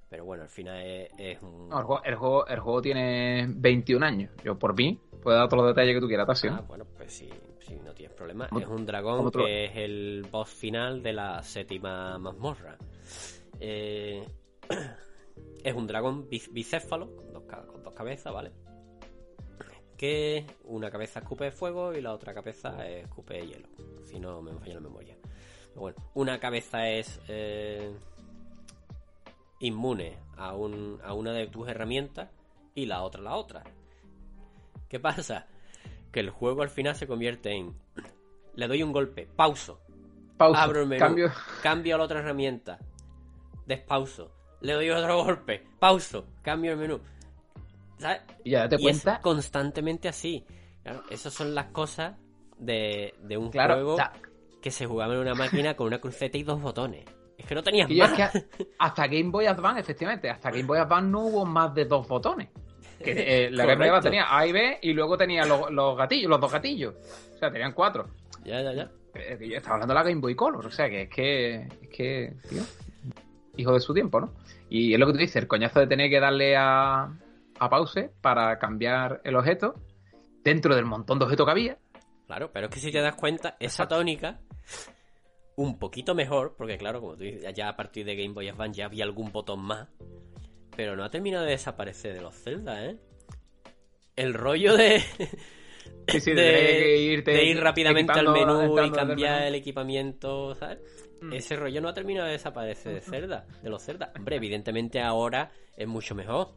pero 0.09 0.25
bueno, 0.25 0.45
al 0.45 0.49
final 0.49 0.81
es, 1.19 1.43
un... 1.43 1.71
el, 1.73 1.85
juego, 2.15 2.47
el, 2.47 2.61
juego, 2.61 2.83
tiene 2.83 3.47
21 3.49 4.05
años, 4.07 4.31
yo 4.45 4.59
por 4.59 4.77
mí 4.77 5.01
puedo 5.23 5.37
dar 5.37 5.49
todos 5.49 5.65
los 5.65 5.75
detalles 5.75 5.95
que 5.95 6.01
tú 6.01 6.09
quieras, 6.09 6.45
Ah, 6.45 6.65
bueno, 6.67 6.85
pues 6.97 7.13
sí, 7.13 7.29
sí 7.61 7.79
no 7.85 7.93
tienes 7.93 8.17
problema. 8.17 8.49
Es 8.59 8.67
un 8.67 8.87
dragón 8.87 9.31
que 9.31 9.65
es 9.67 9.77
el 9.77 10.27
boss 10.31 10.51
final 10.51 11.03
de 11.03 11.13
la 11.13 11.43
séptima 11.43 12.19
mazmorra. 12.19 12.77
Eh, 13.59 14.25
es 15.65 15.75
un 15.75 15.87
dragón 15.87 16.29
bicéfalo, 16.29 17.15
con 17.17 17.33
dos, 17.33 17.43
con 17.43 17.83
dos 17.83 17.95
cabezas, 17.95 18.33
¿vale? 18.33 18.53
que 19.97 20.45
una 20.65 20.91
cabeza 20.91 21.21
escupe 21.21 21.51
fuego 21.51 21.95
y 21.95 22.01
la 22.01 22.13
otra 22.13 22.35
cabeza 22.35 22.87
escupe 22.87 23.47
hielo. 23.47 23.69
Si 24.05 24.21
no 24.21 24.43
me 24.43 24.53
falla 24.53 24.75
la 24.75 24.81
memoria. 24.81 25.17
bueno, 25.75 25.97
una 26.15 26.39
cabeza 26.39 26.89
es 26.89 27.21
eh, 27.29 27.93
inmune 29.61 30.19
a, 30.37 30.55
un, 30.55 31.01
a 31.05 31.13
una 31.15 31.33
de 31.33 31.47
tus 31.49 31.69
herramientas 31.69 32.31
y 32.75 32.87
la 32.87 33.03
otra 33.03 33.23
la 33.23 33.37
otra. 33.37 33.65
¿Qué 34.89 35.01
pasa? 35.01 35.47
Que 36.13 36.21
el 36.21 36.31
juego 36.31 36.63
al 36.63 36.71
final 36.71 36.95
se 36.97 37.07
convierte 37.07 37.53
en... 37.53 37.75
Le 38.55 38.69
doy 38.69 38.83
un 38.83 38.93
golpe, 38.93 39.27
pauso. 39.37 39.81
Pauso, 40.37 40.61
abro 40.61 40.81
el 40.83 40.87
menú, 40.87 40.99
cambio. 40.99 41.33
cambio 41.61 41.95
a 41.95 41.99
la 41.99 42.05
otra 42.05 42.21
herramienta, 42.21 42.79
despauso. 43.67 44.33
Le 44.61 44.73
doy 44.75 44.91
otro 44.91 45.23
golpe, 45.25 45.65
pauso, 45.79 46.27
cambio 46.43 46.73
el 46.73 46.79
menú. 46.79 47.01
¿Sabes? 47.99 48.23
Y 48.45 48.51
ya 48.51 48.69
te 48.69 48.77
Y 48.77 48.83
cuenta. 48.83 49.15
es 49.15 49.19
constantemente 49.21 50.09
así. 50.09 50.47
Claro, 50.83 51.05
esas 51.11 51.33
son 51.33 51.55
las 51.55 51.67
cosas 51.73 52.17
de, 52.59 53.15
de 53.23 53.37
un 53.37 53.51
Claro, 53.51 53.75
juego 53.75 54.11
que 54.61 54.71
se 54.71 54.87
jugaba 54.87 55.15
en 55.15 55.21
una 55.21 55.35
máquina 55.35 55.75
con 55.77 55.87
una 55.89 56.01
cruceta 56.01 56.37
y 56.39 56.43
dos 56.43 56.61
botones. 56.61 57.05
Que 57.49 57.55
no 57.55 57.63
tenías 57.63 57.91
Y 57.91 58.01
es 58.01 58.13
que 58.13 58.29
hasta 58.79 59.07
Game 59.07 59.31
Boy 59.31 59.47
Advance, 59.47 59.81
efectivamente, 59.81 60.31
hasta 60.31 60.51
Game 60.51 60.65
Boy 60.65 60.79
Advance 60.79 61.09
no 61.09 61.21
hubo 61.21 61.45
más 61.45 61.75
de 61.75 61.85
dos 61.85 62.07
botones. 62.09 62.49
Que, 63.03 63.47
eh, 63.47 63.51
la 63.53 63.65
Game 63.65 63.79
Boy. 63.79 63.89
Advance 63.89 64.09
tenía 64.09 64.27
A 64.29 64.47
y 64.47 64.53
B 64.53 64.79
y 64.83 64.93
luego 64.93 65.17
tenía 65.17 65.45
los, 65.45 65.71
los 65.71 65.97
gatillos, 65.97 66.31
los 66.31 66.41
dos 66.41 66.53
gatillos. 66.53 66.95
O 67.35 67.39
sea, 67.39 67.51
tenían 67.51 67.73
cuatro. 67.73 68.09
Ya, 68.45 68.61
ya, 68.63 68.73
ya. 68.73 68.91
Eh, 69.15 69.39
yo 69.49 69.57
estaba 69.57 69.75
hablando 69.75 69.95
de 69.95 70.01
la 70.01 70.09
Game 70.09 70.21
Boy 70.21 70.35
Color, 70.35 70.67
o 70.67 70.71
sea, 70.71 70.89
que 70.89 71.03
es 71.03 71.11
que, 71.11 71.55
es 71.83 71.89
que, 71.89 72.35
tío, 72.49 72.63
hijo 73.57 73.73
de 73.73 73.81
su 73.81 73.95
tiempo, 73.95 74.21
¿no? 74.21 74.33
Y 74.69 74.93
es 74.93 75.01
lo 75.01 75.07
que 75.07 75.13
tú 75.13 75.19
dices, 75.19 75.37
el 75.37 75.49
coñazo 75.49 75.81
de 75.81 75.87
tener 75.87 76.11
que 76.11 76.21
darle 76.21 76.57
a, 76.57 77.09
a 77.59 77.71
pause 77.71 78.11
para 78.21 78.59
cambiar 78.59 79.21
el 79.25 79.37
objeto 79.37 79.75
dentro 80.43 80.75
del 80.75 80.85
montón 80.85 81.19
de 81.19 81.25
objetos 81.25 81.47
que 81.47 81.51
había. 81.51 81.79
Claro, 82.27 82.51
pero 82.53 82.67
es 82.67 82.75
que 82.75 82.81
si 82.81 82.91
te 82.91 83.01
das 83.01 83.15
cuenta, 83.15 83.57
esa 83.61 83.87
tónica, 83.87 84.41
un 85.57 85.79
poquito 85.79 86.15
mejor, 86.15 86.55
porque 86.57 86.79
claro, 86.79 87.01
como 87.01 87.17
tú 87.17 87.25
dices, 87.25 87.53
ya 87.55 87.69
a 87.69 87.77
partir 87.77 88.07
de 88.07 88.17
Game 88.17 88.35
Boy 88.35 88.49
Advance 88.49 88.79
ya 88.79 88.87
había 88.87 89.05
algún 89.05 89.33
botón 89.33 89.61
más, 89.61 89.89
pero 90.77 90.97
no 90.97 91.05
ha 91.05 91.11
terminado 91.11 91.45
de 91.45 91.53
desaparecer 91.53 92.15
de 92.15 92.21
los 92.21 92.35
Zelda, 92.35 92.85
¿eh? 92.85 92.99
El 94.15 94.35
rollo 94.35 94.77
de, 94.77 95.03
Sí, 96.09 96.21
sí, 96.21 96.33
de, 96.33 96.43
de 96.43 96.53
tener 96.53 96.83
que 96.83 96.97
irte 96.99 97.31
de 97.33 97.45
ir 97.45 97.61
rápidamente 97.61 98.13
al 98.13 98.29
menú 98.29 98.79
y 98.85 98.91
cambiar 98.91 99.37
menú. 99.37 99.49
el 99.49 99.55
equipamiento, 99.57 100.55
¿sabes? 100.55 100.79
Mm. 101.21 101.33
Ese 101.33 101.57
rollo 101.57 101.81
no 101.81 101.89
ha 101.89 101.95
terminado 101.95 102.27
de 102.27 102.33
desaparecer 102.33 102.95
de 102.95 103.01
Zelda, 103.01 103.47
de 103.63 103.71
los 103.71 103.83
Zelda. 103.83 104.13
Hombre, 104.17 104.37
evidentemente 104.37 105.01
ahora 105.01 105.51
es 105.77 105.89
mucho 105.89 106.15
mejor. 106.15 106.51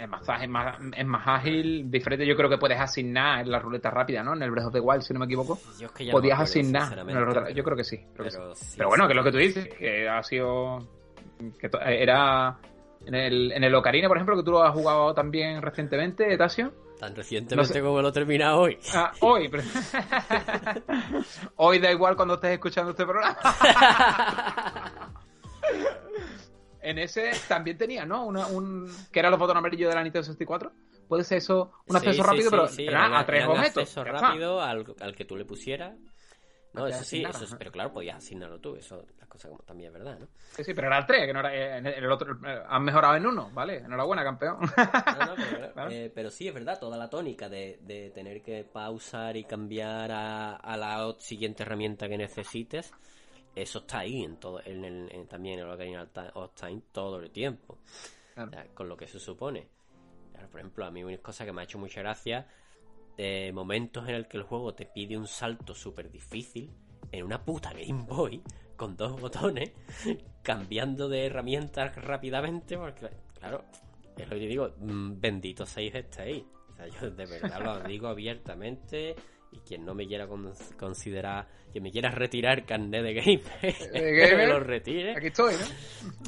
Es 0.00 0.08
más, 0.08 0.22
es, 0.42 0.48
más, 0.48 0.76
es 0.96 1.06
más 1.06 1.22
ágil, 1.26 1.90
diferente. 1.90 2.26
Yo 2.26 2.34
creo 2.36 2.48
que 2.48 2.56
puedes 2.58 2.80
asignar 2.80 3.40
en 3.40 3.50
la 3.50 3.58
ruleta 3.58 3.90
rápida, 3.90 4.22
¿no? 4.22 4.32
En 4.34 4.42
el 4.42 4.50
Breath 4.50 4.66
of 4.68 4.72
the 4.72 4.80
Wild, 4.80 5.02
si 5.02 5.12
no 5.12 5.20
me 5.20 5.26
equivoco. 5.26 5.58
Yo 5.78 5.86
es 5.86 5.92
que 5.92 6.04
ya 6.06 6.12
no 6.12 6.18
Podías 6.18 6.34
acuerdo, 6.38 6.50
asignar. 6.50 7.04
pero- 7.06 7.50
Yo 7.50 7.62
creo 7.64 7.76
que 7.76 7.84
sí. 7.84 7.98
creo 8.14 8.24
que 8.24 8.30
sí. 8.30 8.38
pero 8.38 8.54
sí, 8.54 8.74
Pero 8.78 8.88
bueno, 8.88 9.06
que 9.06 9.12
es 9.12 9.16
lo 9.16 9.24
que 9.24 9.32
tú 9.32 9.38
dices, 9.38 9.68
que 9.68 10.08
ha 10.08 10.22
sido. 10.22 10.86
que 11.58 11.68
to- 11.68 11.80
era. 11.80 12.56
En 13.06 13.14
el, 13.14 13.52
en 13.52 13.64
el 13.64 13.74
Ocarina, 13.74 14.08
por 14.08 14.16
ejemplo, 14.18 14.36
que 14.36 14.42
tú 14.42 14.50
lo 14.52 14.62
has 14.62 14.72
jugado 14.74 15.14
también 15.14 15.62
recientemente, 15.62 16.36
Tasio. 16.36 16.72
Tan 16.98 17.16
recientemente 17.16 17.56
no 17.56 17.64
sé. 17.64 17.80
como 17.80 18.02
lo 18.02 18.08
he 18.08 18.12
terminado 18.12 18.58
hoy. 18.60 18.78
Ah, 18.94 19.10
hoy. 19.20 19.48
pero- 19.48 19.62
hoy 21.56 21.78
da 21.78 21.90
igual 21.90 22.14
cuando 22.16 22.34
estés 22.34 22.52
escuchando 22.52 22.90
este 22.90 23.06
programa. 23.06 23.38
en 26.82 26.98
ese 26.98 27.32
también 27.48 27.76
tenía, 27.78 28.04
¿no? 28.06 28.24
Una, 28.26 28.46
un, 28.46 28.94
que 29.12 29.18
eran 29.20 29.30
los 29.30 29.40
botones 29.40 29.58
amarillos 29.58 29.88
de 29.88 29.94
la 29.94 30.02
Nintendo 30.02 30.24
64. 30.24 30.72
Puede 31.08 31.24
ser 31.24 31.38
eso, 31.38 31.72
un 31.88 31.96
acceso 31.96 32.22
sí, 32.22 32.28
rápido, 32.28 32.44
sí, 32.44 32.50
pero 32.50 32.68
sí, 32.68 32.86
era 32.86 33.18
a 33.18 33.26
tres 33.26 33.44
objetos. 33.46 33.82
acceso 33.84 34.04
ya 34.04 34.10
está. 34.12 34.20
rápido 34.20 34.60
al, 34.62 34.94
al 35.00 35.14
que 35.16 35.24
tú 35.24 35.36
le 35.36 35.44
pusieras. 35.44 35.94
No, 36.72 36.86
eso 36.86 37.02
sí, 37.04 37.22
eso 37.22 37.44
es- 37.44 37.54
pero 37.58 37.72
claro, 37.72 37.92
podías 37.92 38.16
asignarlo 38.18 38.60
tú, 38.60 38.76
eso 38.76 39.04
las 39.18 39.28
cosas 39.28 39.50
como 39.50 39.62
también 39.64 39.88
es 39.88 39.92
verdad, 39.98 40.18
¿no? 40.20 40.26
Sí, 40.56 40.62
sí, 40.64 40.72
pero 40.74 40.86
era 40.86 40.98
el 40.98 41.06
3, 41.06 41.26
que 41.26 41.32
no 41.32 41.40
era 41.40 41.54
eh, 41.54 41.78
en 41.78 41.86
el 41.86 42.10
otro. 42.12 42.32
eh, 42.46 42.62
Han 42.68 42.84
mejorado 42.84 43.16
en 43.16 43.26
uno, 43.26 43.50
¿vale? 43.52 43.78
Enhorabuena, 43.78 44.22
campeón. 44.22 44.58
No, 44.60 45.24
no, 45.24 45.34
pero, 45.36 45.72
claro, 45.74 45.90
eh, 45.90 46.12
pero 46.14 46.30
sí, 46.30 46.46
es 46.46 46.54
verdad, 46.54 46.78
toda 46.78 46.96
la 46.96 47.10
tónica 47.10 47.48
de, 47.48 47.78
de 47.82 48.10
tener 48.10 48.40
que 48.42 48.64
pausar 48.64 49.36
y 49.36 49.44
cambiar 49.44 50.12
a, 50.12 50.54
a 50.56 50.76
la 50.76 51.14
siguiente 51.18 51.64
herramienta 51.64 52.08
que 52.08 52.18
necesites, 52.18 52.92
eso 53.54 53.80
está 53.80 54.00
ahí 54.00 54.22
en 54.22 54.36
todo, 54.36 54.60
en 54.64 54.84
el, 54.84 55.08
en- 55.12 55.26
también 55.26 55.58
en 55.58 55.66
el 55.66 55.72
Ocarina 55.72 56.08
of 56.34 56.52
Time 56.54 56.82
todo 56.92 57.18
el 57.20 57.30
tiempo. 57.30 57.78
Claro. 58.34 58.48
O 58.50 58.52
sea, 58.52 58.66
con 58.74 58.88
lo 58.88 58.96
que 58.96 59.06
se 59.08 59.18
supone. 59.18 59.66
Claro, 60.32 60.48
por 60.48 60.60
ejemplo, 60.60 60.84
a 60.84 60.90
mí 60.90 61.02
una 61.04 61.16
cosa 61.18 61.44
que 61.44 61.52
me 61.52 61.60
ha 61.60 61.64
hecho 61.64 61.78
mucha 61.78 62.00
gracia, 62.00 62.46
eh, 63.18 63.50
momentos 63.52 64.08
en 64.08 64.14
el 64.14 64.28
que 64.28 64.36
el 64.38 64.44
juego 64.44 64.74
te 64.74 64.86
pide 64.86 65.16
un 65.16 65.26
salto 65.26 65.74
súper 65.74 66.10
difícil 66.10 66.70
en 67.12 67.24
una 67.24 67.44
puta 67.44 67.72
Game 67.72 68.04
Boy 68.04 68.40
con 68.76 68.96
dos 68.96 69.20
botones, 69.20 69.72
cambiando 70.42 71.08
de 71.08 71.26
herramientas 71.26 71.94
rápidamente, 71.96 72.78
porque, 72.78 73.10
claro, 73.38 73.64
es 74.16 74.24
lo 74.28 74.36
que 74.36 74.46
digo, 74.46 74.70
mm, 74.78 75.20
bendito 75.20 75.66
seis 75.66 75.94
estéis. 75.94 76.44
O 76.72 76.76
sea, 76.76 76.86
yo 76.88 77.10
de 77.10 77.26
verdad 77.26 77.60
lo 77.62 77.80
digo 77.88 78.08
abiertamente 78.08 79.14
y 79.52 79.58
quien 79.60 79.84
no 79.84 79.94
me 79.94 80.06
quiera 80.06 80.26
con- 80.26 80.52
considerar, 80.78 81.46
que 81.72 81.80
me 81.80 81.90
quiera 81.90 82.10
retirar 82.10 82.64
carnet 82.64 83.02
de 83.02 83.14
gamer, 83.14 83.78
De 83.92 84.28
que 84.30 84.36
me 84.36 84.46
lo 84.46 84.60
retire. 84.60 85.16
Aquí 85.16 85.28
estoy, 85.28 85.54
¿no? 85.54 86.20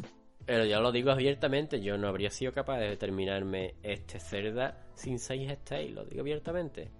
Pero 0.44 0.64
yo 0.64 0.80
lo 0.80 0.90
digo 0.90 1.10
abiertamente, 1.12 1.80
yo 1.80 1.96
no 1.96 2.08
habría 2.08 2.30
sido 2.30 2.52
capaz 2.52 2.78
de 2.80 2.96
terminarme 2.96 3.74
este 3.82 4.18
Zelda 4.18 4.76
sin 4.94 5.18
6 5.20 5.50
stage, 5.52 5.90
lo 5.90 6.04
digo 6.04 6.20
abiertamente. 6.22 6.90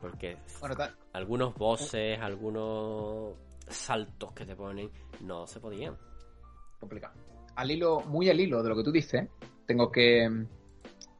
Porque 0.00 0.36
Bueno, 0.60 0.74
algunos 1.12 1.54
bosses, 1.54 2.18
algunos 2.20 3.34
saltos 3.68 4.32
que 4.32 4.44
te 4.44 4.56
ponen, 4.56 4.90
no 5.20 5.46
se 5.46 5.60
podían. 5.60 5.96
complicado. 6.80 7.14
Al 7.54 7.70
hilo, 7.70 8.00
muy 8.00 8.28
al 8.28 8.38
hilo 8.40 8.62
de 8.62 8.68
lo 8.68 8.76
que 8.76 8.82
tú 8.84 8.92
dices, 8.92 9.28
tengo 9.64 9.90
que, 9.90 10.28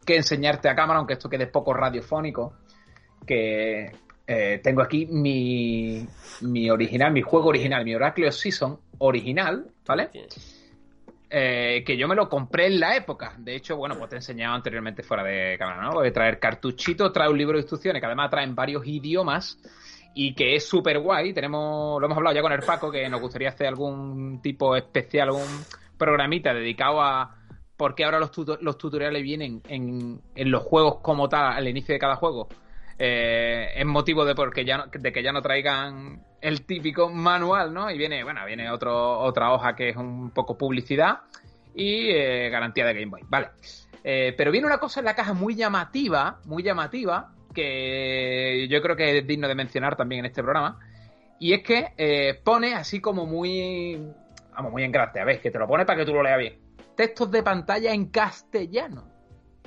que 0.04 0.16
enseñarte 0.16 0.68
a 0.68 0.74
cámara, 0.74 0.98
aunque 0.98 1.14
esto 1.14 1.30
quede 1.30 1.46
poco 1.46 1.72
radiofónico, 1.72 2.58
que 3.26 3.90
eh, 4.26 4.60
tengo 4.62 4.82
aquí 4.82 5.06
mi, 5.06 6.06
mi 6.42 6.70
original, 6.70 7.12
mi 7.12 7.22
juego 7.22 7.48
original, 7.48 7.84
mi 7.84 7.94
Oracle 7.94 8.28
of 8.28 8.34
Season 8.34 8.78
original, 8.98 9.66
¿vale? 9.86 10.10
Eh, 11.28 11.82
que 11.84 11.96
yo 11.96 12.06
me 12.06 12.14
lo 12.14 12.28
compré 12.28 12.66
en 12.66 12.78
la 12.80 12.96
época. 12.96 13.34
De 13.38 13.56
hecho, 13.56 13.76
bueno, 13.76 13.96
pues 13.98 14.10
te 14.10 14.16
he 14.16 14.18
enseñado 14.18 14.54
anteriormente 14.54 15.02
fuera 15.02 15.24
de 15.24 15.56
cámara, 15.58 15.82
¿no? 15.82 15.92
Voy 15.92 16.08
a 16.08 16.12
traer 16.12 16.38
cartuchito, 16.38 17.10
trae 17.10 17.28
un 17.28 17.36
libro 17.36 17.54
de 17.54 17.62
instrucciones 17.62 18.00
que 18.00 18.06
además 18.06 18.30
traen 18.30 18.54
varios 18.54 18.86
idiomas 18.86 19.58
y 20.14 20.34
que 20.34 20.54
es 20.54 20.66
súper 20.66 21.00
guay. 21.00 21.32
Tenemos, 21.32 22.00
lo 22.00 22.06
hemos 22.06 22.16
hablado 22.16 22.34
ya 22.36 22.42
con 22.42 22.52
el 22.52 22.62
Paco, 22.62 22.90
que 22.90 23.08
nos 23.08 23.20
gustaría 23.20 23.48
hacer 23.48 23.66
algún 23.66 24.40
tipo 24.40 24.76
especial, 24.76 25.28
algún 25.28 25.46
programita 25.98 26.54
dedicado 26.54 27.02
a 27.02 27.34
por 27.76 27.94
qué 27.94 28.04
ahora 28.04 28.20
los, 28.20 28.30
tuto- 28.30 28.58
los 28.62 28.78
tutoriales 28.78 29.22
vienen 29.22 29.60
en, 29.68 30.20
en 30.34 30.50
los 30.50 30.62
juegos 30.62 31.00
como 31.02 31.28
tal, 31.28 31.52
al 31.54 31.68
inicio 31.68 31.92
de 31.92 31.98
cada 31.98 32.16
juego. 32.16 32.48
Eh, 32.98 33.72
es 33.76 33.84
motivo 33.86 34.24
de 34.24 34.34
porque 34.34 34.64
ya 34.64 34.78
no- 34.78 34.86
de 34.86 35.12
que 35.12 35.22
ya 35.22 35.32
no 35.32 35.42
traigan 35.42 36.22
el 36.40 36.64
típico 36.64 37.10
manual, 37.10 37.72
¿no? 37.74 37.90
Y 37.90 37.98
viene, 37.98 38.24
bueno, 38.24 38.44
viene 38.46 38.70
otro, 38.70 39.18
otra 39.20 39.52
hoja 39.52 39.76
que 39.76 39.90
es 39.90 39.96
un 39.96 40.30
poco 40.30 40.56
publicidad 40.56 41.20
y 41.74 42.08
eh, 42.10 42.48
garantía 42.50 42.86
de 42.86 42.94
Game 42.94 43.06
Boy. 43.10 43.22
Vale. 43.28 43.48
Eh, 44.02 44.34
pero 44.36 44.50
viene 44.50 44.66
una 44.66 44.78
cosa 44.78 45.00
en 45.00 45.06
la 45.06 45.14
caja 45.14 45.34
muy 45.34 45.54
llamativa, 45.54 46.38
muy 46.46 46.62
llamativa, 46.62 47.32
que 47.52 48.66
yo 48.70 48.80
creo 48.80 48.96
que 48.96 49.18
es 49.18 49.26
digno 49.26 49.48
de 49.48 49.54
mencionar 49.54 49.96
también 49.96 50.20
en 50.20 50.26
este 50.26 50.42
programa. 50.42 50.78
Y 51.38 51.52
es 51.52 51.62
que 51.62 51.88
eh, 51.98 52.40
pone 52.42 52.74
así 52.74 53.00
como 53.00 53.26
muy. 53.26 54.00
Vamos, 54.54 54.72
muy 54.72 54.84
en 54.84 54.92
grande, 54.92 55.20
a 55.20 55.24
ver, 55.24 55.40
que 55.40 55.50
te 55.50 55.58
lo 55.58 55.66
pone 55.66 55.84
para 55.84 55.98
que 55.98 56.06
tú 56.06 56.14
lo 56.14 56.22
leas 56.22 56.38
bien. 56.38 56.58
Textos 56.96 57.30
de 57.30 57.42
pantalla 57.42 57.92
en 57.92 58.06
castellano. 58.06 59.04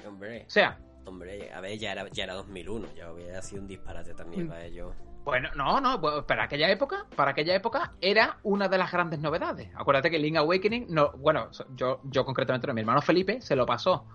Hombre, 0.07 0.45
O 0.47 0.49
sea, 0.49 0.79
hombre, 1.09 1.51
a 1.51 1.59
ver, 1.61 1.77
ya 1.77 1.91
era, 1.91 2.07
ya 2.09 2.23
era 2.23 2.33
2001, 2.35 2.87
ya 2.95 3.11
hubiera 3.11 3.41
sido 3.41 3.61
un 3.61 3.67
disparate 3.67 4.13
también 4.13 4.45
Mm. 4.45 4.49
para 4.49 4.65
ellos. 4.65 4.93
Bueno, 5.25 5.49
no, 5.55 5.79
no, 5.81 5.99
pues 6.01 6.23
para 6.23 6.43
aquella 6.45 6.69
época, 6.71 7.05
para 7.15 7.31
aquella 7.31 7.53
época 7.53 7.93
era 8.01 8.39
una 8.43 8.67
de 8.67 8.77
las 8.77 8.91
grandes 8.91 9.19
novedades. 9.19 9.69
Acuérdate 9.75 10.09
que 10.09 10.17
Link 10.17 10.37
Awakening, 10.37 10.87
no, 10.89 11.11
bueno, 11.17 11.49
yo, 11.75 11.99
yo 12.05 12.25
concretamente 12.25 12.65
no, 12.67 12.73
mi 12.73 12.81
hermano 12.81 13.01
Felipe 13.01 13.41
se 13.41 13.55
lo 13.55 13.65
pasó 13.65 14.07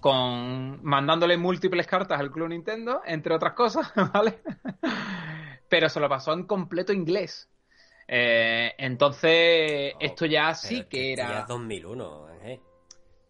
con 0.00 0.82
mandándole 0.84 1.36
múltiples 1.36 1.86
cartas 1.86 2.20
al 2.20 2.30
Club 2.30 2.48
Nintendo, 2.48 3.02
entre 3.06 3.34
otras 3.34 3.54
cosas, 3.54 3.92
¿vale? 4.12 4.40
Pero 5.68 5.88
se 5.88 6.00
lo 6.00 6.08
pasó 6.08 6.32
en 6.32 6.44
completo 6.44 6.92
inglés. 6.92 7.48
Eh, 8.08 8.74
entonces, 8.78 9.94
Oh, 9.94 9.98
esto 10.00 10.26
ya 10.26 10.54
sí 10.54 10.80
es 10.80 10.86
que 10.86 11.12
esto 11.12 11.22
Ya 11.22 11.28
era. 11.30 11.40
es 11.42 11.46
2001, 11.48 12.26
Ángel. 12.26 12.31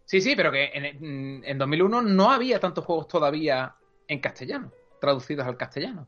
Sí, 0.05 0.21
sí, 0.21 0.35
pero 0.35 0.51
que 0.51 0.71
en, 0.73 1.43
en 1.45 1.57
2001 1.57 2.01
no 2.01 2.31
había 2.31 2.59
tantos 2.59 2.85
juegos 2.85 3.07
todavía 3.07 3.75
en 4.07 4.19
castellano, 4.19 4.71
traducidos 4.99 5.47
al 5.47 5.57
castellano. 5.57 6.07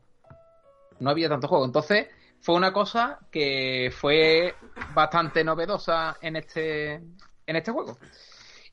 No 0.98 1.10
había 1.10 1.28
tantos 1.28 1.48
juegos. 1.48 1.68
Entonces, 1.68 2.08
fue 2.40 2.54
una 2.54 2.72
cosa 2.72 3.18
que 3.30 3.92
fue 3.94 4.54
bastante 4.94 5.42
novedosa 5.42 6.16
en 6.20 6.36
este, 6.36 6.94
en 6.94 7.56
este 7.56 7.72
juego. 7.72 7.98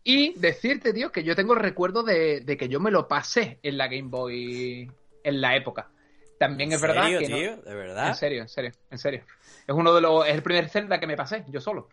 Y 0.03 0.37
decirte, 0.37 0.93
tío, 0.93 1.11
que 1.11 1.23
yo 1.23 1.35
tengo 1.35 1.53
el 1.53 1.59
recuerdo 1.59 2.03
de, 2.03 2.43
que 2.59 2.67
yo 2.67 2.79
me 2.79 2.91
lo 2.91 3.07
pasé 3.07 3.59
en 3.63 3.77
la 3.77 3.87
Game 3.87 4.09
Boy 4.09 4.91
en 5.23 5.41
la 5.41 5.55
época. 5.55 5.89
También 6.37 6.73
es 6.73 6.81
verdad 6.81 7.07
que. 7.07 7.25
tío? 7.25 7.57
¿De 7.57 7.73
verdad? 7.73 8.09
En 8.09 8.15
serio, 8.15 8.41
en 8.41 8.49
serio, 8.49 8.71
en 8.91 8.97
serio. 8.97 9.23
Es 9.65 9.73
uno 9.73 9.93
de 9.93 10.01
los. 10.01 10.27
Es 10.27 10.33
el 10.33 10.43
primer 10.43 10.67
Zelda 10.67 10.99
que 10.99 11.07
me 11.07 11.15
pasé, 11.15 11.45
yo 11.47 11.61
solo. 11.61 11.87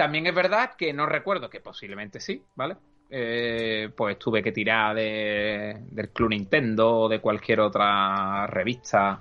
También 0.00 0.26
es 0.26 0.34
verdad 0.34 0.76
que 0.78 0.94
no 0.94 1.04
recuerdo, 1.04 1.50
que 1.50 1.60
posiblemente 1.60 2.20
sí, 2.20 2.42
¿vale? 2.54 2.78
Eh, 3.10 3.90
pues 3.94 4.18
tuve 4.18 4.42
que 4.42 4.50
tirar 4.50 4.96
de, 4.96 5.76
del 5.90 6.08
Club 6.08 6.30
Nintendo 6.30 7.00
o 7.00 7.08
de 7.10 7.20
cualquier 7.20 7.60
otra 7.60 8.46
revista 8.46 9.20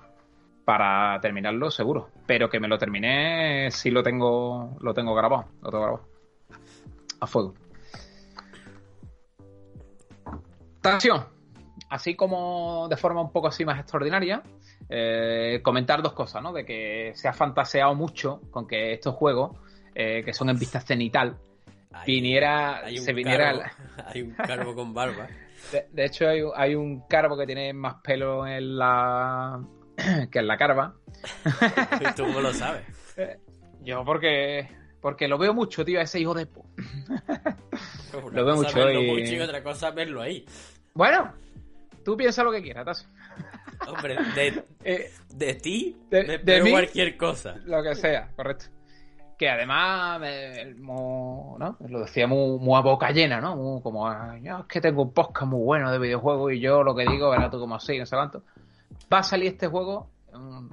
para 0.63 1.19
terminarlo, 1.19 1.69
seguro. 1.69 2.11
Pero 2.25 2.49
que 2.49 2.61
me 2.61 2.69
lo 2.69 2.77
terminé, 2.77 3.69
sí 3.71 3.91
lo 3.91 4.01
tengo, 4.01 4.77
lo 4.79 4.93
tengo 4.93 5.13
grabado, 5.13 5.49
lo 5.61 5.69
tengo 5.69 5.83
grabado. 5.83 6.05
A 7.19 7.27
fuego. 7.27 7.55
Tracción. 10.79 11.25
Así 11.89 12.15
como 12.15 12.87
de 12.87 12.95
forma 12.95 13.19
un 13.19 13.33
poco 13.33 13.47
así 13.47 13.65
más 13.65 13.77
extraordinaria, 13.77 14.43
eh, 14.87 15.59
comentar 15.61 16.01
dos 16.01 16.13
cosas, 16.13 16.41
¿no? 16.41 16.53
De 16.53 16.63
que 16.63 17.11
se 17.15 17.27
ha 17.27 17.33
fantaseado 17.33 17.93
mucho 17.95 18.39
con 18.49 18.65
que 18.65 18.93
estos 18.93 19.13
juegos, 19.15 19.57
eh, 20.01 20.23
que 20.23 20.33
son 20.33 20.49
en 20.49 20.57
vista 20.57 20.79
cenital, 20.79 21.37
viniera, 22.05 22.83
se 22.95 23.11
viniera... 23.11 23.69
hay 24.05 24.21
un 24.21 24.31
carbo 24.31 24.73
con 24.75 24.93
barba. 24.93 25.27
De, 25.91 26.05
hecho, 26.05 26.25
hay, 26.55 26.73
un 26.73 27.01
carbo 27.01 27.37
que 27.37 27.45
tiene 27.45 27.73
más 27.73 27.95
pelo 28.01 28.47
en 28.47 28.77
la 28.77 29.61
que 30.31 30.39
en 30.39 30.47
la 30.47 30.57
carva. 30.57 30.95
¿Y 31.99 32.15
tú 32.15 32.23
cómo 32.23 32.39
lo 32.39 32.53
sabes? 32.53 32.83
Eh, 33.17 33.37
yo 33.81 34.05
porque 34.05 34.69
porque 35.01 35.27
lo 35.27 35.37
veo 35.37 35.53
mucho, 35.53 35.83
tío, 35.83 35.99
ese 35.99 36.21
hijo 36.21 36.33
de... 36.33 36.47
lo 38.31 38.45
veo 38.45 38.55
mucho 38.55 38.89
y... 38.89 39.39
otra 39.41 39.61
cosa 39.61 39.91
verlo 39.91 40.21
ahí. 40.21 40.45
Bueno, 40.93 41.33
tú 42.05 42.15
piensa 42.15 42.41
lo 42.41 42.53
que 42.53 42.61
quieras, 42.61 42.85
Tazo. 42.85 43.05
Hombre, 43.85 44.15
de, 44.33 44.63
eh, 44.85 45.11
de 45.33 45.53
ti, 45.55 45.97
de, 46.09 46.37
de 46.37 46.71
cualquier 46.71 47.17
cosa. 47.17 47.57
Lo 47.65 47.83
que 47.83 47.95
sea, 47.95 48.29
correcto. 48.35 48.78
Que 49.39 49.49
además, 49.49 50.19
¿no? 50.79 51.77
lo 51.87 51.99
decía 52.01 52.27
muy, 52.27 52.75
a 52.75 52.81
boca 52.81 53.09
llena, 53.11 53.39
¿no? 53.39 53.79
como, 53.81 54.05
yo 54.41 54.59
es 54.59 54.65
que 54.65 54.81
tengo 54.81 55.03
un 55.03 55.13
podcast 55.13 55.49
muy 55.49 55.63
bueno 55.63 55.89
de 55.89 55.97
videojuegos 55.97 56.51
y 56.51 56.59
yo 56.59 56.83
lo 56.83 56.93
que 56.93 57.05
digo, 57.05 57.29
verás 57.29 57.49
tú 57.49 57.57
como 57.57 57.75
así, 57.75 57.97
no 57.97 58.05
sé 58.05 58.17
cuánto. 58.17 58.43
Va 59.11 59.19
a 59.19 59.23
salir 59.23 59.47
este 59.47 59.67
juego, 59.67 60.09
un 60.33 60.69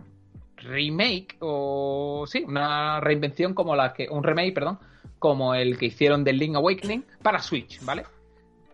remake, 0.57 1.37
o 1.39 2.25
sí, 2.27 2.43
una 2.43 2.99
reinvención 2.99 3.55
como 3.55 3.77
la 3.77 3.93
que, 3.93 4.09
un 4.11 4.25
remake, 4.25 4.53
perdón, 4.53 4.81
como 5.21 5.55
el 5.55 5.79
que 5.79 5.87
hicieron 5.87 6.25
del 6.25 6.37
Link 6.37 6.57
Awakening 6.57 7.05
para 7.23 7.39
Switch, 7.39 7.81
¿vale? 7.85 8.05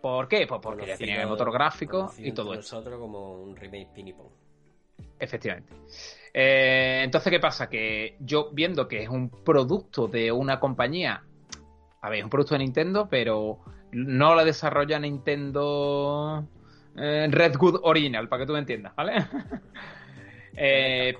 ¿Por 0.01 0.27
qué? 0.27 0.47
Pues 0.47 0.59
porque 0.59 0.87
ya 0.87 0.97
tenía 0.97 1.21
el 1.21 1.27
motor 1.27 1.51
gráfico 1.51 2.11
y 2.17 2.31
todo 2.31 2.55
eso. 2.55 2.77
Nosotros 2.77 2.99
como 2.99 3.35
un 3.35 3.55
remake 3.55 3.89
pinipon. 3.93 4.25
Efectivamente. 5.19 5.71
Eh, 6.33 7.01
entonces, 7.03 7.31
¿qué 7.31 7.39
pasa? 7.39 7.69
Que 7.69 8.17
yo 8.19 8.49
viendo 8.51 8.87
que 8.87 9.03
es 9.03 9.09
un 9.09 9.29
producto 9.29 10.07
de 10.07 10.31
una 10.31 10.59
compañía, 10.59 11.23
a 12.01 12.09
ver, 12.09 12.19
es 12.19 12.23
un 12.23 12.29
producto 12.29 12.55
de 12.55 12.59
Nintendo, 12.59 13.07
pero 13.09 13.59
no 13.91 14.35
lo 14.35 14.43
desarrolla 14.43 14.99
Nintendo 14.99 16.47
eh, 16.97 17.27
Redwood 17.29 17.81
Original, 17.83 18.27
para 18.27 18.41
que 18.41 18.47
tú 18.47 18.53
me 18.53 18.59
entiendas, 18.59 18.95
¿vale? 18.95 19.25
eh, 20.57 21.15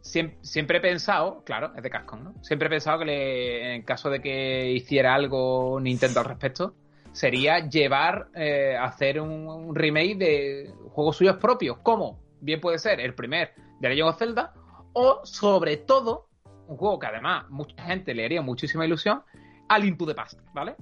siempre, 0.00 0.78
he 0.78 0.80
pensado, 0.80 1.42
claro, 1.44 1.72
es 1.76 1.82
de 1.82 1.90
Cascon, 1.90 2.24
¿no? 2.24 2.34
Siempre 2.42 2.66
he 2.66 2.70
pensado 2.70 3.00
que 3.04 3.74
en 3.74 3.82
caso 3.82 4.10
de 4.10 4.20
que 4.20 4.70
hiciera 4.72 5.14
algo 5.14 5.78
Nintendo 5.80 6.20
al 6.20 6.26
respecto, 6.26 6.74
sería 7.12 7.68
llevar, 7.68 8.28
eh, 8.34 8.76
hacer 8.78 9.20
un, 9.20 9.74
remake 9.74 10.16
de 10.16 10.74
juegos 10.90 11.16
suyos 11.16 11.36
propios. 11.36 11.78
¿Cómo? 11.82 12.18
Bien 12.40 12.60
puede 12.60 12.78
ser 12.78 13.00
el 13.00 13.14
primer 13.14 13.52
de 13.80 13.88
Legend 13.88 14.08
of 14.08 14.18
Zelda, 14.18 14.54
o 14.92 15.20
sobre 15.24 15.76
todo, 15.78 16.28
un 16.66 16.76
juego 16.76 16.98
que 16.98 17.06
además 17.06 17.48
mucha 17.50 17.82
gente 17.84 18.14
le 18.14 18.24
haría 18.24 18.42
muchísima 18.42 18.86
ilusión, 18.86 19.22
al 19.68 19.84
Into 19.84 20.06
the 20.06 20.14
Past, 20.14 20.40
¿vale? 20.52 20.76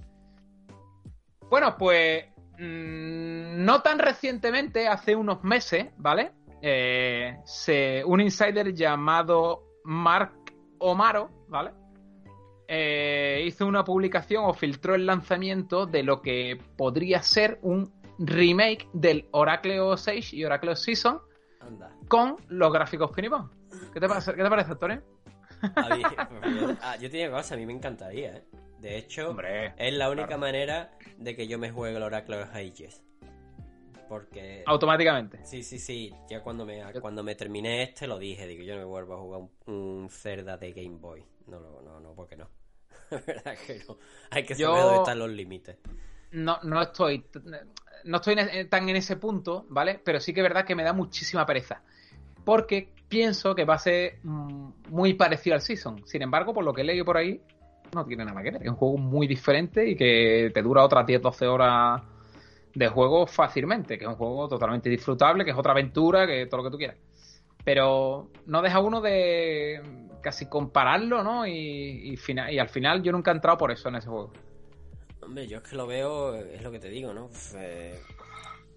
Bueno, 1.48 1.76
pues 1.78 2.24
mm, 2.58 3.64
no 3.64 3.82
tan 3.82 3.98
recientemente, 3.98 4.88
hace 4.88 5.16
unos 5.16 5.42
meses, 5.44 5.86
¿vale? 5.96 6.32
Eh, 6.60 7.36
se, 7.44 8.04
un 8.04 8.20
insider 8.20 8.72
llamado 8.72 9.64
Mark 9.84 10.32
Omaro, 10.78 11.30
¿vale? 11.48 11.72
Eh, 12.68 13.44
hizo 13.46 13.66
una 13.66 13.84
publicación 13.84 14.44
o 14.44 14.54
filtró 14.54 14.94
el 14.94 15.04
lanzamiento 15.04 15.86
de 15.86 16.02
lo 16.02 16.22
que 16.22 16.58
podría 16.76 17.22
ser 17.22 17.58
un 17.62 17.92
remake 18.18 18.88
del 18.92 19.28
Oracle 19.32 19.80
6 19.96 20.32
y 20.32 20.44
Oracle 20.44 20.76
Season 20.76 21.20
con 22.08 22.36
los 22.48 22.72
gráficos 22.72 23.10
Pinipon. 23.12 23.50
¿Qué 23.92 24.00
te, 24.00 24.08
parece, 24.08 24.34
¿qué 24.34 24.42
te 24.42 24.50
parece? 24.50 24.72
Ah, 26.80 26.96
yo 26.96 27.10
tenía 27.10 27.30
cosas, 27.30 27.52
a 27.52 27.56
mí 27.56 27.66
me 27.66 27.72
encantaría, 27.72 28.36
¿eh? 28.36 28.44
De 28.80 28.98
hecho, 28.98 29.36
es 29.76 29.94
la 29.94 30.10
única 30.10 30.36
manera 30.36 30.98
de 31.16 31.36
que 31.36 31.46
yo 31.46 31.56
me 31.56 31.70
juegue 31.70 31.96
el 31.96 32.02
Oracle 32.02 32.42
Ages. 32.52 33.00
Porque... 34.08 34.64
Automáticamente. 34.66 35.38
Sí, 35.44 35.62
sí, 35.62 35.78
sí. 35.78 36.12
Ya 36.28 36.42
cuando 36.42 36.66
me, 36.66 36.82
cuando 37.00 37.22
me 37.22 37.36
terminé 37.36 37.84
este 37.84 38.08
lo 38.08 38.18
dije. 38.18 38.46
Digo, 38.46 38.64
yo 38.64 38.74
no 38.74 38.80
me 38.80 38.86
vuelvo 38.86 39.14
a 39.14 39.18
jugar 39.18 39.40
un, 39.40 39.74
un 39.74 40.10
Zelda 40.10 40.56
de 40.56 40.72
Game 40.72 40.98
Boy. 40.98 41.24
No, 41.46 41.60
no, 41.60 41.80
no, 41.80 42.00
no, 42.00 42.12
porque 42.14 42.36
no. 42.36 42.50
verdad 43.26 43.56
que 43.66 43.82
no. 43.86 43.98
Hay 44.30 44.44
que 44.44 44.54
saber 44.54 44.82
dónde 44.82 44.98
están 44.98 45.18
los 45.18 45.30
límites. 45.30 45.76
No, 46.32 46.58
no 46.62 46.82
estoy. 46.82 47.24
No 48.04 48.16
estoy 48.16 48.36
tan 48.68 48.88
en 48.88 48.96
ese 48.96 49.16
punto, 49.16 49.66
¿vale? 49.68 50.00
Pero 50.04 50.20
sí 50.20 50.32
que 50.32 50.40
es 50.40 50.44
verdad 50.44 50.64
que 50.64 50.74
me 50.74 50.82
da 50.82 50.92
muchísima 50.92 51.46
pereza. 51.46 51.82
Porque 52.44 52.88
pienso 53.08 53.54
que 53.54 53.64
va 53.64 53.74
a 53.74 53.78
ser 53.78 54.18
mm, 54.22 54.68
muy 54.88 55.14
parecido 55.14 55.54
al 55.54 55.60
Season. 55.60 56.06
Sin 56.06 56.22
embargo, 56.22 56.52
por 56.52 56.64
lo 56.64 56.72
que 56.72 56.80
he 56.80 56.84
leído 56.84 57.04
por 57.04 57.16
ahí, 57.16 57.40
no 57.94 58.04
tiene 58.04 58.24
nada 58.24 58.42
que 58.42 58.50
ver. 58.50 58.62
Es 58.62 58.68
un 58.68 58.76
juego 58.76 58.96
muy 58.96 59.26
diferente 59.26 59.88
y 59.88 59.96
que 59.96 60.50
te 60.52 60.62
dura 60.62 60.84
otras 60.84 61.06
10-12 61.06 61.46
horas 61.46 62.02
de 62.74 62.88
juego 62.88 63.26
fácilmente. 63.26 63.98
Que 63.98 64.04
es 64.04 64.10
un 64.10 64.16
juego 64.16 64.48
totalmente 64.48 64.88
disfrutable, 64.88 65.44
que 65.44 65.50
es 65.50 65.56
otra 65.56 65.72
aventura, 65.72 66.26
que 66.26 66.46
todo 66.46 66.58
lo 66.58 66.64
que 66.64 66.70
tú 66.70 66.78
quieras. 66.78 66.96
Pero 67.64 68.30
no 68.46 68.62
deja 68.62 68.80
uno 68.80 69.00
de 69.00 69.80
casi 70.22 70.46
compararlo, 70.46 71.22
¿no? 71.22 71.46
Y, 71.46 72.16
y, 72.16 72.58
al 72.58 72.68
final 72.68 73.02
yo 73.02 73.12
nunca 73.12 73.30
he 73.30 73.34
entrado 73.34 73.58
por 73.58 73.70
eso 73.70 73.88
en 73.88 73.96
ese 73.96 74.08
juego. 74.08 74.32
Hombre, 75.32 75.48
yo 75.48 75.56
es 75.56 75.62
que 75.62 75.76
lo 75.76 75.86
veo, 75.86 76.34
es 76.34 76.60
lo 76.60 76.70
que 76.70 76.78
te 76.78 76.90
digo, 76.90 77.14
¿no? 77.14 77.30
Eh, 77.54 77.98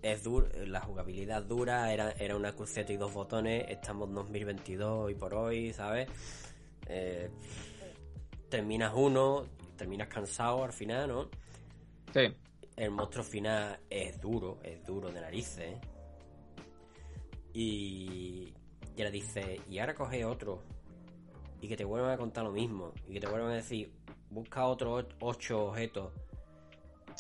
es 0.02 0.24
duro, 0.24 0.48
la 0.66 0.80
jugabilidad 0.80 1.44
dura, 1.44 1.92
era, 1.92 2.12
era 2.12 2.34
una 2.38 2.54
cruceta 2.54 2.94
y 2.94 2.96
dos 2.96 3.14
botones, 3.14 3.66
estamos 3.68 4.08
en 4.08 4.16
2022 4.16 5.12
y 5.12 5.16
por 5.16 5.34
hoy, 5.34 5.74
¿sabes? 5.74 6.08
Eh, 6.88 7.30
terminas 8.48 8.94
uno, 8.96 9.48
terminas 9.76 10.08
cansado 10.08 10.64
al 10.64 10.72
final, 10.72 11.10
¿no? 11.10 11.30
Sí. 12.14 12.34
El 12.78 12.92
monstruo 12.92 13.26
final 13.26 13.78
es 13.90 14.22
duro, 14.22 14.60
es 14.64 14.82
duro 14.86 15.12
de 15.12 15.20
narices. 15.20 15.78
Y, 17.52 18.54
y 18.96 19.02
ahora 19.02 19.12
dice, 19.12 19.60
y 19.70 19.80
ahora 19.80 19.94
coge 19.94 20.24
otro 20.24 20.64
y 21.60 21.68
que 21.68 21.76
te 21.76 21.84
vuelvan 21.84 22.12
a 22.12 22.18
contar 22.18 22.46
lo 22.46 22.54
mismo 22.54 22.94
y 23.10 23.12
que 23.12 23.20
te 23.20 23.28
vuelvan 23.28 23.52
a 23.52 23.56
decir, 23.56 23.92
busca 24.30 24.66
otros 24.66 25.06
ocho 25.20 25.66
objetos 25.66 26.14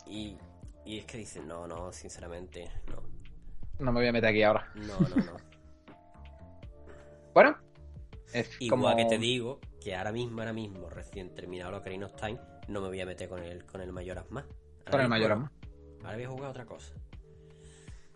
y, 0.08 0.38
y 0.86 1.00
es 1.00 1.06
que 1.06 1.18
dicen, 1.18 1.48
no, 1.48 1.68
no, 1.68 1.92
sinceramente, 1.92 2.70
no. 2.88 3.02
No 3.80 3.92
me 3.92 4.00
voy 4.00 4.08
a 4.08 4.14
meter 4.14 4.30
aquí 4.30 4.44
ahora. 4.44 4.72
No, 4.76 5.00
no, 5.00 5.16
no. 5.16 5.34
bueno, 7.34 7.58
es 8.34 8.50
Igual 8.60 8.98
que 8.98 9.06
te 9.06 9.18
digo 9.18 9.60
que 9.82 9.96
ahora 9.96 10.12
mismo, 10.12 10.40
ahora 10.40 10.54
mismo, 10.54 10.90
recién 10.90 11.34
terminado 11.36 11.72
lo 11.72 11.78
Ocarina 11.78 12.06
of 12.06 12.16
Time, 12.16 12.40
no 12.68 12.82
me 12.82 12.88
voy 12.88 13.02
a 13.02 13.06
meter 13.06 13.30
con 13.30 13.44
el, 13.44 13.66
con 13.66 13.82
el 13.82 13.92
Mayoras 13.92 14.30
más. 14.32 14.46
con 14.90 15.02
el 15.02 15.08
Mayoras 15.08 15.40
más. 15.40 15.52
Ahora 16.04 16.16
voy 16.16 16.24
a 16.24 16.30
jugar 16.30 16.50
otra 16.50 16.66
cosa. 16.66 16.94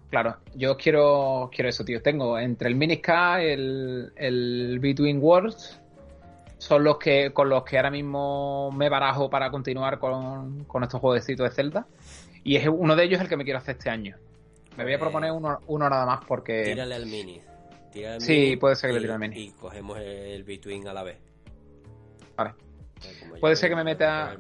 Claro, 0.10 0.38
yo 0.56 0.76
quiero 0.76 1.50
quiero 1.54 1.70
eso, 1.70 1.86
tío. 1.86 2.02
Tengo 2.02 2.40
entre 2.40 2.70
el 2.70 2.76
Minisca, 2.76 3.42
el, 3.42 4.12
el 4.16 4.80
Between 4.80 5.22
Worlds 5.22 5.80
son 6.60 6.84
los 6.84 6.98
que 6.98 7.32
con 7.34 7.50
los 7.50 7.64
que 7.64 7.78
ahora 7.78 7.90
mismo 7.90 8.72
me 8.72 8.90
barajo 8.90 9.30
para 9.30 9.50
continuar 9.50 9.98
con, 9.98 10.66
con 10.66 10.84
estos 10.84 11.00
jueguecitos 11.00 11.50
de 11.50 11.56
Zelda. 11.56 11.88
Y 12.44 12.58
es 12.58 12.68
uno 12.68 12.96
de 12.96 13.06
ellos 13.06 13.20
el 13.22 13.28
que 13.28 13.38
me 13.38 13.46
quiero 13.46 13.60
hacer 13.60 13.78
este 13.78 13.90
año. 13.90 14.18
Me 14.78 14.84
voy 14.84 14.94
a 14.94 15.00
proponer 15.00 15.32
uno, 15.32 15.60
uno 15.68 15.90
nada 15.90 16.06
más 16.06 16.20
porque. 16.26 16.64
Tírale 16.64 16.96
al 16.96 17.06
mini. 17.06 17.42
sí, 18.20 18.58
puede 18.58 18.76
ser 18.76 18.90
que 18.90 18.96
le 18.96 19.02
tire 19.02 19.14
al 19.14 19.20
mini. 19.20 19.40
Y 19.40 19.52
cogemos 19.52 19.98
el 20.00 20.44
Between 20.44 20.88
a 20.88 20.94
la 20.94 21.04
vez. 21.04 21.18
Vale. 22.36 22.54
Puede 23.40 23.56
ser 23.56 23.70
que 23.70 23.76
me 23.76 23.84
meta 23.84 24.38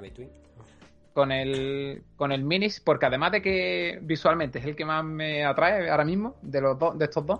con 1.14 1.32
el 1.32 2.04
con 2.18 2.32
el 2.32 2.44
minis, 2.44 2.82
porque 2.82 3.06
además 3.06 3.32
de 3.32 3.42
que 3.42 4.00
visualmente 4.02 4.60
es 4.60 4.66
el 4.66 4.76
que 4.76 4.86
más 4.86 5.04
me 5.04 5.46
atrae 5.46 5.90
ahora 5.90 6.06
mismo 6.06 6.36
de 6.42 6.62
los 6.62 6.78
dos, 6.78 6.98
de 6.98 7.06
estos 7.06 7.26
dos, 7.26 7.40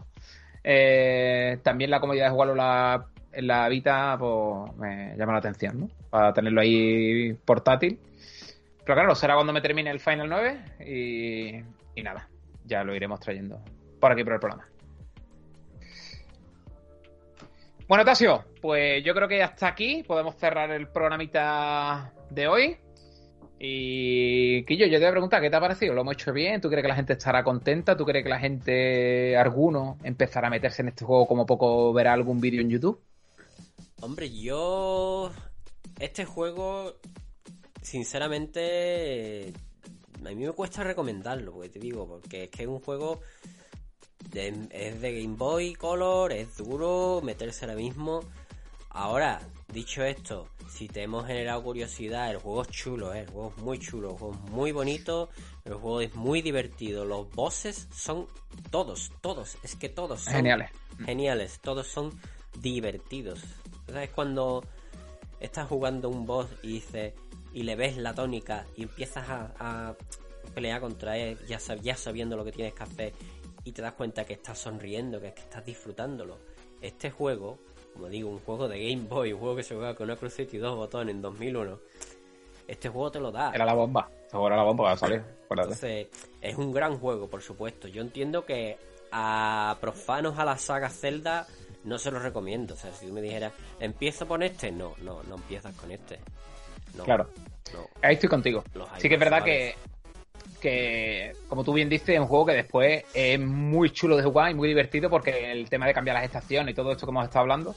eh, 0.64 1.60
también 1.64 1.92
la 1.92 2.00
comodidad 2.00 2.26
de 2.26 2.32
jugarlo 2.32 2.56
la 2.56 3.08
la 3.42 3.68
Vita 3.70 4.16
pues, 4.20 4.76
me 4.78 5.16
llama 5.18 5.34
la 5.34 5.40
atención, 5.40 5.80
¿no? 5.82 5.90
Para 6.10 6.34
tenerlo 6.34 6.62
ahí 6.62 7.34
portátil, 7.46 8.00
Pero 8.84 8.96
claro, 8.96 9.16
será 9.16 9.36
cuando 9.36 9.54
me 9.54 9.62
termine 9.62 9.90
el 9.92 10.00
Final 10.00 10.30
9 10.30 10.60
y, 10.86 12.00
y 12.00 12.04
nada, 12.04 12.28
ya 12.66 12.84
lo 12.84 12.96
iremos 12.96 13.20
trayendo 13.20 13.62
por 14.00 14.12
aquí 14.12 14.24
por 14.24 14.34
el 14.34 14.40
programa. 14.40 14.68
Bueno, 17.90 18.06
Tasio, 18.06 18.46
pues 18.62 19.04
yo 19.04 19.16
creo 19.16 19.28
que 19.28 19.42
hasta 19.42 19.68
aquí 19.68 20.04
podemos 20.04 20.36
cerrar 20.36 20.70
el 20.70 20.90
programita 20.90 22.14
de 22.30 22.48
hoy. 22.48 22.78
Y 23.58 24.64
Quillo, 24.66 24.86
yo 24.86 24.94
te 24.94 25.00
voy 25.00 25.08
a 25.08 25.12
preguntar, 25.12 25.42
¿qué 25.42 25.50
te 25.50 25.56
ha 25.56 25.60
parecido? 25.60 25.96
¿Lo 25.96 26.02
hemos 26.02 26.14
hecho 26.14 26.32
bien? 26.32 26.62
¿Tú 26.62 26.70
crees 26.70 26.84
que 26.84 26.88
la 26.88 26.96
gente 26.96 27.14
estará 27.14 27.44
contenta? 27.44 27.98
¿Tú 27.98 28.06
crees 28.06 28.24
que 28.24 28.30
la 28.30 28.40
gente, 28.40 29.36
alguno, 29.36 29.98
empezará 30.04 30.48
a 30.48 30.52
meterse 30.52 30.84
en 30.84 30.90
este 30.90 31.04
juego 31.04 31.28
como 31.28 31.48
poco 31.48 31.92
verá 31.92 32.14
algún 32.14 32.40
vídeo 32.40 32.62
en 32.62 32.70
YouTube? 32.70 33.02
Hombre, 34.02 34.32
yo... 34.32 35.32
Este 36.00 36.24
juego, 36.24 36.96
sinceramente, 37.82 39.52
a 40.26 40.30
mí 40.30 40.46
me 40.46 40.52
cuesta 40.54 40.82
recomendarlo, 40.82 41.52
porque 41.52 41.68
te 41.68 41.80
digo, 41.80 42.08
porque 42.08 42.46
es 42.46 42.50
que 42.50 42.64
es 42.64 42.70
un 42.70 42.80
juego 42.80 43.20
es 44.34 45.02
de 45.02 45.22
Game 45.22 45.36
Boy 45.36 45.74
Color, 45.74 46.32
es 46.34 46.58
duro 46.58 47.22
meterse 47.24 47.66
ahora 47.66 47.78
mismo. 47.78 48.22
Ahora, 48.90 49.40
dicho 49.72 50.04
esto, 50.04 50.50
si 50.70 50.88
te 50.88 51.04
hemos 51.04 51.26
generado 51.26 51.64
curiosidad, 51.64 52.32
el 52.32 52.38
juego 52.38 52.64
es 52.64 52.70
chulo, 52.70 53.14
¿eh? 53.14 53.22
el 53.22 53.30
juego 53.30 53.54
es 53.56 53.64
muy 53.64 53.80
chulo, 53.80 54.12
el 54.12 54.18
juego 54.18 54.34
es 54.34 54.52
muy 54.52 54.72
bonito, 54.72 55.30
el 55.66 55.74
juego 55.74 56.02
es 56.02 56.16
muy 56.16 56.42
divertido. 56.42 57.06
Los 57.06 57.30
bosses 57.32 57.88
son 57.94 58.28
todos, 58.72 59.12
todos, 59.22 59.58
es 59.64 59.76
que 59.76 59.90
todos 59.90 60.22
son 60.22 60.34
geniales. 60.34 60.72
Geniales, 61.06 61.60
todos 61.62 61.88
son 61.88 62.20
divertidos. 62.60 63.40
¿Sabes 63.92 64.10
cuando 64.12 64.64
estás 65.40 65.68
jugando 65.68 66.10
un 66.10 66.26
boss 66.26 66.48
y 66.64 66.74
dices 66.74 67.14
y 67.54 67.64
le 67.64 67.76
ves 67.76 67.98
la 67.98 68.14
tónica 68.14 68.66
y 68.76 68.84
empiezas 68.84 69.26
a, 69.30 69.96
pelear 70.54 70.82
contra 70.82 71.16
él 71.16 71.38
ya, 71.48 71.60
ya 71.76 71.96
sabiendo 71.96 72.36
lo 72.36 72.44
que 72.44 72.52
tienes 72.52 72.74
que 72.74 72.84
hacer 72.84 73.14
y 73.64 73.72
te 73.72 73.82
das 73.82 73.94
cuenta 73.94 74.26
que 74.26 74.34
estás 74.34 74.58
sonriendo, 74.58 75.22
que, 75.22 75.34
que 75.34 75.42
estás 75.42 75.64
disfrutándolo. 75.64 76.38
Este 76.82 77.12
juego, 77.12 77.60
como 77.94 78.08
digo, 78.08 78.30
un 78.30 78.40
juego 78.40 78.68
de 78.68 78.80
Game 78.80 79.08
Boy, 79.08 79.34
un 79.34 79.40
juego 79.40 79.56
que 79.58 79.64
se 79.64 79.76
juega 79.76 79.94
con 79.96 80.06
una 80.06 80.16
cruceta 80.16 80.56
y 80.56 80.60
dos 80.60 80.76
botones 80.76 81.14
en 81.14 81.22
2001, 81.22 81.80
este 82.68 82.90
juego 82.90 83.12
te 83.12 83.20
lo 83.20 83.32
da. 83.32 83.52
Era 83.54 83.66
la 83.66 83.74
bomba, 83.74 84.10
era 84.32 84.56
la 84.56 84.64
bomba 84.64 84.86
para 84.86 84.98
salir. 84.98 85.24
Entonces, 85.50 86.08
es 86.42 86.56
un 86.56 86.72
gran 86.72 86.98
juego, 87.00 87.28
por 87.28 87.42
supuesto. 87.42 87.88
Yo 87.88 88.02
entiendo 88.02 88.46
que 88.46 88.78
a 89.12 89.78
profanos 89.82 90.38
a 90.38 90.46
la 90.46 90.58
saga 90.58 90.90
Zelda 90.90 91.48
no 91.84 91.98
se 91.98 92.12
lo 92.12 92.20
recomiendo. 92.20 92.74
O 92.74 92.78
sea, 92.78 92.92
si 92.92 93.08
tú 93.08 93.14
me 93.14 93.22
dijeras, 93.22 93.54
¿empiezo 93.80 94.28
con 94.28 94.44
este? 94.44 94.72
No, 94.72 94.94
no, 95.02 95.24
no 95.24 95.36
empiezas 95.36 95.76
con 95.76 95.92
este. 95.92 96.20
claro. 97.04 97.30
Ahí 98.02 98.16
estoy 98.16 98.30
contigo. 98.30 98.64
Sí 98.98 99.08
que 99.08 99.16
es 99.16 99.20
verdad 99.20 99.44
que 99.44 99.76
que, 100.60 101.34
como 101.48 101.64
tú 101.64 101.74
bien 101.74 101.90
dices, 101.90 102.10
es 102.10 102.20
un 102.20 102.28
juego 102.28 102.48
que 102.48 102.54
después 102.54 103.04
es 103.14 103.40
muy 103.40 103.92
chulo 103.92 104.18
de 104.18 104.24
jugar 104.24 104.52
y 104.52 104.54
muy 104.54 104.68
divertido 104.68 105.10
porque 105.10 105.52
el 105.52 105.70
tema 105.70 105.88
de 105.88 105.94
cambiar 105.94 106.16
las 106.16 106.26
estaciones 106.26 106.74
y 106.74 106.76
todo 106.76 106.92
esto 106.92 107.06
que 107.06 107.12
hemos 107.12 107.26
estado 107.26 107.42
hablando 107.42 107.76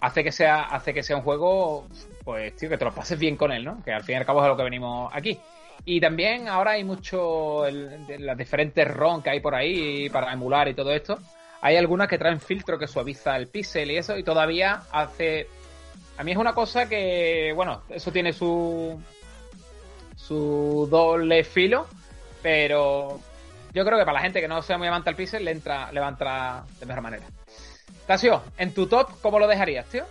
hace 0.00 0.24
que 0.24 0.32
sea, 0.32 0.62
hace 0.62 0.94
que 0.94 1.02
sea 1.02 1.16
un 1.16 1.22
juego, 1.22 1.86
pues, 2.24 2.54
tío, 2.56 2.68
que 2.68 2.78
te 2.78 2.84
lo 2.84 2.92
pases 2.92 3.18
bien 3.18 3.36
con 3.36 3.52
él, 3.52 3.64
¿no? 3.64 3.82
Que 3.82 3.92
al 3.92 4.02
fin 4.02 4.14
y 4.14 4.18
al 4.18 4.26
cabo 4.26 4.40
es 4.40 4.46
a 4.46 4.48
lo 4.48 4.56
que 4.56 4.62
venimos 4.62 5.10
aquí. 5.14 5.38
Y 5.84 6.00
también 6.00 6.48
ahora 6.48 6.72
hay 6.72 6.84
mucho, 6.84 7.64
las 7.68 8.36
diferentes 8.36 8.86
ROM 8.88 9.22
que 9.22 9.30
hay 9.30 9.40
por 9.40 9.54
ahí 9.54 10.08
para 10.10 10.32
emular 10.32 10.68
y 10.68 10.74
todo 10.74 10.92
esto. 10.92 11.18
Hay 11.62 11.76
algunas 11.76 12.08
que 12.08 12.18
traen 12.18 12.40
filtro 12.40 12.78
que 12.78 12.86
suaviza 12.86 13.36
el 13.36 13.48
pixel 13.48 13.90
y 13.90 13.96
eso, 13.96 14.16
y 14.16 14.24
todavía 14.24 14.82
hace. 14.92 15.48
A 16.16 16.24
mí 16.24 16.32
es 16.32 16.38
una 16.38 16.54
cosa 16.54 16.88
que, 16.88 17.52
bueno, 17.54 17.82
eso 17.88 18.10
tiene 18.12 18.32
su. 18.32 19.00
su 20.16 20.88
doble 20.90 21.44
filo 21.44 21.86
pero 22.42 23.20
yo 23.72 23.84
creo 23.84 23.98
que 23.98 24.04
para 24.04 24.14
la 24.14 24.20
gente 24.20 24.40
que 24.40 24.48
no 24.48 24.62
sea 24.62 24.78
muy 24.78 24.88
amante 24.88 25.10
al 25.10 25.16
pixel, 25.16 25.44
le, 25.44 25.50
entra, 25.50 25.92
le 25.92 26.00
va 26.00 26.06
a 26.06 26.10
entrar 26.10 26.66
de 26.66 26.86
mejor 26.86 27.02
manera. 27.02 27.26
Tasio, 28.06 28.42
en 28.56 28.74
tu 28.74 28.86
top, 28.86 29.20
¿cómo 29.20 29.38
lo 29.38 29.46
dejarías, 29.46 29.86
tío? 29.86 30.04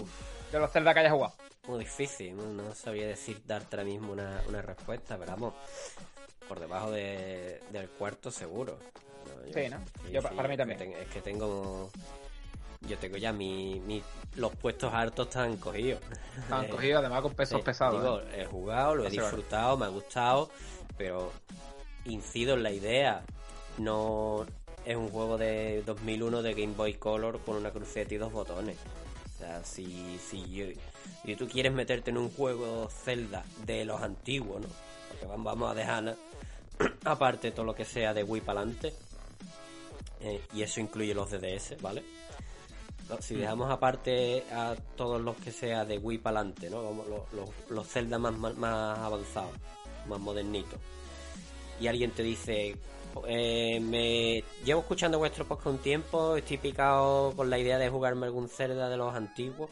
Uf. 0.00 0.52
De 0.52 0.58
los 0.58 0.70
Zelda 0.70 0.94
que 0.94 1.00
hayas 1.00 1.12
jugado. 1.12 1.34
Muy 1.66 1.80
difícil, 1.80 2.36
no, 2.36 2.74
sabía 2.74 3.06
decir 3.06 3.40
darte 3.46 3.76
ahora 3.76 3.88
mismo 3.88 4.12
una, 4.12 4.62
respuesta, 4.62 5.16
pero 5.18 5.32
vamos, 5.32 5.54
por 6.46 6.60
debajo 6.60 6.90
del 6.90 7.88
cuarto 7.98 8.30
seguro. 8.30 8.78
Sí, 9.52 9.68
¿no? 9.68 9.78
yo, 10.10 10.22
para 10.22 10.48
mí 10.48 10.56
también. 10.56 10.80
Es 10.80 11.08
que 11.08 11.20
tengo 11.20 11.90
yo 12.88 12.98
tengo 12.98 13.16
ya 13.16 13.32
mi, 13.32 14.02
los 14.36 14.54
puestos 14.56 14.92
hartos 14.92 15.28
están 15.28 15.56
cogidos. 15.56 16.00
Están 16.38 16.68
cogidos 16.70 17.00
además 17.00 17.22
con 17.22 17.34
pesos 17.34 17.62
pesados. 17.62 18.02
Digo, 18.02 18.20
¿eh? 18.20 18.42
He 18.42 18.44
jugado, 18.44 18.94
lo 18.94 19.06
he 19.06 19.10
disfrutado, 19.10 19.76
me 19.76 19.86
ha 19.86 19.88
gustado, 19.88 20.50
pero 20.96 21.32
incido 22.04 22.54
en 22.54 22.62
la 22.62 22.70
idea. 22.70 23.22
No 23.78 24.46
es 24.84 24.96
un 24.96 25.08
juego 25.08 25.38
de 25.38 25.82
2001 25.86 26.42
de 26.42 26.54
Game 26.54 26.74
Boy 26.74 26.94
Color 26.94 27.40
con 27.40 27.56
una 27.56 27.70
cruceta 27.70 28.14
y 28.14 28.18
dos 28.18 28.32
botones. 28.32 28.76
O 29.34 29.38
sea, 29.38 29.64
si, 29.64 30.18
si, 30.18 30.76
tú 31.36 31.48
quieres 31.48 31.72
meterte 31.72 32.10
en 32.10 32.18
un 32.18 32.30
juego 32.30 32.88
Zelda 32.88 33.44
de 33.66 33.84
los 33.84 34.00
antiguos, 34.00 34.60
¿no? 34.60 34.68
Porque 35.08 35.26
vamos 35.26 35.70
a 35.70 35.74
dejar 35.74 36.16
aparte 37.04 37.50
todo 37.50 37.66
lo 37.66 37.74
que 37.74 37.84
sea 37.84 38.14
de 38.14 38.22
Wii 38.22 38.42
para 38.42 38.60
adelante. 38.60 38.94
Eh, 40.24 40.40
y 40.54 40.62
eso 40.62 40.80
incluye 40.80 41.12
los 41.12 41.30
DDS, 41.30 41.82
¿vale? 41.82 42.02
si 43.20 43.34
dejamos 43.34 43.70
aparte 43.70 44.44
a 44.50 44.74
todos 44.96 45.20
los 45.20 45.36
que 45.36 45.52
sea 45.52 45.84
de 45.84 45.98
Wii 45.98 46.18
para 46.18 46.40
adelante, 46.40 46.70
¿no? 46.70 46.80
Los, 47.32 47.50
los, 47.68 47.86
Zelda 47.86 48.18
más, 48.18 48.34
más, 48.34 48.98
avanzados, 48.98 49.52
más 50.08 50.18
modernitos. 50.18 50.80
Y 51.78 51.86
alguien 51.86 52.12
te 52.12 52.22
dice, 52.22 52.74
eh, 53.26 53.80
me 53.80 54.42
llevo 54.64 54.80
escuchando 54.80 55.18
vuestro 55.18 55.44
podcast 55.44 55.66
un 55.66 55.78
tiempo, 55.78 56.36
estoy 56.36 56.56
picado 56.56 57.34
con 57.36 57.50
la 57.50 57.58
idea 57.58 57.76
de 57.76 57.90
jugarme 57.90 58.24
algún 58.24 58.48
Zelda 58.48 58.88
de 58.88 58.96
los 58.96 59.14
antiguos. 59.14 59.68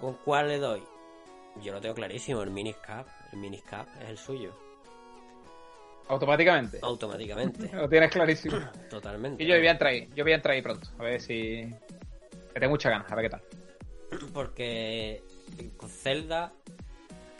¿Con 0.00 0.14
cuál 0.24 0.48
le 0.48 0.58
doy? 0.58 0.82
Yo 1.62 1.72
lo 1.72 1.80
tengo 1.80 1.96
clarísimo, 1.96 2.42
el 2.42 2.50
Miniscap. 2.50 3.08
El 3.32 3.40
Miniscap 3.40 3.88
es 4.02 4.08
el 4.08 4.18
suyo. 4.18 4.71
¿Automáticamente? 6.08 6.78
Automáticamente. 6.82 7.70
lo 7.76 7.88
tienes 7.88 8.10
clarísimo. 8.10 8.58
Totalmente. 8.90 9.42
Y 9.42 9.46
yo 9.46 9.56
voy 9.56 9.66
a 9.66 9.70
entrar 9.70 9.92
ahí, 9.92 10.08
yo 10.14 10.24
voy 10.24 10.32
a 10.32 10.36
entrar 10.36 10.54
ahí 10.54 10.62
pronto, 10.62 10.88
a 10.98 11.02
ver 11.02 11.20
si, 11.20 11.66
que 12.52 12.60
tengo 12.60 12.70
muchas 12.70 12.92
ganas, 12.92 13.10
a 13.10 13.14
ver 13.14 13.24
qué 13.24 13.30
tal. 13.30 13.42
Porque 14.32 15.22
con 15.76 15.88
Zelda 15.88 16.52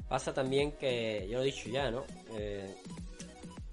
pasa 0.08 0.34
también 0.34 0.72
que, 0.72 1.26
yo 1.30 1.38
lo 1.38 1.42
he 1.42 1.46
dicho 1.46 1.68
ya, 1.68 1.90
¿no? 1.90 2.04
Eh, 2.32 2.74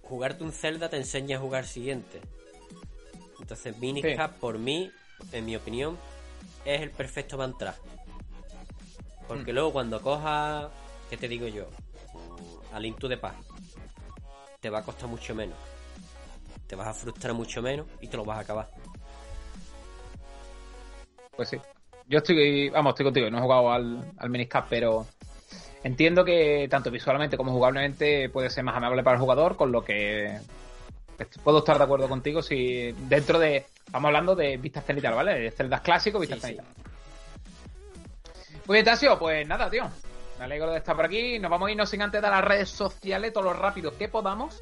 jugarte 0.01 0.43
un 0.43 0.51
Zelda 0.51 0.89
te 0.89 0.97
enseña 0.97 1.37
a 1.37 1.39
jugar 1.39 1.65
siguiente. 1.65 2.21
Entonces 3.39 3.77
Minicap 3.77 4.37
por 4.37 4.57
mí, 4.57 4.91
en 5.31 5.45
mi 5.45 5.55
opinión, 5.55 5.97
es 6.65 6.81
el 6.81 6.91
perfecto 6.91 7.37
mantra. 7.37 7.75
Porque 9.27 9.51
mm. 9.51 9.55
luego 9.55 9.73
cuando 9.73 10.01
cojas, 10.01 10.67
¿qué 11.09 11.17
te 11.17 11.27
digo 11.27 11.47
yo? 11.47 11.69
Al 12.73 12.83
Link 12.83 12.99
de 12.99 13.17
Paz, 13.17 13.35
te 14.59 14.69
va 14.69 14.79
a 14.79 14.83
costar 14.83 15.09
mucho 15.09 15.33
menos. 15.35 15.57
Te 16.67 16.75
vas 16.75 16.87
a 16.87 16.93
frustrar 16.93 17.33
mucho 17.33 17.61
menos 17.61 17.87
y 18.01 18.07
te 18.07 18.17
lo 18.17 18.25
vas 18.25 18.37
a 18.37 18.41
acabar. 18.41 18.69
Pues 21.35 21.49
sí. 21.49 21.57
Yo 22.07 22.17
estoy, 22.17 22.69
vamos, 22.69 22.91
estoy 22.91 23.05
contigo, 23.05 23.29
no 23.29 23.37
he 23.37 23.41
jugado 23.41 23.71
al, 23.71 24.13
al 24.17 24.29
Miniscap, 24.29 24.67
pero 24.69 25.05
entiendo 25.83 26.25
que 26.25 26.67
tanto 26.69 26.89
visualmente 26.89 27.37
como 27.37 27.51
jugablemente 27.51 28.29
puede 28.29 28.49
ser 28.49 28.63
más 28.63 28.75
amable 28.75 29.03
para 29.03 29.15
el 29.15 29.21
jugador, 29.21 29.55
con 29.55 29.71
lo 29.71 29.83
que 29.83 30.39
puedo 31.43 31.59
estar 31.59 31.77
de 31.77 31.83
acuerdo 31.83 32.07
contigo 32.07 32.41
si 32.41 32.91
dentro 33.07 33.39
de, 33.39 33.65
estamos 33.85 34.07
hablando 34.07 34.35
de 34.35 34.57
vistas 34.57 34.85
cenital, 34.85 35.15
¿vale? 35.15 35.39
De 35.39 35.51
celdas 35.51 35.81
clásicos, 35.81 36.21
vistas 36.21 36.39
cenital. 36.39 36.65
Muy 38.65 38.75
bien, 38.75 38.85
Tasio, 38.85 39.17
pues 39.17 39.47
nada, 39.47 39.69
tío. 39.69 39.89
Me 40.39 40.45
alegro 40.45 40.71
de 40.71 40.77
estar 40.77 40.95
por 40.95 41.05
aquí. 41.05 41.37
Nos 41.37 41.51
vamos 41.51 41.67
a 41.67 41.71
irnos 41.71 41.89
sin 41.89 42.01
antes 42.01 42.21
dar 42.21 42.31
las 42.31 42.43
redes 42.43 42.69
sociales, 42.69 43.33
todo 43.33 43.43
lo 43.43 43.53
rápido 43.53 43.97
que 43.97 44.07
podamos. 44.07 44.57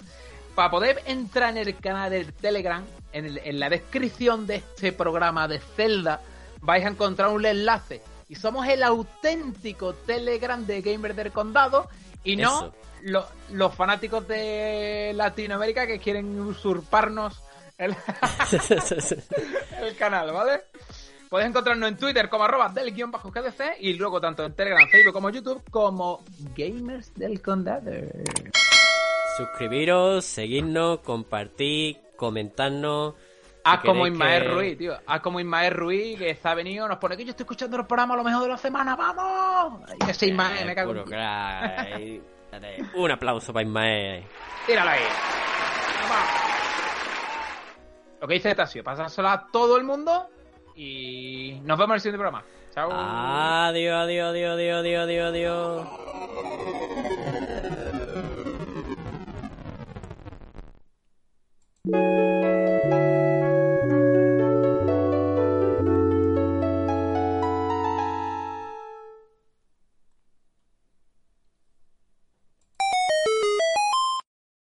Para 0.56 0.72
poder 0.72 1.04
entrar 1.06 1.52
en 1.52 1.58
el 1.58 1.78
canal 1.78 2.10
del 2.10 2.34
Telegram, 2.34 2.84
en, 3.14 3.40
en 3.44 3.60
la 3.60 3.70
descripción 3.70 4.48
de 4.48 4.56
este 4.56 4.92
programa 4.92 5.48
de 5.48 5.60
Zelda, 5.60 6.20
vais 6.62 6.84
a 6.84 6.90
encontrar 6.90 7.30
un 7.30 7.46
enlace. 7.46 8.02
Y 8.28 8.36
somos 8.36 8.68
el 8.68 8.82
auténtico 8.82 9.94
Telegram 9.94 10.66
de 10.66 10.82
Gamer 10.82 11.14
del 11.14 11.32
Condado 11.32 11.88
y 12.24 12.36
no 12.36 12.74
los 13.52 13.76
fanáticos 13.76 14.28
de 14.28 15.12
Latinoamérica 15.16 15.86
que 15.86 16.00
quieren 16.00 16.40
usurparnos 16.40 17.40
el, 17.78 17.96
el 19.82 19.96
canal, 19.96 20.32
¿vale? 20.32 20.64
Podéis 21.30 21.50
encontrarnos 21.50 21.90
en 21.90 21.98
Twitter 21.98 22.30
como 22.30 22.46
arroba 22.46 22.70
del 22.70 22.94
guion 22.94 23.12
bajo 23.12 23.32
GDC 23.32 23.78
y 23.82 23.94
luego 23.94 24.22
tanto 24.22 24.46
en 24.46 24.54
Telegram, 24.54 24.88
Facebook 24.88 25.14
como 25.14 25.30
YouTube 25.30 25.62
como 25.70 26.24
Gamers 26.56 27.14
del 27.16 27.42
Condado. 27.42 27.92
Suscribiros, 29.36 30.24
seguidnos, 30.24 31.00
compartir, 31.00 31.98
comentarnos 32.16 33.16
Haz 33.66 33.82
como 33.82 34.08
Ismael 34.08 34.50
Ruiz, 34.50 34.78
tío. 34.78 34.98
Haz 35.06 35.20
como 35.20 35.42
Ismael 35.42 35.74
Ruiz, 35.74 36.18
que 36.18 36.30
está 36.30 36.56
venido, 36.56 36.88
nos 36.88 37.00
pone 37.00 37.18
que 37.18 37.26
yo 37.26 37.32
estoy 37.32 37.44
escuchando 37.44 37.76
los 37.76 37.86
programas 37.86 38.16
a 38.16 38.18
lo 38.20 38.24
mejor 38.24 38.44
de 38.44 38.50
la 38.50 38.58
semana, 38.58 38.96
¡vamos! 38.96 39.82
Y 40.06 40.10
ese 40.10 40.28
Ismael, 40.28 40.66
me 40.66 40.74
cago 40.74 40.94
en 40.96 42.22
Un 42.96 43.12
aplauso 43.12 43.52
para 43.52 43.68
Ismael. 43.68 44.24
Tírala 44.66 44.92
ahí. 44.94 45.02
Lo 48.22 48.28
que 48.28 48.34
dice 48.36 48.56
Tasio, 48.56 48.86
pasárselo 48.86 49.28
a 49.28 49.48
todo 49.52 49.76
el 49.76 49.84
mundo 49.84 50.30
y 50.78 51.60
nos 51.64 51.76
vemos 51.76 51.90
en 51.90 51.96
el 51.96 52.02
siguiente 52.02 52.20
programa. 52.20 52.44
Chao. 52.72 52.92
Adiós, 52.94 53.96
adiós, 54.04 54.30
adiós, 54.30 54.54
adiós, 54.54 54.80
adiós, 54.80 55.04
adiós, 55.04 55.30
adiós. 55.30 55.88
adiós. 61.84 62.27